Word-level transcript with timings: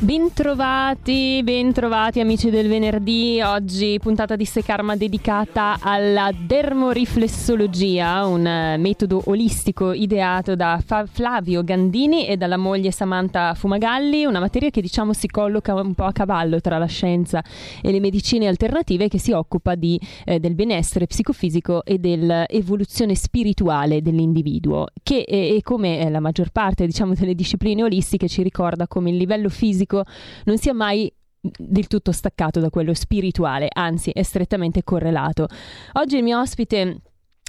Bentrovati, 0.00 1.40
bentrovati 1.42 2.20
amici 2.20 2.50
del 2.50 2.68
venerdì. 2.68 3.40
Oggi 3.42 3.98
puntata 4.00 4.36
di 4.36 4.44
Sekarma 4.44 4.94
dedicata 4.94 5.76
alla 5.80 6.30
dermoriflessologia, 6.32 8.24
un 8.24 8.46
eh, 8.46 8.76
metodo 8.76 9.22
olistico 9.24 9.92
ideato 9.92 10.54
da 10.54 10.80
Flavio 11.10 11.64
Gandini 11.64 12.28
e 12.28 12.36
dalla 12.36 12.56
moglie 12.56 12.92
Samantha 12.92 13.54
Fumagalli, 13.54 14.24
una 14.24 14.38
materia 14.38 14.70
che 14.70 14.80
diciamo 14.80 15.12
si 15.12 15.26
colloca 15.26 15.74
un 15.74 15.94
po' 15.94 16.04
a 16.04 16.12
cavallo 16.12 16.60
tra 16.60 16.78
la 16.78 16.86
scienza 16.86 17.42
e 17.82 17.90
le 17.90 17.98
medicine 17.98 18.46
alternative 18.46 19.08
che 19.08 19.18
si 19.18 19.32
occupa 19.32 19.74
di, 19.74 20.00
eh, 20.24 20.38
del 20.38 20.54
benessere 20.54 21.08
psicofisico 21.08 21.84
e 21.84 21.98
dell'evoluzione 21.98 23.16
spirituale 23.16 24.00
dell'individuo, 24.00 24.86
che 25.02 25.24
è, 25.24 25.60
come 25.62 26.08
la 26.08 26.20
maggior 26.20 26.50
parte 26.50 26.86
diciamo 26.86 27.14
delle 27.14 27.34
discipline 27.34 27.82
olistiche 27.82 28.28
ci 28.28 28.44
ricorda 28.44 28.86
come 28.86 29.10
il 29.10 29.16
livello 29.16 29.48
fisico 29.48 29.86
fisico 29.88 30.04
non 30.44 30.58
sia 30.58 30.74
mai 30.74 31.10
del 31.40 31.86
tutto 31.86 32.12
staccato 32.12 32.60
da 32.60 32.68
quello 32.68 32.92
spirituale, 32.92 33.68
anzi 33.72 34.10
è 34.10 34.22
strettamente 34.22 34.84
correlato. 34.84 35.46
Oggi 35.94 36.18
il 36.18 36.22
mio 36.22 36.38
ospite 36.38 37.00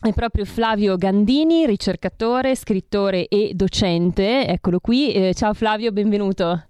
è 0.01 0.13
proprio 0.13 0.45
Flavio 0.45 0.95
Gandini, 0.95 1.65
ricercatore, 1.65 2.55
scrittore 2.55 3.27
e 3.27 3.51
docente. 3.53 4.47
Eccolo 4.47 4.79
qui. 4.79 5.11
Eh, 5.11 5.33
ciao 5.33 5.53
Flavio, 5.53 5.91
benvenuto. 5.91 6.67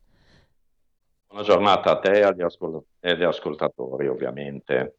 Buona 1.28 1.44
giornata 1.44 1.92
a 1.92 2.00
te 2.00 2.12
e 2.14 2.24
agli, 2.24 2.42
ascol- 2.42 2.84
e 3.00 3.12
agli 3.12 3.24
ascoltatori, 3.24 4.08
ovviamente. 4.08 4.96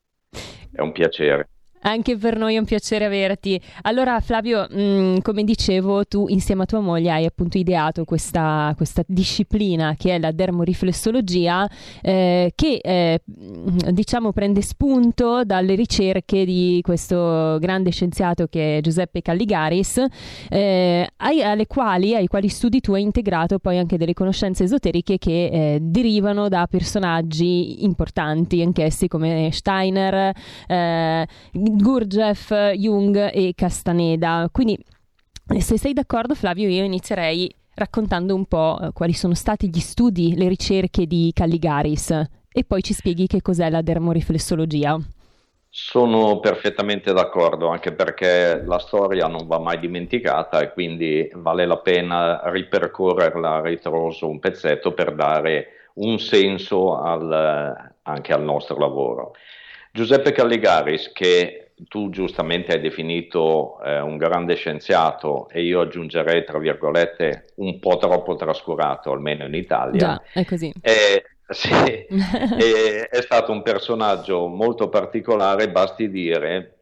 È 0.70 0.80
un 0.80 0.92
piacere. 0.92 1.48
Anche 1.82 2.16
per 2.16 2.36
noi 2.36 2.56
è 2.56 2.58
un 2.58 2.64
piacere 2.64 3.06
averti. 3.06 3.60
Allora, 3.82 4.20
Flavio, 4.20 4.66
mh, 4.68 4.82
mm, 4.82 5.16
come 5.22 5.44
dicevo, 5.44 6.04
tu 6.04 6.26
insieme 6.28 6.62
a 6.62 6.66
tua 6.66 6.80
moglie 6.80 7.10
hai 7.10 7.24
appunto 7.24 7.56
ideato 7.56 8.04
questa, 8.04 8.72
questa 8.76 9.02
disciplina 9.06 9.94
che 9.96 10.14
è 10.14 10.18
la 10.18 10.30
dermoriflessologia, 10.30 11.68
eh, 12.02 12.52
che 12.54 12.80
eh, 12.82 13.20
diciamo 13.24 14.32
prende 14.32 14.60
spunto 14.60 15.44
dalle 15.44 15.74
ricerche 15.74 16.44
di 16.44 16.80
questo 16.82 17.58
grande 17.58 17.90
scienziato 17.90 18.46
che 18.46 18.78
è 18.78 18.80
Giuseppe 18.80 19.22
Calligaris, 19.22 20.04
eh, 20.50 21.08
ai, 21.16 21.66
quali, 21.66 22.14
ai 22.14 22.26
quali 22.26 22.48
studi 22.48 22.80
tu 22.80 22.92
hai 22.92 23.02
integrato 23.02 23.58
poi 23.58 23.78
anche 23.78 23.96
delle 23.96 24.12
conoscenze 24.12 24.64
esoteriche 24.64 25.16
che 25.16 25.46
eh, 25.46 25.78
derivano 25.80 26.48
da 26.48 26.66
personaggi 26.68 27.84
importanti, 27.84 28.60
anch'essi 28.60 29.08
come 29.08 29.48
Steiner 29.50 30.32
eh, 31.78 31.82
Gurdjieff, 31.82 32.52
Jung 32.74 33.30
e 33.32 33.52
Castaneda. 33.54 34.48
Quindi, 34.50 34.78
se 35.58 35.78
sei 35.78 35.92
d'accordo, 35.92 36.34
Flavio, 36.34 36.68
io 36.68 36.84
inizierei 36.84 37.52
raccontando 37.74 38.34
un 38.34 38.46
po' 38.46 38.78
eh, 38.80 38.90
quali 38.92 39.12
sono 39.12 39.34
stati 39.34 39.68
gli 39.68 39.80
studi, 39.80 40.36
le 40.36 40.48
ricerche 40.48 41.06
di 41.06 41.30
Calligaris 41.34 42.10
e 42.52 42.64
poi 42.64 42.82
ci 42.82 42.92
spieghi 42.92 43.26
che 43.26 43.42
cos'è 43.42 43.70
la 43.70 43.82
dermoriflessologia. 43.82 44.98
Sono 45.72 46.40
perfettamente 46.40 47.12
d'accordo, 47.12 47.68
anche 47.68 47.92
perché 47.92 48.60
la 48.64 48.80
storia 48.80 49.28
non 49.28 49.46
va 49.46 49.60
mai 49.60 49.78
dimenticata 49.78 50.60
e 50.60 50.72
quindi 50.72 51.30
vale 51.34 51.64
la 51.64 51.78
pena 51.78 52.40
ripercorrerla 52.50 53.60
ritroso 53.60 54.28
un 54.28 54.40
pezzetto 54.40 54.92
per 54.92 55.14
dare 55.14 55.90
un 55.94 56.18
senso 56.18 56.98
al, 56.98 57.92
anche 58.02 58.32
al 58.32 58.42
nostro 58.42 58.78
lavoro. 58.78 59.34
Giuseppe 59.92 60.32
Calligaris, 60.32 61.12
che 61.12 61.72
tu 61.88 62.10
giustamente 62.10 62.72
hai 62.72 62.80
definito 62.80 63.80
eh, 63.82 64.00
un 64.00 64.16
grande 64.16 64.54
scienziato 64.54 65.48
e 65.48 65.62
io 65.62 65.80
aggiungerei, 65.80 66.44
tra 66.44 66.58
virgolette, 66.58 67.52
un 67.56 67.78
po' 67.78 67.96
troppo 67.96 68.36
trascurato, 68.36 69.10
almeno 69.12 69.46
in 69.46 69.54
Italia. 69.54 69.98
Già, 69.98 70.22
è 70.32 70.44
così. 70.44 70.72
È, 70.80 71.22
sì, 71.48 71.72
è, 71.72 73.08
è 73.08 73.20
stato 73.22 73.52
un 73.52 73.62
personaggio 73.62 74.46
molto 74.46 74.88
particolare, 74.88 75.70
basti 75.70 76.10
dire 76.10 76.76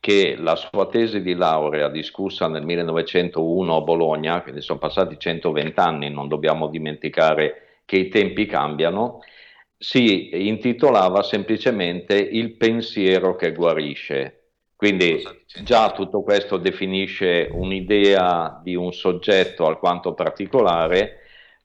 che 0.00 0.34
la 0.36 0.56
sua 0.56 0.88
tesi 0.88 1.22
di 1.22 1.34
laurea 1.34 1.88
discussa 1.88 2.48
nel 2.48 2.64
1901 2.64 3.76
a 3.76 3.80
Bologna, 3.82 4.42
quindi 4.42 4.60
sono 4.60 4.80
passati 4.80 5.16
120 5.16 5.78
anni, 5.78 6.10
non 6.10 6.26
dobbiamo 6.26 6.66
dimenticare 6.66 7.80
che 7.84 7.98
i 7.98 8.08
tempi 8.08 8.46
cambiano, 8.46 9.20
si 9.82 10.30
intitolava 10.48 11.24
semplicemente 11.24 12.14
Il 12.14 12.52
pensiero 12.56 13.34
che 13.34 13.52
guarisce. 13.52 14.50
Quindi 14.76 15.20
già 15.64 15.90
tutto 15.90 16.22
questo 16.22 16.56
definisce 16.56 17.48
un'idea 17.50 18.60
di 18.62 18.76
un 18.76 18.92
soggetto 18.92 19.66
alquanto 19.66 20.14
particolare 20.14 21.18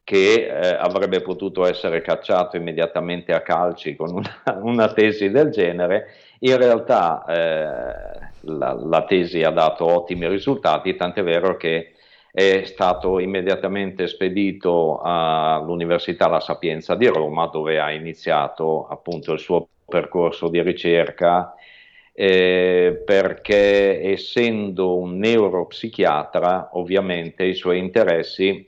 che 0.03 0.47
eh, 0.47 0.67
avrebbe 0.79 1.21
potuto 1.21 1.63
essere 1.65 2.01
cacciato 2.01 2.57
immediatamente 2.57 3.33
a 3.33 3.41
calci 3.41 3.95
con 3.95 4.11
una, 4.11 4.41
una 4.61 4.93
tesi 4.93 5.29
del 5.29 5.51
genere. 5.51 6.07
In 6.39 6.57
realtà 6.57 7.23
eh, 7.27 8.29
la, 8.41 8.73
la, 8.73 9.03
tesi 9.05 9.43
ha 9.43 9.51
dato 9.51 9.85
ottimi 9.85 10.27
risultati, 10.27 10.95
tant'è 10.95 11.21
vero 11.23 11.55
che 11.55 11.93
è 12.37 12.65
stato 12.65 13.17
immediatamente 13.17 14.05
spedito 14.05 14.99
all'Università 15.01 16.27
La 16.27 16.39
Sapienza 16.39 16.93
di 16.93 17.07
Roma 17.07 17.47
dove 17.47 17.79
ha 17.79 17.91
iniziato 17.91 18.85
appunto 18.85 19.33
il 19.33 19.39
suo 19.39 19.69
percorso 19.83 20.47
di 20.47 20.61
ricerca 20.61 21.55
eh, 22.13 23.01
perché 23.03 24.03
essendo 24.03 24.99
un 24.99 25.17
neuropsichiatra 25.17 26.69
ovviamente 26.73 27.43
i 27.43 27.55
suoi 27.55 27.79
interessi 27.79 28.67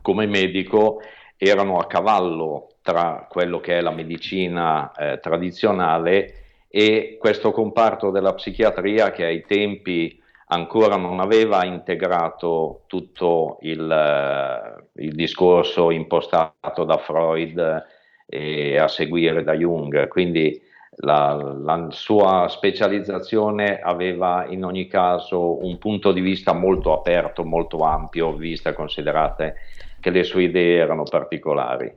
come 0.00 0.26
medico 0.26 1.00
erano 1.36 1.78
a 1.78 1.88
cavallo 1.88 2.76
tra 2.80 3.26
quello 3.28 3.58
che 3.58 3.78
è 3.78 3.80
la 3.80 3.90
medicina 3.90 4.92
eh, 4.92 5.18
tradizionale 5.18 6.34
e 6.68 7.16
questo 7.18 7.50
comparto 7.50 8.12
della 8.12 8.34
psichiatria 8.34 9.10
che 9.10 9.24
ai 9.24 9.44
tempi 9.44 10.16
ancora 10.52 10.96
non 10.96 11.20
aveva 11.20 11.64
integrato 11.64 12.82
tutto 12.86 13.58
il, 13.62 13.90
eh, 13.90 15.02
il 15.02 15.14
discorso 15.14 15.90
impostato 15.90 16.84
da 16.84 16.98
Freud 16.98 17.86
e 18.26 18.78
a 18.78 18.88
seguire 18.88 19.42
da 19.42 19.54
Jung, 19.54 20.06
quindi 20.08 20.60
la, 21.02 21.34
la, 21.34 21.86
sua 21.90 22.46
specializzazione 22.48 23.80
aveva 23.80 24.46
in 24.48 24.64
ogni 24.64 24.86
caso 24.86 25.64
un 25.64 25.78
punto 25.78 26.12
di 26.12 26.20
vista 26.20 26.52
molto 26.52 26.92
aperto, 26.92 27.44
molto 27.44 27.78
ampio, 27.78 28.34
vista 28.34 28.72
considerate 28.72 29.56
che 30.00 30.10
le 30.10 30.24
sue 30.24 30.44
idee 30.44 30.78
erano 30.78 31.04
particolari. 31.04 31.92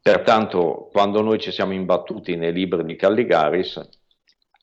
Pertanto, 0.00 0.88
quando 0.92 1.22
noi 1.22 1.38
ci 1.38 1.50
siamo 1.50 1.72
imbattuti 1.72 2.36
nei 2.36 2.52
libri 2.52 2.84
di 2.84 2.96
Calligaris, 2.96 3.88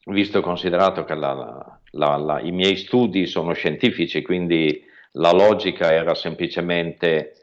visto 0.06 0.38
e 0.38 0.42
considerato 0.42 1.04
che 1.04 1.16
la, 1.16 1.81
la, 1.92 2.16
la, 2.18 2.40
i 2.42 2.52
miei 2.52 2.78
studi 2.78 3.26
sono 3.26 3.54
scientifici, 3.54 4.22
quindi 4.22 4.84
la 5.14 5.32
logica 5.32 5.92
era 5.92 6.16
semplicemente 6.16 7.36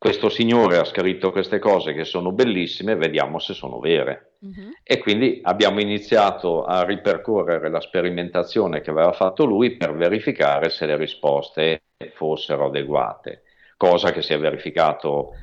questo 0.00 0.30
signore 0.30 0.78
ha 0.78 0.84
scritto 0.84 1.30
queste 1.30 1.58
cose 1.58 1.92
che 1.92 2.04
sono 2.04 2.32
bellissime, 2.32 2.96
vediamo 2.96 3.38
se 3.38 3.52
sono 3.52 3.80
vere. 3.80 4.36
Uh-huh. 4.38 4.70
E 4.82 4.96
quindi 4.96 5.40
abbiamo 5.42 5.78
iniziato 5.78 6.64
a 6.64 6.84
ripercorrere 6.84 7.68
la 7.68 7.82
sperimentazione 7.82 8.80
che 8.80 8.88
aveva 8.88 9.12
fatto 9.12 9.44
lui 9.44 9.76
per 9.76 9.94
verificare 9.94 10.70
se 10.70 10.86
le 10.86 10.96
risposte 10.96 11.82
fossero 12.14 12.68
adeguate, 12.68 13.42
cosa 13.76 14.10
che 14.10 14.22
si 14.22 14.32
è 14.32 14.38
verificato 14.38 15.34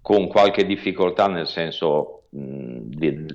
con 0.00 0.28
qualche 0.28 0.64
difficoltà, 0.64 1.26
nel 1.26 1.48
senso 1.48 2.26
mh, 2.28 2.78
di, 2.82 3.26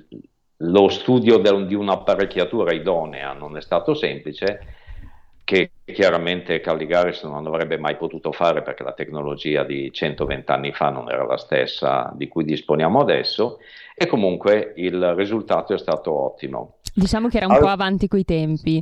lo 0.62 0.88
studio 0.88 1.38
de, 1.38 1.66
di 1.66 1.74
un'apparecchiatura 1.74 2.72
idonea 2.72 3.32
non 3.32 3.56
è 3.56 3.62
stato 3.62 3.94
semplice, 3.94 4.78
che 5.44 5.70
chiaramente 5.84 6.60
Calligaris 6.60 7.24
non 7.24 7.46
avrebbe 7.46 7.76
mai 7.76 7.96
potuto 7.96 8.30
fare 8.30 8.62
perché 8.62 8.84
la 8.84 8.92
tecnologia 8.92 9.64
di 9.64 9.90
120 9.92 10.50
anni 10.52 10.72
fa 10.72 10.90
non 10.90 11.10
era 11.10 11.24
la 11.24 11.38
stessa 11.38 12.12
di 12.14 12.28
cui 12.28 12.44
disponiamo 12.44 13.00
adesso 13.00 13.58
e 13.94 14.06
comunque 14.06 14.74
il 14.76 15.14
risultato 15.14 15.74
è 15.74 15.78
stato 15.78 16.12
ottimo. 16.12 16.76
Diciamo 16.94 17.28
che 17.28 17.38
era 17.38 17.46
un 17.46 17.54
All... 17.54 17.60
po' 17.60 17.66
avanti 17.66 18.06
coi 18.06 18.24
tempi. 18.24 18.80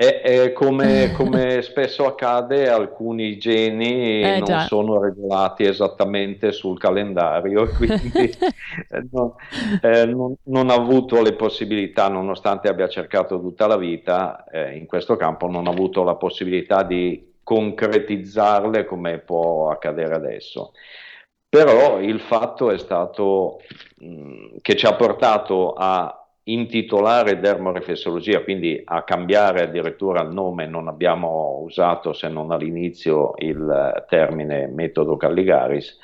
E, 0.00 0.20
e 0.22 0.52
come, 0.52 1.10
come, 1.18 1.60
spesso 1.62 2.06
accade, 2.06 2.68
alcuni 2.68 3.36
geni 3.36 4.22
eh, 4.22 4.36
non 4.36 4.44
già. 4.44 4.60
sono 4.60 5.00
regolati 5.00 5.64
esattamente 5.64 6.52
sul 6.52 6.78
calendario, 6.78 7.66
quindi 7.70 8.12
eh, 8.90 9.08
non, 9.10 9.32
eh, 9.82 10.06
non, 10.06 10.36
non, 10.44 10.70
ha 10.70 10.74
avuto 10.74 11.20
le 11.20 11.32
possibilità, 11.32 12.06
nonostante 12.06 12.68
abbia 12.68 12.86
cercato 12.86 13.40
tutta 13.40 13.66
la 13.66 13.76
vita 13.76 14.44
eh, 14.44 14.76
in 14.76 14.86
questo 14.86 15.16
campo, 15.16 15.48
non 15.48 15.66
ha 15.66 15.70
avuto 15.70 16.04
la 16.04 16.14
possibilità 16.14 16.84
di 16.84 17.40
concretizzarle 17.42 18.84
come 18.84 19.18
può 19.18 19.68
accadere 19.68 20.14
adesso. 20.14 20.74
però 21.48 21.98
il 21.98 22.20
fatto 22.20 22.70
è 22.70 22.78
stato 22.78 23.62
mh, 23.96 24.58
che 24.62 24.76
ci 24.76 24.86
ha 24.86 24.94
portato 24.94 25.72
a 25.72 26.22
intitolare 26.48 27.40
dermoreflessologia, 27.40 28.42
quindi 28.42 28.80
a 28.84 29.02
cambiare 29.02 29.62
addirittura 29.62 30.22
il 30.22 30.30
nome, 30.30 30.66
non 30.66 30.88
abbiamo 30.88 31.60
usato 31.62 32.12
se 32.12 32.28
non 32.28 32.50
all'inizio 32.50 33.34
il 33.38 34.04
termine 34.08 34.66
metodo 34.66 35.16
Calligaris, 35.16 35.98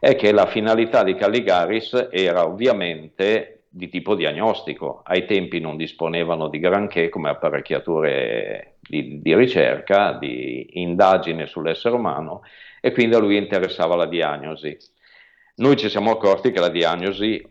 è 0.00 0.16
che 0.16 0.32
la 0.32 0.46
finalità 0.46 1.02
di 1.02 1.14
Calligaris 1.14 2.08
era 2.10 2.46
ovviamente 2.46 3.64
di 3.68 3.88
tipo 3.88 4.14
diagnostico. 4.14 5.02
Ai 5.04 5.26
tempi 5.26 5.60
non 5.60 5.76
disponevano 5.76 6.48
di 6.48 6.58
granché 6.58 7.08
come 7.08 7.28
apparecchiature 7.28 8.76
di, 8.80 9.20
di 9.20 9.34
ricerca, 9.34 10.12
di 10.12 10.80
indagine 10.80 11.46
sull'essere 11.46 11.94
umano 11.94 12.42
e 12.80 12.92
quindi 12.92 13.14
a 13.14 13.18
lui 13.18 13.36
interessava 13.36 13.94
la 13.94 14.06
diagnosi. 14.06 14.76
Noi 15.56 15.76
ci 15.76 15.88
siamo 15.88 16.10
accorti 16.10 16.50
che 16.50 16.60
la 16.60 16.68
diagnosi 16.68 17.46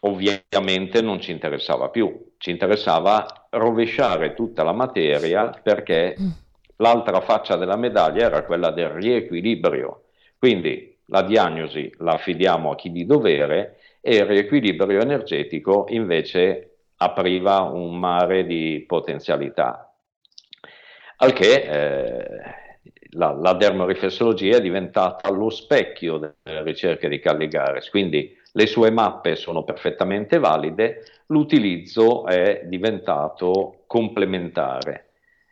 ovviamente 0.00 1.00
non 1.02 1.20
ci 1.20 1.32
interessava 1.32 1.88
più, 1.88 2.32
ci 2.38 2.50
interessava 2.50 3.48
rovesciare 3.50 4.34
tutta 4.34 4.62
la 4.62 4.72
materia 4.72 5.50
perché 5.62 6.16
mm. 6.18 6.28
l'altra 6.76 7.20
faccia 7.20 7.56
della 7.56 7.76
medaglia 7.76 8.26
era 8.26 8.44
quella 8.44 8.70
del 8.70 8.90
riequilibrio. 8.90 10.04
Quindi 10.38 10.96
la 11.06 11.22
diagnosi 11.22 11.92
la 11.98 12.12
affidiamo 12.12 12.70
a 12.70 12.76
chi 12.76 12.92
di 12.92 13.06
dovere 13.06 13.78
e 14.00 14.16
il 14.16 14.26
riequilibrio 14.26 15.00
energetico 15.00 15.86
invece 15.88 16.76
apriva 16.96 17.60
un 17.60 17.98
mare 17.98 18.44
di 18.46 18.84
potenzialità. 18.86 19.92
Al 21.20 21.32
che 21.32 21.52
eh, 21.54 22.26
la, 23.12 23.32
la 23.32 23.54
dermoriflessologia 23.54 24.56
è 24.56 24.60
diventata 24.60 25.30
lo 25.30 25.50
specchio 25.50 26.18
delle 26.18 26.62
ricerche 26.62 27.08
di 27.08 27.18
Calligares, 27.18 27.90
quindi 27.90 28.36
le 28.52 28.66
sue 28.66 28.90
mappe 28.90 29.36
sono 29.36 29.62
perfettamente 29.64 30.38
valide, 30.38 31.02
l'utilizzo 31.26 32.26
è 32.26 32.62
diventato 32.64 33.82
complementare. 33.86 35.04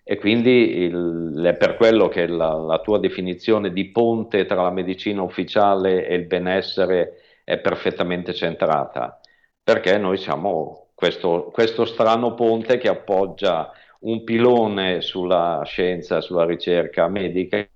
E 0.02 0.19
quindi 0.19 0.84
il, 0.84 1.43
è 1.44 1.56
per 1.56 1.76
quello 1.76 2.08
che 2.08 2.26
la, 2.28 2.54
la, 2.54 2.78
tua 2.78 2.98
definizione 2.98 3.72
di 3.72 3.90
ponte 3.90 4.46
tra 4.46 4.62
la 4.62 4.70
medicina 4.70 5.22
ufficiale 5.22 6.06
e 6.06 6.14
il 6.14 6.26
benessere 6.26 7.40
è 7.43 7.58
perfettamente 7.58 8.32
centrata, 8.32 9.20
perché 9.62 9.98
noi 9.98 10.16
siamo 10.16 10.90
questo, 10.94 11.50
questo 11.52 11.84
strano 11.84 12.34
ponte 12.34 12.78
che 12.78 12.88
appoggia 12.88 13.72
un 14.00 14.22
pilone 14.22 15.00
sulla 15.00 15.62
scienza, 15.64 16.20
sulla 16.20 16.44
ricerca 16.44 17.08
medica 17.08 17.69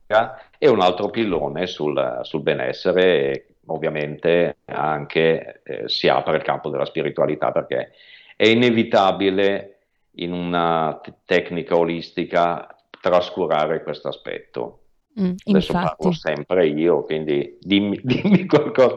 e 0.57 0.69
un 0.69 0.81
altro 0.81 1.11
pilone 1.11 1.67
sul, 1.67 2.21
sul 2.23 2.43
benessere 2.43 3.50
ovviamente 3.73 4.59
anche 4.67 5.63
eh, 5.65 5.89
si 5.89 6.09
apre 6.09 6.37
il 6.37 6.43
campo 6.43 6.71
della 6.71 6.85
spiritualità 6.85 7.53
perché 7.53 7.93
è 8.37 8.47
inevitabile 8.47 9.79
in 10.17 10.33
una 10.33 10.99
t- 11.03 11.13
tecnica 11.25 11.77
olistica 11.77 12.75
trascurare 13.01 13.83
questo 13.83 14.09
aspetto. 14.09 14.80
Mm, 15.19 15.33
Adesso 15.45 15.73
infatti. 15.73 15.97
parlo 15.99 16.13
sempre 16.13 16.69
io, 16.69 17.03
quindi 17.03 17.57
dimmi, 17.61 17.99
dimmi 18.05 18.47
qualcosa. 18.47 18.97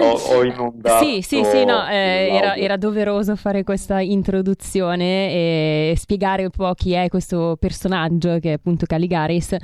Ho, 0.00 0.10
ho 0.10 0.42
inondato. 0.44 1.04
sì, 1.04 1.22
sì, 1.22 1.44
sì, 1.44 1.64
no, 1.64 1.88
eh, 1.88 2.28
era, 2.32 2.56
era, 2.56 2.76
doveroso 2.76 3.36
fare 3.36 3.62
questa 3.62 4.00
introduzione 4.00 5.30
e 5.30 5.94
spiegare 5.96 6.42
un 6.42 6.50
po' 6.50 6.74
chi 6.74 6.92
è 6.92 7.08
questo 7.08 7.56
personaggio 7.60 8.40
che 8.40 8.50
è 8.50 8.52
appunto 8.54 8.86
Caligaris, 8.86 9.56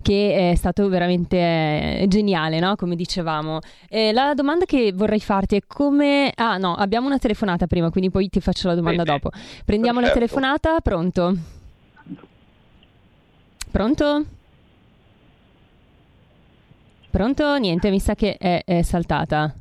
che 0.00 0.52
è 0.52 0.54
stato 0.54 0.88
veramente 0.88 1.36
eh, 1.36 2.06
geniale, 2.08 2.58
no? 2.58 2.74
Come 2.74 2.96
dicevamo. 2.96 3.58
Eh, 3.90 4.10
la 4.12 4.32
domanda 4.32 4.64
che 4.64 4.92
vorrei 4.94 5.20
farti 5.20 5.56
è 5.56 5.60
come... 5.66 6.32
Ah 6.34 6.56
no, 6.56 6.74
abbiamo 6.74 7.08
una 7.08 7.18
telefonata 7.18 7.66
prima, 7.66 7.90
quindi 7.90 8.10
poi 8.10 8.30
ti 8.30 8.40
faccio 8.40 8.68
la 8.68 8.74
domanda 8.74 9.02
Bene. 9.02 9.18
dopo. 9.18 9.36
Prendiamo 9.66 10.00
Perfetto. 10.00 10.18
la 10.18 10.26
telefonata, 10.26 10.80
pronto? 10.80 11.36
Pronto? 13.70 14.24
Pronto? 17.12 17.58
Niente, 17.58 17.90
mi 17.90 18.00
sa 18.00 18.14
che 18.14 18.38
è, 18.38 18.62
è 18.64 18.80
saltata. 18.80 19.54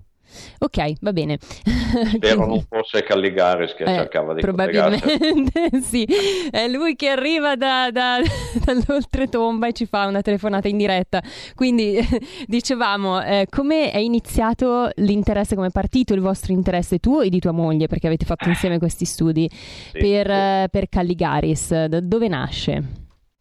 Ok, 0.60 0.94
va 1.02 1.12
bene. 1.12 1.38
Spero 1.42 2.46
non 2.48 2.66
fosse 2.70 3.04
Calligaris 3.04 3.74
che 3.74 3.84
eh, 3.84 3.88
cercava 3.88 4.34
di 4.34 4.40
Probabilmente 4.40 5.70
sì, 5.84 6.08
è 6.50 6.70
lui 6.70 6.96
che 6.96 7.10
arriva 7.10 7.58
da, 7.58 7.92
da, 7.92 8.20
dall'oltretomba 8.64 9.68
e 9.68 9.74
ci 9.74 9.86
fa 9.86 10.06
una 10.06 10.22
telefonata 10.22 10.70
in 10.70 10.78
diretta. 10.78 11.22
Quindi 11.56 12.00
dicevamo, 12.48 13.22
eh, 13.22 13.48
come 13.50 13.92
è 13.92 13.98
iniziato 13.98 14.90
l'interesse, 14.96 15.56
come 15.56 15.68
è 15.68 15.72
partito 15.72 16.14
il 16.14 16.22
vostro 16.22 16.54
interesse 16.54 17.00
tuo 17.00 17.20
e 17.20 17.28
di 17.28 17.42
tua 17.42 17.52
moglie, 17.52 17.88
perché 17.88 18.08
avete 18.08 18.24
fatto 18.24 18.48
insieme 18.48 18.80
questi 18.80 19.04
studi, 19.04 19.50
sì, 19.52 20.00
per, 20.00 20.26
sì. 20.26 20.32
Eh, 20.32 20.68
per 20.72 20.88
Calligaris? 20.88 21.84
Da 21.88 22.00
dove 22.00 22.30
nasce? 22.30 22.84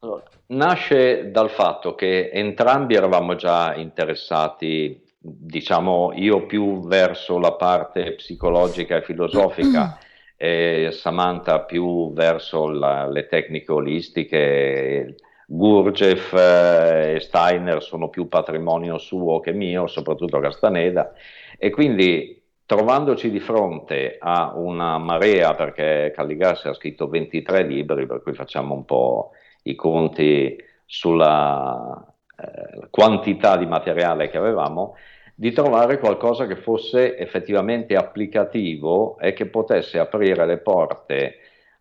Allora, 0.01 0.25
nasce 0.51 1.31
dal 1.31 1.51
fatto 1.51 1.95
che 1.95 2.31
entrambi 2.33 2.95
eravamo 2.95 3.35
già 3.35 3.75
interessati, 3.75 5.03
diciamo 5.19 6.13
io 6.15 6.47
più 6.47 6.87
verso 6.87 7.39
la 7.39 7.53
parte 7.53 8.15
psicologica 8.15 8.97
e 8.97 9.03
filosofica 9.03 9.99
e 10.37 10.91
Samantha 10.93 11.61
più 11.61 12.13
verso 12.13 12.69
la, 12.69 13.07
le 13.09 13.27
tecniche 13.27 13.73
olistiche. 13.73 14.37
Eh, 14.37 15.15
e 15.53 17.19
Steiner 17.19 17.83
sono 17.83 18.09
più 18.09 18.29
patrimonio 18.29 18.99
suo 18.99 19.41
che 19.41 19.53
mio, 19.53 19.89
soprattutto 19.89 20.39
Castaneda, 20.39 21.13
e 21.59 21.71
quindi 21.71 22.41
trovandoci 22.65 23.33
di 23.33 23.41
fronte 23.41 24.17
a 24.21 24.53
una 24.55 24.97
marea, 24.99 25.55
perché 25.55 26.13
Calligassi 26.15 26.69
ha 26.69 26.73
scritto 26.73 27.09
23 27.09 27.65
libri, 27.65 28.07
per 28.07 28.23
cui 28.23 28.33
facciamo 28.33 28.75
un 28.75 28.85
po' 28.85 29.33
i 29.65 29.75
conti 29.75 30.57
sulla 30.85 32.05
eh, 32.37 32.89
quantità 32.91 33.57
di 33.57 33.67
materiale 33.67 34.29
che 34.29 34.39
avevamo, 34.39 34.97
di 35.35 35.53
trovare 35.53 35.99
qualcosa 35.99 36.47
che 36.47 36.57
fosse 36.57 37.17
effettivamente 37.17 37.97
applicativo 37.97 39.19
e 39.19 39.33
che 39.33 39.47
potesse 39.47 39.99
aprire 39.99 40.45
le 40.45 40.59
porte 40.59 41.37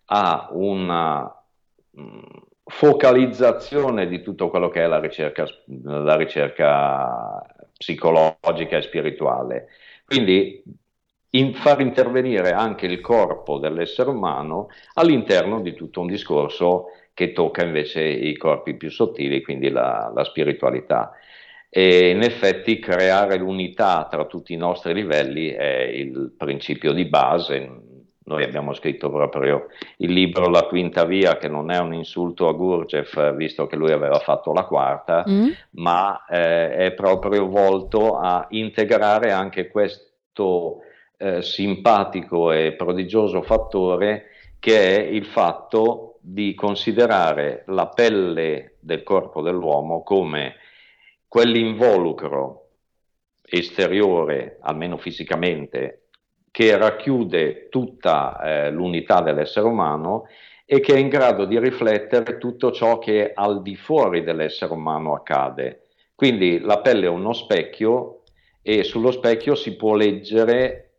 a 0.05 0.49
una 0.51 1.23
mh, 1.91 2.01
mm, 2.01 2.19
focalizzazione 2.63 4.07
di 4.07 4.21
tutto 4.21 4.49
quello 4.49 4.69
che 4.69 4.83
è 4.83 4.87
la 4.87 4.99
ricerca, 4.99 5.45
la 5.83 6.15
ricerca 6.15 7.43
psicologica 7.77 8.77
e 8.77 8.81
spirituale. 8.81 9.67
Quindi 10.05 10.63
in 11.31 11.53
far 11.53 11.81
intervenire 11.81 12.51
anche 12.51 12.85
il 12.85 13.01
corpo 13.01 13.59
dell'essere 13.59 14.09
umano 14.09 14.69
all'interno 14.93 15.61
di 15.61 15.73
tutto 15.73 16.01
un 16.01 16.07
discorso 16.07 16.85
che 17.19 17.33
tocca 17.33 17.65
invece 17.65 18.01
i 18.01 18.37
corpi 18.37 18.75
più 18.75 18.89
sottili, 18.89 19.43
quindi 19.43 19.69
la, 19.69 20.09
la 20.15 20.23
spiritualità. 20.23 21.11
E 21.69 22.11
in 22.11 22.21
effetti 22.21 22.79
creare 22.79 23.35
l'unità 23.35 24.07
tra 24.09 24.23
tutti 24.23 24.53
i 24.53 24.55
nostri 24.55 24.93
livelli 24.93 25.49
è 25.49 25.81
il 25.81 26.33
principio 26.37 26.93
di 26.93 27.03
base. 27.03 27.69
Noi 28.23 28.43
abbiamo 28.43 28.73
scritto 28.73 29.11
proprio 29.11 29.67
il 29.97 30.13
libro 30.13 30.47
La 30.47 30.63
Quinta 30.63 31.03
Via, 31.03 31.35
che 31.35 31.49
non 31.49 31.71
è 31.71 31.77
un 31.79 31.93
insulto 31.93 32.47
a 32.47 32.53
Gurdjieff, 32.53 33.33
visto 33.33 33.67
che 33.67 33.75
lui 33.75 33.91
aveva 33.91 34.19
fatto 34.19 34.53
la 34.53 34.63
quarta, 34.63 35.25
mm. 35.27 35.49
ma 35.71 36.25
eh, 36.25 36.71
è 36.71 36.91
proprio 36.93 37.49
volto 37.49 38.17
a 38.17 38.47
integrare 38.51 39.33
anche 39.33 39.67
questo 39.67 40.83
eh, 41.17 41.41
simpatico 41.41 42.53
e 42.53 42.71
prodigioso 42.77 43.41
fattore 43.41 44.27
che 44.57 44.97
è 44.97 45.01
il 45.01 45.25
fatto 45.25 46.18
di 46.31 46.53
considerare 46.53 47.63
la 47.67 47.87
pelle 47.87 48.75
del 48.79 49.01
corpo 49.01 49.41
dell'uomo 49.41 50.03
come 50.03 50.57
quell'involucro 51.27 52.67
esteriore, 53.41 54.57
almeno 54.61 54.97
fisicamente, 54.97 56.09
che 56.51 56.77
racchiude 56.77 57.67
tutta 57.69 58.39
eh, 58.41 58.71
l'unità 58.71 59.21
dell'essere 59.21 59.65
umano 59.65 60.27
e 60.65 60.79
che 60.79 60.93
è 60.93 60.97
in 60.99 61.09
grado 61.09 61.45
di 61.45 61.59
riflettere 61.59 62.37
tutto 62.37 62.71
ciò 62.71 62.99
che 62.99 63.31
al 63.33 63.63
di 63.63 63.75
fuori 63.75 64.23
dell'essere 64.23 64.71
umano 64.71 65.15
accade. 65.15 65.87
Quindi 66.13 66.59
la 66.59 66.79
pelle 66.81 67.07
è 67.07 67.09
uno 67.09 67.33
specchio 67.33 68.21
e 68.61 68.83
sullo 68.83 69.09
specchio 69.09 69.55
si 69.55 69.75
può 69.75 69.95
leggere 69.95 70.97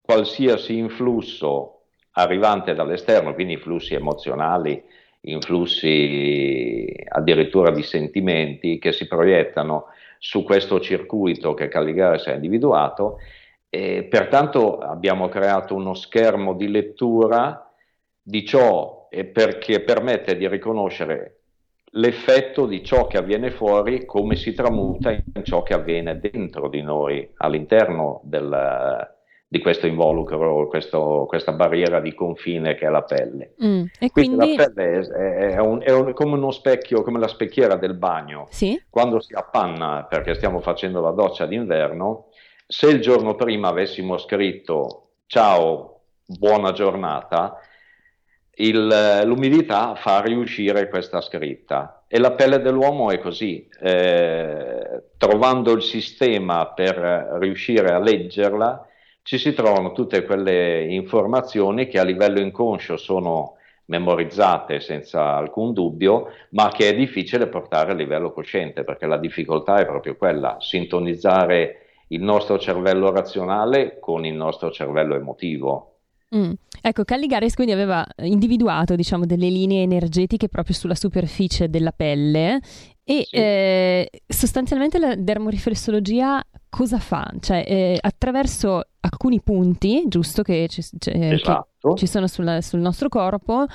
qualsiasi 0.00 0.76
influsso 0.76 1.75
arrivante 2.18 2.74
dall'esterno, 2.74 3.34
quindi 3.34 3.54
influssi 3.54 3.94
emozionali, 3.94 4.82
influssi 5.22 6.94
addirittura 7.08 7.70
di 7.70 7.82
sentimenti 7.82 8.78
che 8.78 8.92
si 8.92 9.06
proiettano 9.06 9.86
su 10.18 10.42
questo 10.42 10.80
circuito 10.80 11.54
che 11.54 11.68
Calligaris 11.68 12.26
ha 12.26 12.32
individuato. 12.32 13.18
E 13.68 14.04
pertanto 14.04 14.78
abbiamo 14.78 15.28
creato 15.28 15.74
uno 15.74 15.94
schermo 15.94 16.54
di 16.54 16.68
lettura 16.68 17.70
di 18.22 18.44
ciò 18.44 19.08
e 19.10 19.24
perché 19.24 19.80
permette 19.80 20.36
di 20.36 20.48
riconoscere 20.48 21.40
l'effetto 21.96 22.66
di 22.66 22.82
ciò 22.82 23.06
che 23.06 23.18
avviene 23.18 23.50
fuori, 23.50 24.04
come 24.06 24.36
si 24.36 24.54
tramuta 24.54 25.10
in 25.10 25.44
ciò 25.44 25.62
che 25.62 25.74
avviene 25.74 26.18
dentro 26.18 26.68
di 26.68 26.82
noi, 26.82 27.28
all'interno 27.36 28.20
del, 28.24 29.15
di 29.48 29.60
questo 29.60 29.86
involucro, 29.86 30.66
questo, 30.66 31.24
questa 31.28 31.52
barriera 31.52 32.00
di 32.00 32.14
confine 32.14 32.74
che 32.74 32.86
è 32.86 32.90
la 32.90 33.02
pelle. 33.02 33.54
Mm, 33.62 33.84
e 33.98 34.10
quindi, 34.10 34.36
quindi, 34.36 34.56
la 34.56 34.70
pelle 34.70 34.98
è, 35.00 35.54
è, 35.54 35.58
un, 35.58 35.80
è 35.82 35.92
un, 35.92 36.12
come 36.12 36.34
uno 36.34 36.50
specchio, 36.50 37.02
come 37.02 37.18
la 37.18 37.28
specchiera 37.28 37.76
del 37.76 37.94
bagno. 37.94 38.46
Sì? 38.50 38.80
Quando 38.90 39.20
si 39.20 39.34
appanna 39.34 40.04
perché 40.08 40.34
stiamo 40.34 40.60
facendo 40.60 41.00
la 41.00 41.12
doccia 41.12 41.46
d'inverno, 41.46 42.28
se 42.66 42.88
il 42.88 43.00
giorno 43.00 43.34
prima 43.36 43.68
avessimo 43.68 44.18
scritto 44.18 45.10
ciao, 45.26 46.00
buona 46.24 46.72
giornata, 46.72 47.58
il, 48.58 49.22
l'umidità 49.24 49.94
fa 49.94 50.20
riuscire 50.22 50.88
questa 50.88 51.20
scritta 51.20 52.04
e 52.08 52.18
la 52.18 52.32
pelle 52.32 52.60
dell'uomo 52.60 53.10
è 53.10 53.18
così, 53.18 53.68
eh, 53.80 55.02
trovando 55.18 55.72
il 55.72 55.82
sistema 55.82 56.72
per 56.72 57.36
riuscire 57.40 57.92
a 57.92 57.98
leggerla, 57.98 58.86
ci 59.26 59.38
si 59.38 59.52
trovano 59.54 59.90
tutte 59.90 60.24
quelle 60.24 60.84
informazioni 60.84 61.88
che 61.88 61.98
a 61.98 62.04
livello 62.04 62.38
inconscio 62.38 62.96
sono 62.96 63.56
memorizzate 63.86 64.78
senza 64.78 65.34
alcun 65.34 65.72
dubbio, 65.72 66.28
ma 66.50 66.68
che 66.68 66.90
è 66.90 66.94
difficile 66.94 67.48
portare 67.48 67.90
a 67.90 67.94
livello 67.96 68.30
cosciente, 68.30 68.84
perché 68.84 69.06
la 69.06 69.18
difficoltà 69.18 69.78
è 69.78 69.84
proprio 69.84 70.14
quella, 70.14 70.58
sintonizzare 70.60 71.86
il 72.08 72.22
nostro 72.22 72.56
cervello 72.56 73.10
razionale 73.10 73.98
con 73.98 74.24
il 74.24 74.34
nostro 74.34 74.70
cervello 74.70 75.16
emotivo. 75.16 75.94
Mm. 76.36 76.52
Ecco, 76.80 77.02
Calligaris 77.02 77.54
quindi 77.54 77.72
aveva 77.72 78.06
individuato 78.18 78.94
diciamo, 78.94 79.26
delle 79.26 79.48
linee 79.48 79.82
energetiche 79.82 80.48
proprio 80.48 80.76
sulla 80.76 80.94
superficie 80.94 81.68
della 81.68 81.92
pelle 81.92 82.60
e 83.08 83.24
sì. 83.24 83.36
eh, 83.36 84.10
sostanzialmente 84.26 84.98
la 84.98 85.14
dermoriflessologia 85.14 86.42
cosa 86.68 86.98
fa? 86.98 87.32
Cioè, 87.38 87.64
eh, 87.64 87.98
attraverso 88.00 88.82
alcuni 88.98 89.40
punti, 89.40 90.02
giusto, 90.08 90.42
che 90.42 90.66
ci, 90.68 90.82
cioè, 90.98 91.32
esatto. 91.32 91.92
che 91.92 91.98
ci 91.98 92.06
sono 92.08 92.26
sul, 92.26 92.58
sul, 92.62 92.80
nostro 92.80 93.08
corpo, 93.08 93.66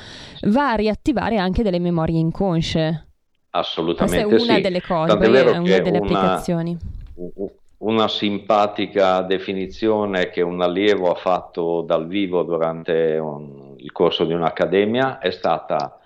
va 0.48 0.72
a 0.72 0.76
riattivare 0.76 1.38
anche 1.38 1.64
delle 1.64 1.80
memorie 1.80 2.20
inconsce. 2.20 3.08
Assolutamente 3.52 4.26
Questa 4.26 4.44
è 4.44 4.48
una 4.48 4.56
sì. 4.56 4.62
delle 4.62 4.82
cose, 4.82 5.12
è 5.14 5.16
una 5.16 5.80
delle 5.80 5.98
una, 5.98 5.98
applicazioni 5.98 6.78
una 7.78 8.08
simpatica 8.08 9.22
definizione 9.22 10.30
che 10.30 10.42
un 10.42 10.62
allievo 10.62 11.12
ha 11.12 11.16
fatto 11.16 11.82
dal 11.82 12.08
vivo 12.08 12.44
durante 12.44 13.18
un, 13.18 13.74
il 13.78 13.92
corso 13.92 14.26
di 14.26 14.34
un'accademia 14.34 15.20
è 15.20 15.32
stata 15.32 16.01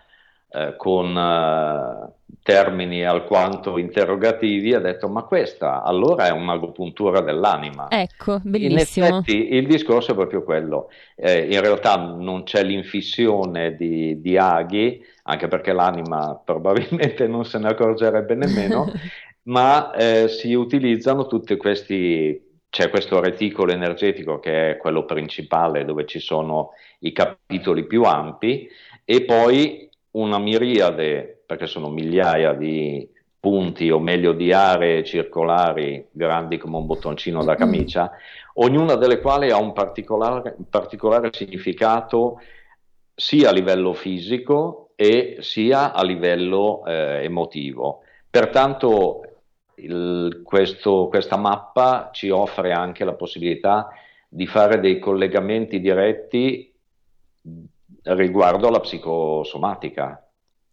eh, 0.55 0.75
con 0.77 1.17
eh, 1.17 2.13
termini 2.41 3.03
alquanto 3.03 3.77
interrogativi, 3.77 4.73
ha 4.73 4.79
detto 4.79 5.09
ma 5.09 5.23
questa 5.23 5.83
allora 5.83 6.27
è 6.27 6.31
un'agopuntura 6.31 7.19
dell'anima. 7.21 7.87
Ecco, 7.89 8.39
bellissimo. 8.41 9.07
In 9.07 9.13
effetti 9.15 9.53
il 9.55 9.67
discorso 9.67 10.11
è 10.11 10.15
proprio 10.15 10.43
quello, 10.43 10.89
eh, 11.15 11.51
in 11.51 11.59
realtà 11.59 11.97
non 11.97 12.43
c'è 12.43 12.63
l'infissione 12.63 13.75
di, 13.75 14.21
di 14.21 14.37
aghi, 14.37 15.03
anche 15.23 15.47
perché 15.47 15.73
l'anima 15.73 16.39
probabilmente 16.43 17.27
non 17.27 17.45
se 17.45 17.57
ne 17.57 17.69
accorgerebbe 17.69 18.35
nemmeno, 18.35 18.91
ma 19.43 19.91
eh, 19.93 20.27
si 20.29 20.53
utilizzano 20.53 21.27
tutti 21.27 21.57
questi, 21.57 22.59
c'è 22.69 22.89
questo 22.89 23.19
reticolo 23.19 23.71
energetico 23.73 24.39
che 24.39 24.71
è 24.71 24.77
quello 24.77 25.03
principale 25.03 25.83
dove 25.83 26.05
ci 26.05 26.19
sono 26.19 26.71
i 26.99 27.11
capitoli 27.11 27.85
più 27.85 28.03
ampi 28.03 28.69
e 29.03 29.23
poi 29.23 29.89
una 30.15 30.39
miriade, 30.39 31.43
perché 31.45 31.67
sono 31.67 31.89
migliaia 31.89 32.53
di 32.53 33.07
punti 33.39 33.91
o 33.91 33.99
meglio 33.99 34.33
di 34.33 34.51
aree 34.51 35.03
circolari 35.03 36.07
grandi 36.11 36.57
come 36.57 36.77
un 36.77 36.85
bottoncino 36.85 37.43
da 37.43 37.55
camicia, 37.55 38.11
ognuna 38.53 38.95
delle 38.95 39.19
quali 39.19 39.51
ha 39.51 39.57
un 39.57 39.71
particolare, 39.71 40.55
particolare 40.69 41.29
significato 41.31 42.39
sia 43.13 43.49
a 43.49 43.51
livello 43.53 43.93
fisico 43.93 44.89
e 44.95 45.37
sia 45.41 45.93
a 45.93 46.03
livello 46.03 46.83
eh, 46.85 47.23
emotivo. 47.23 48.01
Pertanto 48.29 49.21
il, 49.75 50.41
questo, 50.43 51.07
questa 51.07 51.37
mappa 51.37 52.09
ci 52.11 52.29
offre 52.29 52.71
anche 52.71 53.03
la 53.03 53.13
possibilità 53.13 53.89
di 54.27 54.47
fare 54.47 54.79
dei 54.79 54.97
collegamenti 54.97 55.79
diretti 55.79 56.73
riguardo 58.05 58.67
alla 58.67 58.79
psicosomatica. 58.79 60.19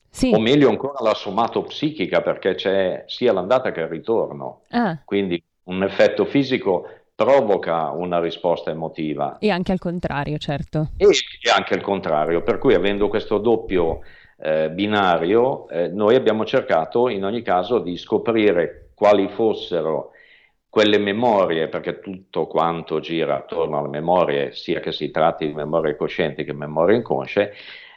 Sì. 0.09 0.33
O 0.35 0.39
meglio 0.39 0.69
ancora 0.69 1.03
la 1.03 1.15
somatopsichica, 1.15 2.21
perché 2.21 2.55
c'è 2.55 3.05
sia 3.07 3.33
l'andata 3.33 3.73
che 3.73 3.81
il 3.81 3.89
ritorno. 3.89 4.61
Ah. 4.71 5.01
Quindi 5.05 5.43
un 5.65 5.83
effetto 5.83 6.25
fisico 6.27 6.87
provoca 7.15 7.91
una 7.91 8.21
risposta 8.21 8.71
emotiva. 8.71 9.39
E 9.39 9.51
anche 9.51 9.73
al 9.73 9.79
contrario, 9.79 10.37
certo. 10.39 10.91
E, 10.97 11.07
e 11.07 11.51
anche 11.51 11.75
al 11.75 11.81
contrario, 11.81 12.43
per 12.43 12.59
cui 12.59 12.75
avendo 12.75 13.09
questo 13.09 13.39
doppio 13.39 14.01
eh, 14.39 14.71
binario, 14.71 15.69
eh, 15.69 15.89
noi 15.89 16.15
abbiamo 16.15 16.45
cercato 16.45 17.09
in 17.09 17.25
ogni 17.25 17.43
caso 17.43 17.79
di 17.79 17.97
scoprire 17.97 18.91
quali 18.95 19.29
fossero 19.29 20.11
quelle 20.73 20.97
memorie, 20.97 21.69
perché 21.69 22.01
tutto 22.01 22.47
quanto 22.47 22.99
gira 22.99 23.37
attorno 23.37 23.79
alle 23.79 23.91
memorie, 23.91 24.53
sia 24.53 24.81
che 24.81 24.91
si 24.91 25.11
tratti 25.11 25.47
di 25.47 25.53
memorie 25.53 25.97
coscienti 25.97 26.45
che 26.45 26.55
memorie 26.55 26.97
inconsce, 26.97 27.53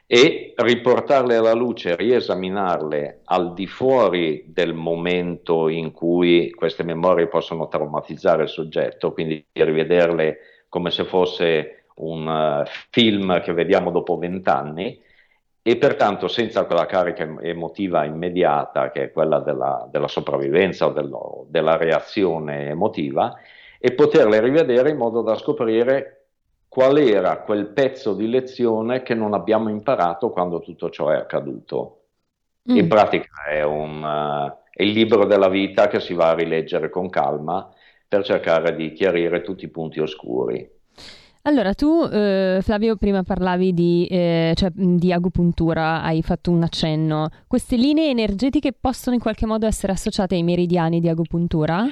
e 0.06 0.52
riportarle 0.54 1.38
alla 1.38 1.54
luce, 1.54 1.96
riesaminarle 1.96 3.22
al 3.24 3.54
di 3.54 3.66
fuori 3.66 4.44
del 4.48 4.74
momento 4.74 5.70
in 5.70 5.94
cui 5.94 6.52
queste 6.52 6.84
memorie 6.84 7.28
possono 7.28 7.70
traumatizzare 7.70 8.44
il 8.44 8.50
soggetto, 8.50 9.14
quindi 9.14 9.48
rivederle 9.54 10.40
come 10.68 10.92
se 10.92 11.06
fosse 11.06 11.86
un 11.96 12.28
uh, 12.28 12.70
film 12.90 13.42
che 13.42 13.54
vediamo 13.54 13.90
dopo 13.90 14.18
vent'anni, 14.18 15.02
e 15.68 15.78
pertanto 15.78 16.28
senza 16.28 16.66
quella 16.66 16.86
carica 16.86 17.24
emotiva 17.42 18.06
immediata 18.06 18.92
che 18.92 19.06
è 19.06 19.12
quella 19.12 19.40
della, 19.40 19.88
della 19.90 20.08
sopravvivenza 20.08 20.86
o 20.86 20.92
dello, 20.92 21.48
della 21.50 21.76
reazione 21.76 22.70
emotiva 22.70 23.36
e 23.80 23.94
poterle 23.94 24.40
rivedere 24.42 24.92
in 24.92 24.98
modo 24.98 25.24
da 25.24 25.36
scoprire 25.36 26.26
qual 26.68 27.00
era 27.00 27.40
quel 27.40 27.66
pezzo 27.70 28.14
di 28.14 28.30
lezione 28.30 29.02
che 29.02 29.16
non 29.16 29.34
abbiamo 29.34 29.70
imparato 29.70 30.30
quando 30.30 30.60
tutto 30.60 30.92
ciò 30.92 31.10
è 31.10 31.16
accaduto. 31.16 32.02
Mm. 32.72 32.76
In 32.76 32.88
pratica 32.88 33.46
è, 33.48 33.64
un, 33.64 34.04
uh, 34.04 34.56
è 34.70 34.84
il 34.84 34.92
libro 34.92 35.26
della 35.26 35.50
vita 35.50 35.88
che 35.88 36.00
si 36.00 36.14
va 36.14 36.30
a 36.30 36.36
rileggere 36.36 36.92
con 36.92 37.10
calma 37.10 37.74
per 38.08 38.24
cercare 38.24 38.76
di 38.76 38.94
chiarire 38.94 39.42
tutti 39.42 39.66
i 39.66 39.70
punti 39.70 40.00
oscuri. 40.00 40.75
Allora, 41.48 41.76
tu 41.76 42.02
eh, 42.12 42.58
Flavio 42.62 42.96
prima 42.96 43.22
parlavi 43.22 43.72
di, 43.72 44.08
eh, 44.10 44.54
cioè, 44.56 44.72
di, 44.74 45.14
agopuntura, 45.14 46.02
hai 46.02 46.24
fatto 46.24 46.50
un 46.50 46.64
accenno. 46.64 47.30
Queste 47.46 47.76
linee 47.76 48.10
energetiche 48.10 48.74
possono 48.74 49.16
in 49.16 49.22
qualche 49.22 49.46
modo 49.46 49.68
essere 49.68 49.92
associate 49.92 50.34
ai 50.34 50.42
meridiani 50.42 51.00
di 51.00 51.08
agopuntura? 51.08 51.84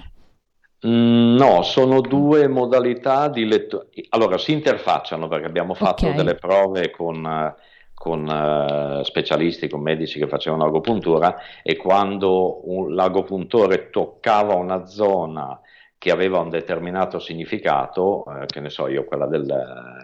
Mm, 0.87 1.35
no, 1.35 1.61
sono 1.61 2.01
due 2.01 2.47
modalità 2.47 3.27
di 3.27 3.45
lettura. 3.45 3.85
Allora, 4.09 4.39
si 4.39 4.53
interfacciano 4.53 5.27
perché 5.27 5.45
abbiamo 5.45 5.75
fatto 5.75 6.05
okay. 6.05 6.17
delle 6.17 6.33
prove 6.33 6.89
con, 6.89 7.53
con 7.93 8.27
uh, 8.27 9.03
specialisti, 9.03 9.69
con 9.69 9.81
medici 9.81 10.17
che 10.17 10.27
facevano 10.27 10.65
agopuntura 10.65 11.35
e 11.61 11.77
quando 11.77 12.67
un, 12.71 12.95
l'agopuntore 12.95 13.91
toccava 13.91 14.55
una 14.55 14.87
zona 14.87 15.59
che 16.03 16.11
aveva 16.11 16.39
un 16.39 16.49
determinato 16.49 17.17
significato, 17.17 18.25
eh, 18.25 18.45
che 18.47 18.59
ne 18.59 18.69
so 18.69 18.89
io, 18.89 19.05
quella 19.05 19.25
del 19.25 19.49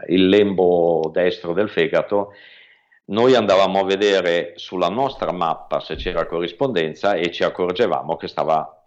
eh, 0.07 0.17
lembo 0.17 1.09
destro 1.11 1.51
del 1.51 1.67
fegato, 1.67 2.31
noi 3.07 3.35
andavamo 3.35 3.81
a 3.81 3.83
vedere 3.83 4.53
sulla 4.55 4.87
nostra 4.87 5.33
mappa 5.33 5.81
se 5.81 5.97
c'era 5.97 6.25
corrispondenza 6.25 7.15
e 7.15 7.33
ci 7.33 7.43
accorgevamo 7.43 8.15
che 8.15 8.29
stava, 8.29 8.81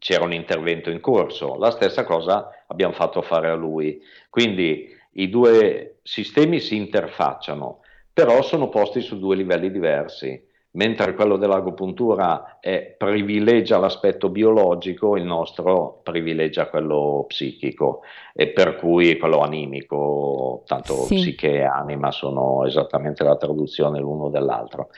c'era 0.00 0.24
un 0.24 0.32
intervento 0.32 0.90
in 0.90 0.98
corso. 0.98 1.54
La 1.58 1.70
stessa 1.70 2.02
cosa 2.02 2.50
abbiamo 2.66 2.94
fatto 2.94 3.22
fare 3.22 3.48
a 3.48 3.54
lui. 3.54 4.02
Quindi 4.28 4.92
i 5.12 5.28
due 5.28 5.98
sistemi 6.02 6.58
si 6.58 6.74
interfacciano, 6.74 7.82
però 8.12 8.42
sono 8.42 8.68
posti 8.68 9.00
su 9.00 9.20
due 9.20 9.36
livelli 9.36 9.70
diversi 9.70 10.44
mentre 10.76 11.14
quello 11.14 11.36
dell'agopuntura 11.36 12.58
è, 12.60 12.94
privilegia 12.96 13.78
l'aspetto 13.78 14.28
biologico, 14.28 15.16
il 15.16 15.24
nostro 15.24 16.00
privilegia 16.02 16.68
quello 16.68 17.24
psichico 17.26 18.02
e 18.34 18.48
per 18.48 18.76
cui 18.76 19.18
quello 19.18 19.40
animico, 19.40 20.62
tanto 20.66 20.94
sì. 21.04 21.16
psiche 21.16 21.52
e 21.52 21.62
anima 21.62 22.10
sono 22.10 22.64
esattamente 22.66 23.24
la 23.24 23.36
traduzione 23.36 23.98
l'uno 24.00 24.28
dell'altro. 24.28 24.90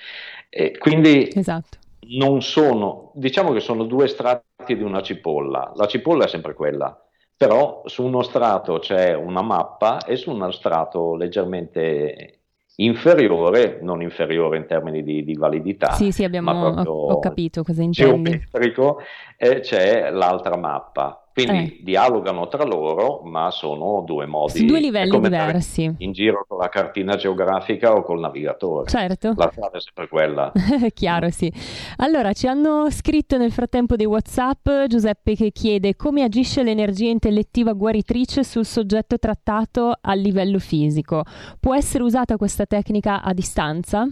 E 0.50 0.76
quindi 0.78 1.30
esatto. 1.32 1.78
non 2.18 2.42
sono, 2.42 3.12
diciamo 3.14 3.52
che 3.52 3.60
sono 3.60 3.84
due 3.84 4.08
strati 4.08 4.44
di 4.66 4.82
una 4.82 5.00
cipolla, 5.00 5.72
la 5.76 5.86
cipolla 5.86 6.24
è 6.24 6.28
sempre 6.28 6.54
quella, 6.54 7.00
però 7.36 7.82
su 7.84 8.02
uno 8.02 8.22
strato 8.22 8.80
c'è 8.80 9.14
una 9.14 9.42
mappa 9.42 10.04
e 10.04 10.16
su 10.16 10.32
uno 10.32 10.50
strato 10.50 11.14
leggermente 11.14 12.37
inferiore, 12.80 13.78
non 13.82 14.02
inferiore 14.02 14.56
in 14.56 14.66
termini 14.66 15.02
di, 15.02 15.24
di 15.24 15.34
validità. 15.34 15.92
Sì, 15.92 16.12
sì, 16.12 16.24
abbiamo, 16.24 16.52
ho, 16.52 16.82
ho, 16.82 17.18
capito 17.18 17.62
cosa 17.62 17.82
intendi. 17.82 18.30
Geometrico, 18.30 19.00
eh, 19.36 19.60
c'è 19.60 20.10
l'altra 20.10 20.56
mappa. 20.56 21.27
Quindi 21.44 21.78
eh. 21.78 21.78
dialogano 21.82 22.48
tra 22.48 22.64
loro, 22.64 23.22
ma 23.24 23.50
sono 23.50 24.02
due 24.04 24.26
modi. 24.26 24.58
Su 24.58 24.64
due 24.64 24.80
livelli 24.80 25.18
diversi. 25.20 25.94
In 25.98 26.12
giro 26.12 26.44
con 26.46 26.58
la 26.58 26.68
cartina 26.68 27.16
geografica 27.16 27.94
o 27.94 28.02
col 28.02 28.20
navigatore. 28.20 28.88
Certo. 28.88 29.34
La 29.36 29.48
strada 29.50 29.76
è 29.76 29.80
sempre 29.80 30.08
quella. 30.08 30.52
Chiaro, 30.94 31.30
sì. 31.30 31.52
Allora, 31.96 32.32
ci 32.32 32.46
hanno 32.46 32.90
scritto 32.90 33.36
nel 33.36 33.52
frattempo 33.52 33.96
dei 33.96 34.06
WhatsApp 34.06 34.68
Giuseppe 34.86 35.34
che 35.34 35.50
chiede 35.50 35.96
come 35.96 36.22
agisce 36.22 36.62
l'energia 36.62 37.08
intellettiva 37.08 37.72
guaritrice 37.72 38.44
sul 38.44 38.64
soggetto 38.64 39.18
trattato 39.18 39.92
a 40.00 40.14
livello 40.14 40.58
fisico. 40.58 41.22
Può 41.60 41.74
essere 41.74 42.04
usata 42.04 42.36
questa 42.36 42.66
tecnica 42.66 43.22
a 43.22 43.32
distanza? 43.32 44.08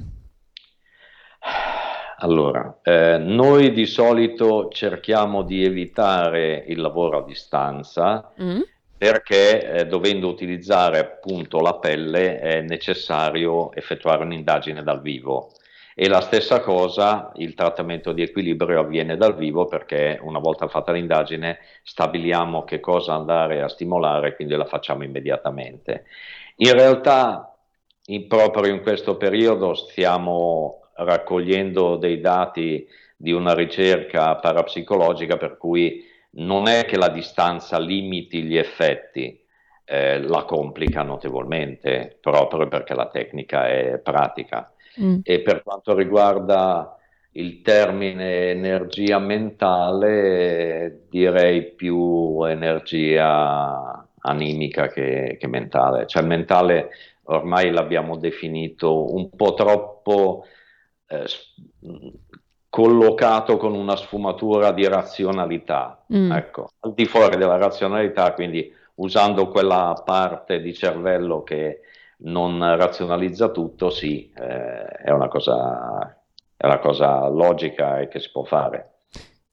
Allora, 2.18 2.78
eh, 2.82 3.18
noi 3.18 3.72
di 3.72 3.84
solito 3.84 4.68
cerchiamo 4.70 5.42
di 5.42 5.64
evitare 5.64 6.64
il 6.66 6.80
lavoro 6.80 7.18
a 7.18 7.24
distanza 7.24 8.32
mm. 8.40 8.60
perché 8.96 9.80
eh, 9.80 9.86
dovendo 9.86 10.26
utilizzare 10.26 10.98
appunto 10.98 11.60
la 11.60 11.74
pelle 11.74 12.38
è 12.38 12.62
necessario 12.62 13.70
effettuare 13.74 14.24
un'indagine 14.24 14.82
dal 14.82 15.02
vivo. 15.02 15.52
E 15.94 16.08
la 16.08 16.20
stessa 16.20 16.60
cosa, 16.60 17.32
il 17.36 17.54
trattamento 17.54 18.12
di 18.12 18.22
equilibrio 18.22 18.80
avviene 18.80 19.16
dal 19.16 19.34
vivo 19.34 19.66
perché 19.66 20.18
una 20.22 20.38
volta 20.38 20.68
fatta 20.68 20.92
l'indagine 20.92 21.58
stabiliamo 21.82 22.64
che 22.64 22.80
cosa 22.80 23.14
andare 23.14 23.62
a 23.62 23.68
stimolare, 23.68 24.36
quindi 24.36 24.54
la 24.54 24.66
facciamo 24.66 25.04
immediatamente. 25.04 26.04
In 26.56 26.72
realtà, 26.72 27.54
in, 28.06 28.26
proprio 28.26 28.72
in 28.72 28.82
questo 28.82 29.16
periodo 29.16 29.74
stiamo 29.74 30.85
raccogliendo 30.96 31.96
dei 31.96 32.20
dati 32.20 32.86
di 33.16 33.32
una 33.32 33.54
ricerca 33.54 34.36
parapsicologica 34.36 35.36
per 35.36 35.56
cui 35.56 36.04
non 36.38 36.68
è 36.68 36.84
che 36.84 36.96
la 36.96 37.08
distanza 37.08 37.78
limiti 37.78 38.42
gli 38.42 38.56
effetti, 38.56 39.40
eh, 39.84 40.20
la 40.20 40.44
complica 40.44 41.02
notevolmente 41.02 42.18
proprio 42.20 42.68
perché 42.68 42.94
la 42.94 43.08
tecnica 43.08 43.68
è 43.68 43.98
pratica. 43.98 44.70
Mm. 45.00 45.18
E 45.22 45.40
per 45.40 45.62
quanto 45.62 45.94
riguarda 45.94 46.98
il 47.32 47.60
termine 47.62 48.50
energia 48.50 49.18
mentale, 49.18 51.02
direi 51.08 51.72
più 51.72 52.42
energia 52.44 54.06
animica 54.20 54.88
che, 54.88 55.36
che 55.38 55.46
mentale. 55.46 56.06
Cioè 56.06 56.22
mentale 56.22 56.90
ormai 57.24 57.70
l'abbiamo 57.70 58.16
definito 58.16 59.14
un 59.14 59.30
po' 59.30 59.54
troppo 59.54 60.46
eh, 61.06 61.26
collocato 62.68 63.56
con 63.56 63.74
una 63.74 63.96
sfumatura 63.96 64.72
di 64.72 64.86
razionalità, 64.86 66.04
mm. 66.12 66.32
ecco, 66.32 66.70
al 66.80 66.94
di 66.94 67.06
fuori 67.06 67.36
della 67.36 67.56
razionalità, 67.56 68.34
quindi 68.34 68.70
usando 68.96 69.48
quella 69.48 70.00
parte 70.04 70.60
di 70.60 70.74
cervello 70.74 71.42
che 71.42 71.80
non 72.18 72.58
razionalizza 72.76 73.48
tutto, 73.48 73.90
sì, 73.90 74.30
eh, 74.34 74.84
è, 74.84 75.10
una 75.10 75.28
cosa, 75.28 76.22
è 76.56 76.66
una 76.66 76.78
cosa 76.78 77.28
logica 77.28 78.00
e 78.00 78.08
che 78.08 78.20
si 78.20 78.30
può 78.30 78.44
fare, 78.44 79.00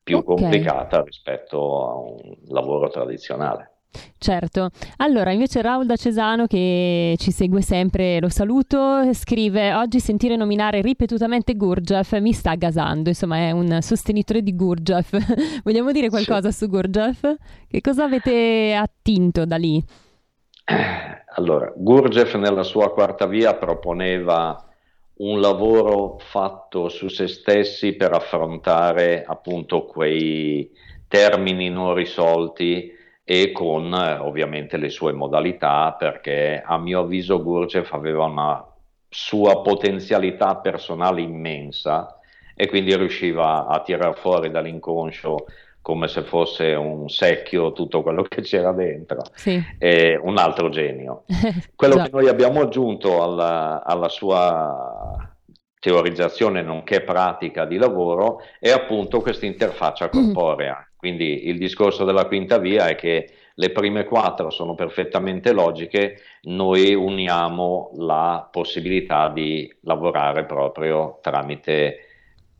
più 0.03 0.17
okay. 0.17 0.35
complicata 0.35 1.01
rispetto 1.01 1.89
a 1.89 1.95
un 1.95 2.35
lavoro 2.47 2.89
tradizionale. 2.89 3.72
Certo, 4.17 4.69
allora 4.97 5.31
invece 5.31 5.61
Raul 5.61 5.85
da 5.85 5.95
Cesano 5.95 6.47
che 6.47 7.15
ci 7.17 7.31
segue 7.31 7.61
sempre, 7.61 8.19
lo 8.19 8.29
saluto, 8.29 9.13
scrive 9.13 9.73
oggi 9.73 9.99
sentire 9.99 10.35
nominare 10.35 10.81
ripetutamente 10.81 11.55
Gurdjieff 11.55 12.17
mi 12.19 12.31
sta 12.31 12.55
gasando, 12.55 13.09
insomma 13.09 13.37
è 13.37 13.51
un 13.51 13.79
sostenitore 13.81 14.41
di 14.41 14.55
Gurdjieff. 14.55 15.17
Vogliamo 15.63 15.91
dire 15.91 16.09
qualcosa 16.09 16.51
sì. 16.51 16.59
su 16.59 16.69
Gurdjieff? 16.69 17.25
Che 17.67 17.81
cosa 17.81 18.05
avete 18.05 18.73
attinto 18.73 19.45
da 19.45 19.57
lì? 19.57 19.83
Allora, 21.35 21.73
Gurdjieff 21.75 22.35
nella 22.35 22.63
sua 22.63 22.91
quarta 22.93 23.25
via 23.25 23.55
proponeva 23.55 24.65
un 25.15 25.39
lavoro 25.41 26.17
fatto 26.19 26.89
su 26.89 27.07
se 27.07 27.27
stessi 27.27 27.93
per 27.93 28.13
affrontare 28.13 29.23
appunto 29.25 29.85
quei 29.85 30.71
termini 31.07 31.69
non 31.69 31.93
risolti 31.93 32.91
e 33.23 33.51
con 33.51 33.93
eh, 33.93 34.17
ovviamente 34.17 34.77
le 34.77 34.89
sue 34.89 35.13
modalità 35.13 35.95
perché 35.97 36.61
a 36.65 36.77
mio 36.77 37.01
avviso 37.01 37.41
Gurdjieff 37.41 37.93
aveva 37.93 38.25
una 38.25 38.65
sua 39.09 39.61
potenzialità 39.61 40.57
personale 40.57 41.21
immensa 41.21 42.19
e 42.55 42.67
quindi 42.67 42.95
riusciva 42.95 43.67
a 43.67 43.79
tirar 43.81 44.17
fuori 44.17 44.51
dall'inconscio 44.51 45.45
come 45.81 46.07
se 46.07 46.21
fosse 46.23 46.73
un 46.73 47.09
secchio 47.09 47.73
tutto 47.73 48.01
quello 48.01 48.23
che 48.23 48.41
c'era 48.41 48.71
dentro, 48.71 49.21
sì. 49.33 49.61
eh, 49.77 50.17
un 50.17 50.37
altro 50.37 50.69
genio. 50.69 51.25
Quello 51.75 51.95
che 51.95 52.09
noi 52.09 52.29
abbiamo 52.29 52.61
aggiunto 52.61 53.21
alla, 53.21 53.83
alla 53.83 54.07
sua 54.07 55.35
teorizzazione 55.81 56.61
nonché 56.61 57.01
pratica 57.01 57.65
di 57.65 57.75
lavoro 57.75 58.39
è 58.59 58.69
appunto 58.69 59.19
questa 59.19 59.45
interfaccia 59.45 60.07
corporea. 60.09 60.77
Mm. 60.79 60.92
Quindi 61.03 61.49
il 61.49 61.57
discorso 61.57 62.05
della 62.05 62.27
quinta 62.27 62.59
via 62.59 62.87
è 62.87 62.95
che 62.95 63.29
le 63.55 63.71
prime 63.71 64.05
quattro 64.05 64.49
sono 64.49 64.73
perfettamente 64.73 65.51
logiche, 65.51 66.21
noi 66.43 66.93
uniamo 66.93 67.91
la 67.97 68.47
possibilità 68.49 69.27
di 69.27 69.69
lavorare 69.81 70.45
proprio 70.45 71.19
tramite 71.21 72.05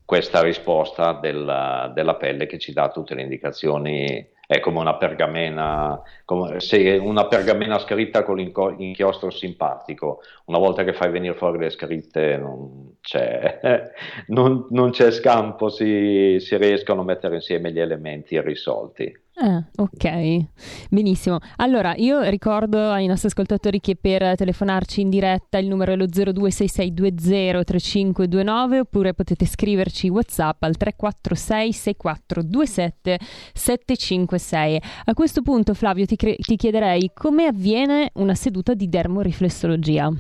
questa 0.03 0.41
risposta 0.41 1.13
della, 1.13 1.89
della 1.95 2.15
pelle 2.15 2.45
che 2.45 2.60
ci 2.60 2.73
dà 2.73 2.89
tutte 2.89 3.15
le 3.15 3.21
indicazioni 3.21 4.27
è 4.45 4.60
come 4.60 4.79
una 4.79 4.95
pergamena, 4.97 6.01
come, 6.25 6.60
se 6.60 6.97
una 6.97 7.27
pergamena 7.27 7.79
scritta 7.79 8.23
con 8.23 8.36
l'inchiostro 8.38 9.29
simpatico, 9.29 10.21
una 10.45 10.58
volta 10.58 10.84
che 10.84 10.93
fai 10.93 11.12
venire 11.12 11.36
fuori 11.36 11.60
le 11.60 11.69
scritte 11.69 12.38
non 12.38 12.97
c'è, 13.01 13.91
non, 14.27 14.67
non 14.71 14.91
c'è 14.91 15.12
scampo, 15.12 15.69
si, 15.69 16.38
si 16.39 16.58
riescono 16.58 17.01
a 17.01 17.06
mettere 17.06 17.36
insieme 17.36 17.71
gli 17.71 17.79
elementi 17.79 18.36
irrisolti. 18.36 19.23
Ah, 19.36 19.63
ok, 19.78 20.46
benissimo. 20.91 21.39
Allora, 21.56 21.96
io 21.98 22.22
ricordo 22.30 22.91
ai 22.91 23.08
nostri 23.08 23.30
ascoltatori 23.30 23.80
che 23.80 23.96
per 23.96 24.36
telefonarci 24.36 25.02
in 25.02 25.10
diretta 25.10 25.58
il 25.58 25.67
numero 25.67 25.91
è 25.91 25.96
lo 25.96 26.06
0266203529 26.06 28.78
oppure 28.78 29.15
potete 29.15 29.48
scriverci 29.48 30.10
WhatsApp 30.10 30.62
al 30.62 30.78
346 30.78 31.74
6427 31.74 33.19
756. 33.54 34.82
A 35.06 35.13
questo 35.15 35.41
punto, 35.41 35.74
Flavio, 35.74 36.06
ti, 36.06 36.15
cre- 36.15 36.36
ti 36.36 36.56
chiederei 36.56 37.10
come 37.12 37.48
avviene 37.48 38.12
una 38.13 38.36
seduta 38.36 38.76
di 38.76 38.88
dermoriflessologia. 38.88 40.13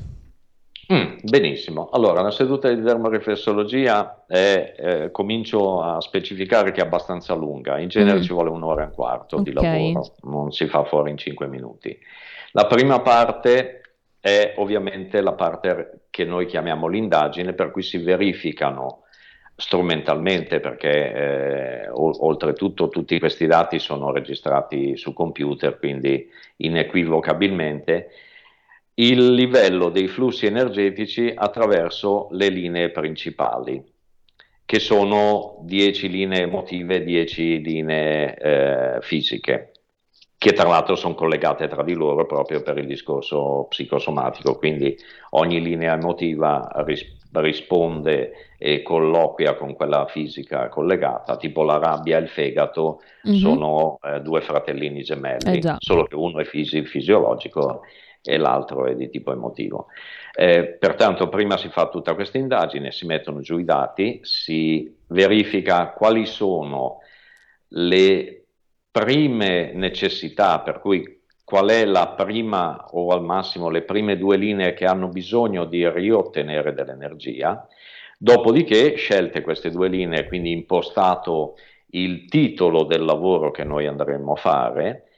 Mm, 0.93 1.17
benissimo, 1.23 1.89
allora 1.91 2.19
una 2.19 2.29
seduta 2.29 2.71
di 2.71 2.81
dermoriflessologia 2.81 4.25
è, 4.27 4.75
eh, 4.77 5.11
comincio 5.11 5.81
a 5.81 5.99
specificare 6.01 6.71
che 6.71 6.81
è 6.81 6.85
abbastanza 6.85 7.33
lunga, 7.33 7.79
in 7.79 7.87
genere 7.87 8.19
mm. 8.19 8.21
ci 8.21 8.33
vuole 8.33 8.49
un'ora 8.49 8.83
e 8.83 8.85
un 8.85 8.91
quarto 8.91 9.37
okay. 9.37 9.45
di 9.45 9.53
lavoro, 9.53 10.13
non 10.23 10.51
si 10.51 10.67
fa 10.67 10.83
fuori 10.83 11.09
in 11.09 11.17
cinque 11.17 11.47
minuti. 11.47 11.97
La 12.51 12.67
prima 12.67 12.99
parte 12.99 13.81
è 14.19 14.53
ovviamente 14.57 15.19
la 15.21 15.33
parte 15.33 16.05
che 16.09 16.25
noi 16.25 16.45
chiamiamo 16.45 16.87
l'indagine, 16.87 17.53
per 17.53 17.71
cui 17.71 17.81
si 17.81 17.97
verificano 17.97 19.03
strumentalmente, 19.55 20.59
perché 20.59 21.13
eh, 21.13 21.89
o- 21.89 22.25
oltretutto 22.25 22.89
tutti 22.89 23.19
questi 23.19 23.47
dati 23.47 23.79
sono 23.79 24.11
registrati 24.11 24.95
su 24.95 25.13
computer, 25.13 25.77
quindi 25.77 26.29
inequivocabilmente, 26.57 28.11
il 28.95 29.33
livello 29.33 29.89
dei 29.89 30.07
flussi 30.07 30.45
energetici 30.45 31.31
attraverso 31.33 32.27
le 32.31 32.49
linee 32.49 32.91
principali, 32.91 33.83
che 34.65 34.79
sono 34.79 35.57
10 35.61 36.09
linee 36.09 36.41
emotive, 36.41 37.03
10 37.03 37.61
linee 37.61 38.35
eh, 38.35 39.01
fisiche, 39.01 39.71
che 40.37 40.51
tra 40.51 40.67
l'altro 40.67 40.95
sono 40.95 41.15
collegate 41.15 41.67
tra 41.67 41.83
di 41.83 41.93
loro 41.93 42.25
proprio 42.25 42.61
per 42.61 42.77
il 42.77 42.85
discorso 42.85 43.65
psicosomatico, 43.69 44.57
quindi 44.57 44.95
ogni 45.31 45.61
linea 45.61 45.93
emotiva 45.93 46.69
ris- 46.85 47.17
risponde 47.31 48.51
e 48.57 48.81
colloquia 48.81 49.55
con 49.55 49.73
quella 49.73 50.05
fisica 50.07 50.69
collegata, 50.69 51.37
tipo 51.37 51.63
la 51.63 51.77
rabbia 51.77 52.17
e 52.17 52.21
il 52.21 52.27
fegato 52.27 53.01
mm-hmm. 53.27 53.37
sono 53.37 53.97
eh, 54.03 54.19
due 54.19 54.41
fratellini 54.41 55.01
gemelli, 55.01 55.59
eh 55.59 55.75
solo 55.79 56.03
che 56.03 56.15
uno 56.15 56.39
è 56.39 56.43
fisi- 56.43 56.85
fisiologico 56.85 57.83
e 58.23 58.37
l'altro 58.37 58.85
è 58.85 58.95
di 58.95 59.09
tipo 59.09 59.31
emotivo. 59.31 59.87
Eh, 60.33 60.77
pertanto 60.79 61.29
prima 61.29 61.57
si 61.57 61.69
fa 61.69 61.89
tutta 61.89 62.15
questa 62.15 62.37
indagine, 62.37 62.91
si 62.91 63.05
mettono 63.05 63.41
giù 63.41 63.57
i 63.57 63.65
dati, 63.65 64.19
si 64.23 64.95
verifica 65.07 65.89
quali 65.89 66.25
sono 66.25 66.99
le 67.69 68.45
prime 68.89 69.73
necessità 69.73 70.59
per 70.59 70.79
cui 70.79 71.21
qual 71.43 71.69
è 71.69 71.85
la 71.85 72.09
prima 72.09 72.87
o 72.91 73.09
al 73.09 73.23
massimo 73.23 73.69
le 73.69 73.81
prime 73.81 74.17
due 74.17 74.37
linee 74.37 74.73
che 74.73 74.85
hanno 74.85 75.09
bisogno 75.09 75.65
di 75.65 75.87
riottenere 75.89 76.73
dell'energia, 76.73 77.67
dopodiché 78.17 78.95
scelte 78.95 79.41
queste 79.41 79.69
due 79.69 79.89
linee, 79.89 80.27
quindi 80.27 80.51
impostato 80.51 81.55
il 81.87 82.25
titolo 82.25 82.85
del 82.85 83.03
lavoro 83.03 83.51
che 83.51 83.63
noi 83.63 83.85
andremo 83.85 84.33
a 84.33 84.37
fare, 84.37 85.09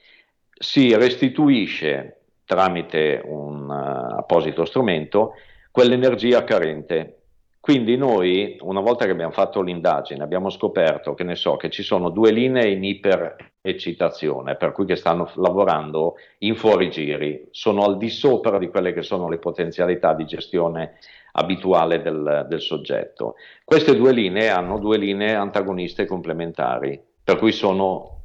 si 0.50 0.94
restituisce 0.94 2.15
tramite 2.46 3.20
un 3.22 3.68
uh, 3.68 4.18
apposito 4.18 4.64
strumento 4.64 5.34
quell'energia 5.70 6.42
carente. 6.44 7.18
Quindi 7.60 7.96
noi, 7.96 8.56
una 8.60 8.80
volta 8.80 9.04
che 9.04 9.10
abbiamo 9.10 9.32
fatto 9.32 9.60
l'indagine, 9.60 10.22
abbiamo 10.22 10.50
scoperto 10.50 11.14
che 11.14 11.24
ne 11.24 11.34
so 11.34 11.56
che 11.56 11.68
ci 11.68 11.82
sono 11.82 12.10
due 12.10 12.30
linee 12.30 12.70
in 12.70 12.84
ipereccitazione, 12.84 14.54
per 14.54 14.70
cui 14.70 14.86
che 14.86 14.94
stanno 14.94 15.28
lavorando 15.34 16.14
in 16.38 16.54
fuorigiri, 16.54 17.48
sono 17.50 17.82
al 17.82 17.96
di 17.96 18.08
sopra 18.08 18.58
di 18.58 18.68
quelle 18.68 18.92
che 18.92 19.02
sono 19.02 19.28
le 19.28 19.38
potenzialità 19.38 20.14
di 20.14 20.24
gestione 20.24 20.98
abituale 21.32 22.00
del, 22.00 22.46
del 22.48 22.60
soggetto. 22.60 23.34
Queste 23.64 23.96
due 23.96 24.12
linee 24.12 24.48
hanno 24.48 24.78
due 24.78 24.96
linee 24.96 25.34
antagoniste 25.34 26.06
complementari, 26.06 27.02
per 27.24 27.36
cui 27.36 27.50
sono 27.50 28.15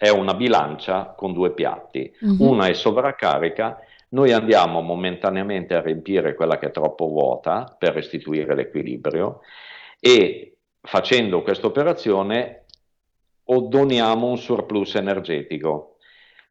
è 0.00 0.08
una 0.08 0.32
bilancia 0.32 1.12
con 1.14 1.34
due 1.34 1.52
piatti, 1.52 2.10
uh-huh. 2.20 2.36
una 2.38 2.68
è 2.68 2.72
sovraccarica, 2.72 3.80
noi 4.12 4.32
andiamo 4.32 4.80
momentaneamente 4.80 5.74
a 5.74 5.82
riempire 5.82 6.34
quella 6.34 6.56
che 6.56 6.68
è 6.68 6.70
troppo 6.70 7.06
vuota 7.06 7.76
per 7.78 7.92
restituire 7.92 8.54
l'equilibrio 8.54 9.40
e 10.00 10.56
facendo 10.80 11.42
questa 11.42 11.66
operazione 11.66 12.64
oddoniamo 13.44 14.26
un 14.26 14.38
surplus 14.38 14.94
energetico 14.94 15.96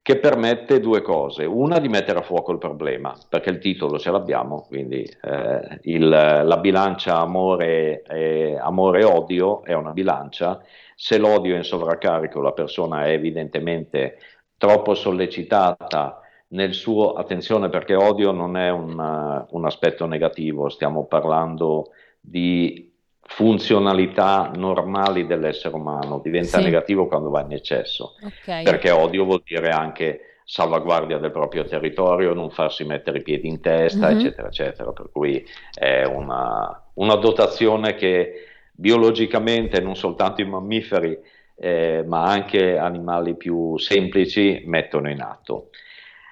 che 0.03 0.19
permette 0.19 0.79
due 0.79 1.01
cose. 1.01 1.45
Una 1.45 1.79
di 1.79 1.87
mettere 1.87 2.19
a 2.19 2.21
fuoco 2.21 2.51
il 2.51 2.59
problema, 2.59 3.17
perché 3.27 3.49
il 3.49 3.57
titolo 3.57 3.97
ce 3.97 4.11
l'abbiamo, 4.11 4.65
quindi 4.67 5.01
eh, 5.01 5.79
il, 5.85 6.07
la 6.07 6.57
bilancia 6.57 7.17
amore 7.17 8.03
e, 8.03 8.57
amore 8.61 9.03
odio 9.03 9.63
è 9.63 9.73
una 9.73 9.91
bilancia 9.91 10.61
se 11.01 11.17
l'odio 11.17 11.53
è 11.53 11.57
in 11.57 11.63
sovraccarico, 11.63 12.41
la 12.41 12.51
persona 12.51 13.05
è 13.05 13.11
evidentemente 13.11 14.17
troppo 14.57 14.95
sollecitata 14.95 16.19
nel 16.49 16.73
suo, 16.73 17.13
attenzione 17.13 17.69
perché 17.69 17.95
odio 17.95 18.31
non 18.31 18.57
è 18.57 18.69
un, 18.69 19.45
un 19.49 19.65
aspetto 19.65 20.05
negativo, 20.05 20.67
stiamo 20.67 21.05
parlando 21.05 21.91
di 22.19 22.91
funzionalità 23.21 24.51
normali 24.53 25.25
dell'essere 25.25 25.73
umano, 25.73 26.19
diventa 26.19 26.57
sì. 26.57 26.65
negativo 26.65 27.07
quando 27.07 27.29
va 27.29 27.43
in 27.43 27.53
eccesso, 27.53 28.15
okay. 28.21 28.63
perché 28.63 28.91
odio 28.91 29.23
vuol 29.23 29.41
dire 29.45 29.69
anche 29.69 30.41
salvaguardia 30.43 31.17
del 31.17 31.31
proprio 31.31 31.63
territorio, 31.63 32.33
non 32.33 32.49
farsi 32.49 32.83
mettere 32.83 33.19
i 33.19 33.23
piedi 33.23 33.47
in 33.47 33.61
testa, 33.61 34.09
mm-hmm. 34.09 34.19
eccetera, 34.19 34.47
eccetera, 34.49 34.91
per 34.91 35.11
cui 35.13 35.47
è 35.73 36.03
una, 36.03 36.89
una 36.95 37.15
dotazione 37.15 37.95
che 37.95 38.48
biologicamente 38.79 39.81
non 39.81 39.97
soltanto 39.97 40.39
i 40.39 40.47
mammiferi, 40.47 41.17
eh, 41.55 42.03
ma 42.07 42.23
anche 42.23 42.77
animali 42.77 43.35
più 43.35 43.77
semplici 43.77 44.63
mettono 44.65 45.09
in 45.09 45.19
atto. 45.19 45.69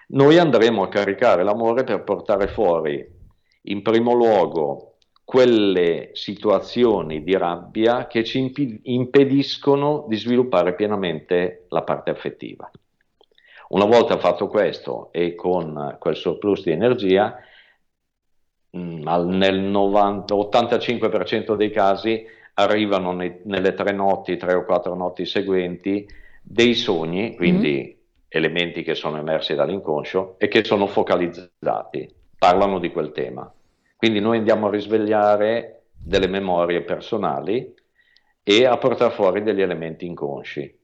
Noi 0.10 0.38
andremo 0.38 0.84
a 0.84 0.88
caricare 0.88 1.44
l'amore 1.44 1.84
per 1.84 2.04
portare 2.04 2.48
fuori, 2.48 3.06
in 3.64 3.82
primo 3.82 4.14
luogo, 4.14 4.94
quelle 5.26 6.12
situazioni 6.14 7.22
di 7.22 7.36
rabbia 7.36 8.08
che 8.08 8.24
ci 8.24 8.50
impediscono 8.84 10.06
di 10.08 10.16
sviluppare 10.16 10.74
pienamente 10.74 11.66
la 11.68 11.82
parte 11.82 12.12
affettiva. 12.12 12.72
Una 13.70 13.84
volta 13.84 14.18
fatto 14.18 14.48
questo 14.48 15.12
e 15.12 15.36
con 15.36 15.98
quel 16.00 16.16
surplus 16.16 16.64
di 16.64 16.72
energia, 16.72 17.36
nel 18.72 19.60
90, 19.60 20.36
85% 20.36 21.56
dei 21.56 21.72
casi 21.72 22.26
arrivano 22.56 23.12
nei, 23.14 23.40
nelle 23.44 23.74
tre 23.74 23.92
notti, 23.92 24.38
tre 24.38 24.54
o 24.54 24.66
quattro 24.66 24.96
notti 24.96 25.26
seguenti, 25.26 26.08
dei 26.42 26.74
sogni, 26.76 27.36
quindi 27.36 27.74
mm-hmm. 27.74 27.98
elementi 28.28 28.84
che 28.84 28.96
sono 28.96 29.18
emersi 29.18 29.54
dall'inconscio 29.54 30.36
e 30.38 30.48
che 30.48 30.64
sono 30.64 30.88
focalizzati, 30.88 32.14
parlano 32.38 32.80
di 32.80 32.92
quel 32.92 33.12
tema. 33.12 33.52
Quindi 33.96 34.20
noi 34.20 34.38
andiamo 34.38 34.68
a 34.68 34.72
risvegliare 34.72 35.86
delle 35.98 36.28
memorie 36.28 36.82
personali 36.82 37.74
e 38.44 38.66
a 38.66 38.78
portare 38.78 39.14
fuori 39.14 39.44
degli 39.44 39.62
elementi 39.62 40.06
inconsci. 40.06 40.76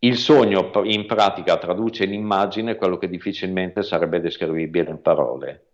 Il 0.00 0.16
sogno 0.16 0.70
in 0.84 1.06
pratica 1.06 1.56
traduce 1.58 2.04
in 2.04 2.12
immagine 2.12 2.76
quello 2.76 2.98
che 2.98 3.08
difficilmente 3.08 3.82
sarebbe 3.82 4.20
descrivibile 4.20 4.90
in 4.90 5.02
parole. 5.02 5.67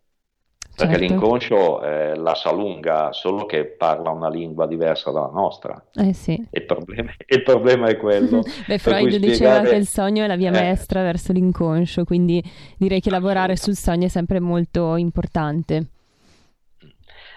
Perché 0.76 0.98
certo. 0.98 1.12
l'inconscio 1.12 1.82
eh, 1.82 2.16
la 2.16 2.34
sa 2.34 2.50
lunga, 2.52 3.12
solo 3.12 3.46
che 3.46 3.64
parla 3.64 4.10
una 4.10 4.28
lingua 4.28 4.66
diversa 4.66 5.10
dalla 5.12 5.30
nostra. 5.32 5.82
Eh 5.94 6.12
sì. 6.12 6.32
il, 6.50 6.64
problema, 6.64 7.12
il 7.26 7.42
problema 7.42 7.86
è 7.86 7.96
quello. 7.96 8.42
Beh, 8.66 8.78
Freud 8.78 9.08
spiegare... 9.08 9.18
diceva 9.18 9.60
che 9.60 9.76
il 9.76 9.86
sogno 9.86 10.24
è 10.24 10.26
la 10.26 10.36
via 10.36 10.48
eh. 10.48 10.52
maestra 10.52 11.02
verso 11.02 11.32
l'inconscio, 11.32 12.04
quindi 12.04 12.42
direi 12.76 13.00
che 13.00 13.10
lavorare 13.10 13.56
sul 13.56 13.76
sogno 13.76 14.06
è 14.06 14.08
sempre 14.08 14.40
molto 14.40 14.96
importante. 14.96 15.86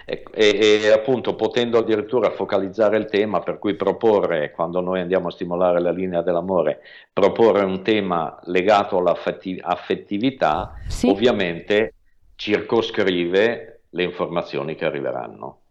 E, 0.10 0.24
e, 0.34 0.80
e, 0.84 0.92
appunto 0.94 1.36
potendo 1.36 1.80
addirittura 1.80 2.32
focalizzare 2.32 2.96
il 2.96 3.08
tema, 3.08 3.42
per 3.42 3.60
cui 3.60 3.76
proporre, 3.76 4.52
quando 4.52 4.80
noi 4.80 5.02
andiamo 5.02 5.28
a 5.28 5.32
stimolare 5.32 5.82
la 5.82 5.92
linea 5.92 6.22
dell'amore, 6.22 6.80
proporre 7.12 7.66
un 7.66 7.84
tema 7.84 8.40
legato 8.46 9.00
all'affettività, 9.00 10.76
sì. 10.88 11.10
ovviamente 11.10 11.96
circoscrive 12.38 13.82
le 13.90 14.04
informazioni 14.04 14.76
che 14.76 14.86
arriveranno. 14.86 15.62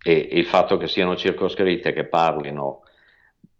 E, 0.00 0.12
il 0.12 0.44
fatto 0.44 0.76
che 0.76 0.86
siano 0.86 1.16
circoscritte, 1.16 1.92
che 1.92 2.04
parlino 2.04 2.82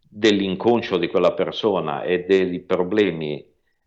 dell'inconscio 0.08 0.98
di 0.98 1.08
quella 1.08 1.32
persona 1.32 2.02
e 2.02 2.24
dei 2.24 2.60
problemi 2.60 3.44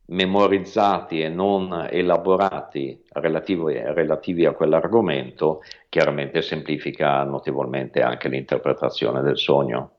memorizzati 0.07 1.21
e 1.21 1.29
non 1.29 1.87
elaborati 1.89 2.99
relativi, 3.13 3.73
relativi 3.77 4.45
a 4.45 4.53
quell'argomento, 4.53 5.61
chiaramente 5.87 6.41
semplifica 6.41 7.23
notevolmente 7.23 8.01
anche 8.01 8.27
l'interpretazione 8.27 9.21
del 9.21 9.37
sogno. 9.37 9.91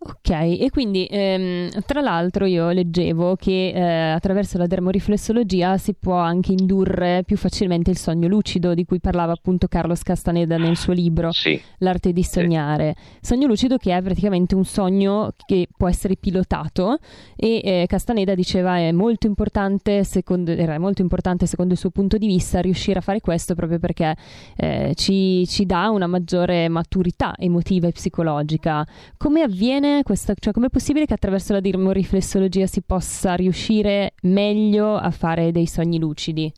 Ok, 0.00 0.30
e 0.30 0.68
quindi 0.70 1.08
ehm, 1.10 1.70
tra 1.84 2.00
l'altro 2.00 2.46
io 2.46 2.70
leggevo 2.70 3.34
che 3.34 3.70
eh, 3.70 4.10
attraverso 4.12 4.56
la 4.56 4.68
dermoriflessologia 4.68 5.76
si 5.76 5.94
può 5.94 6.14
anche 6.14 6.52
indurre 6.52 7.24
più 7.26 7.36
facilmente 7.36 7.90
il 7.90 7.98
sogno 7.98 8.28
lucido 8.28 8.74
di 8.74 8.84
cui 8.84 9.00
parlava 9.00 9.32
appunto 9.32 9.66
Carlos 9.66 10.04
Castaneda 10.04 10.56
nel 10.56 10.76
suo 10.76 10.92
libro 10.92 11.32
sì. 11.32 11.60
L'arte 11.78 12.12
di 12.12 12.22
sognare. 12.22 12.94
Sì. 12.96 13.26
Sogno 13.26 13.48
lucido 13.48 13.76
che 13.76 13.96
è 13.96 14.00
praticamente 14.00 14.54
un 14.54 14.64
sogno 14.64 15.32
che 15.44 15.66
può 15.76 15.88
essere 15.88 16.14
pilotato 16.14 16.98
e 17.34 17.60
eh, 17.64 17.84
Castaneda 17.88 18.36
diceva 18.36 18.78
è 18.78 18.92
molto 18.92 19.26
importante 19.26 20.04
secondo, 20.04 20.52
era 20.52 20.78
molto 20.78 21.02
importante 21.02 21.46
secondo 21.46 21.72
il 21.72 21.78
suo 21.78 21.90
punto 21.90 22.18
di 22.18 22.28
vista 22.28 22.60
riuscire 22.60 23.00
a 23.00 23.02
fare 23.02 23.18
questo 23.20 23.56
proprio 23.56 23.80
perché 23.80 24.14
eh, 24.58 24.92
ci, 24.94 25.44
ci 25.48 25.66
dà 25.66 25.90
una 25.90 26.06
maggiore 26.06 26.68
maturità 26.68 27.34
emotiva 27.36 27.88
e 27.88 27.92
psicologica. 27.92 28.86
Come 29.16 29.42
avviene 29.42 29.86
bene 29.88 30.02
questa, 30.02 30.34
cioè 30.38 30.52
com'è 30.52 30.68
possibile 30.68 31.06
che 31.06 31.14
attraverso 31.14 31.54
la 31.54 31.60
dermoriflessologia 31.60 32.66
si 32.66 32.82
possa 32.82 33.34
riuscire 33.34 34.14
meglio 34.22 34.94
a 34.94 35.10
fare 35.10 35.50
dei 35.50 35.66
sogni 35.66 35.98
lucidi? 35.98 36.52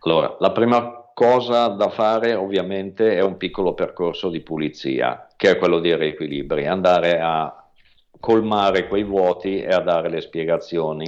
Allora, 0.00 0.36
la 0.40 0.50
prima 0.50 1.10
cosa 1.12 1.68
da 1.68 1.90
fare 1.90 2.34
ovviamente 2.34 3.14
è 3.14 3.20
un 3.20 3.36
piccolo 3.36 3.74
percorso 3.74 4.30
di 4.30 4.40
pulizia, 4.40 5.28
che 5.36 5.50
è 5.50 5.58
quello 5.58 5.78
di 5.80 5.94
riequilibri, 5.94 6.66
andare 6.66 7.20
a 7.20 7.54
colmare 8.18 8.88
quei 8.88 9.04
vuoti 9.04 9.60
e 9.60 9.68
a 9.68 9.80
dare 9.80 10.08
le 10.08 10.20
spiegazioni 10.20 11.06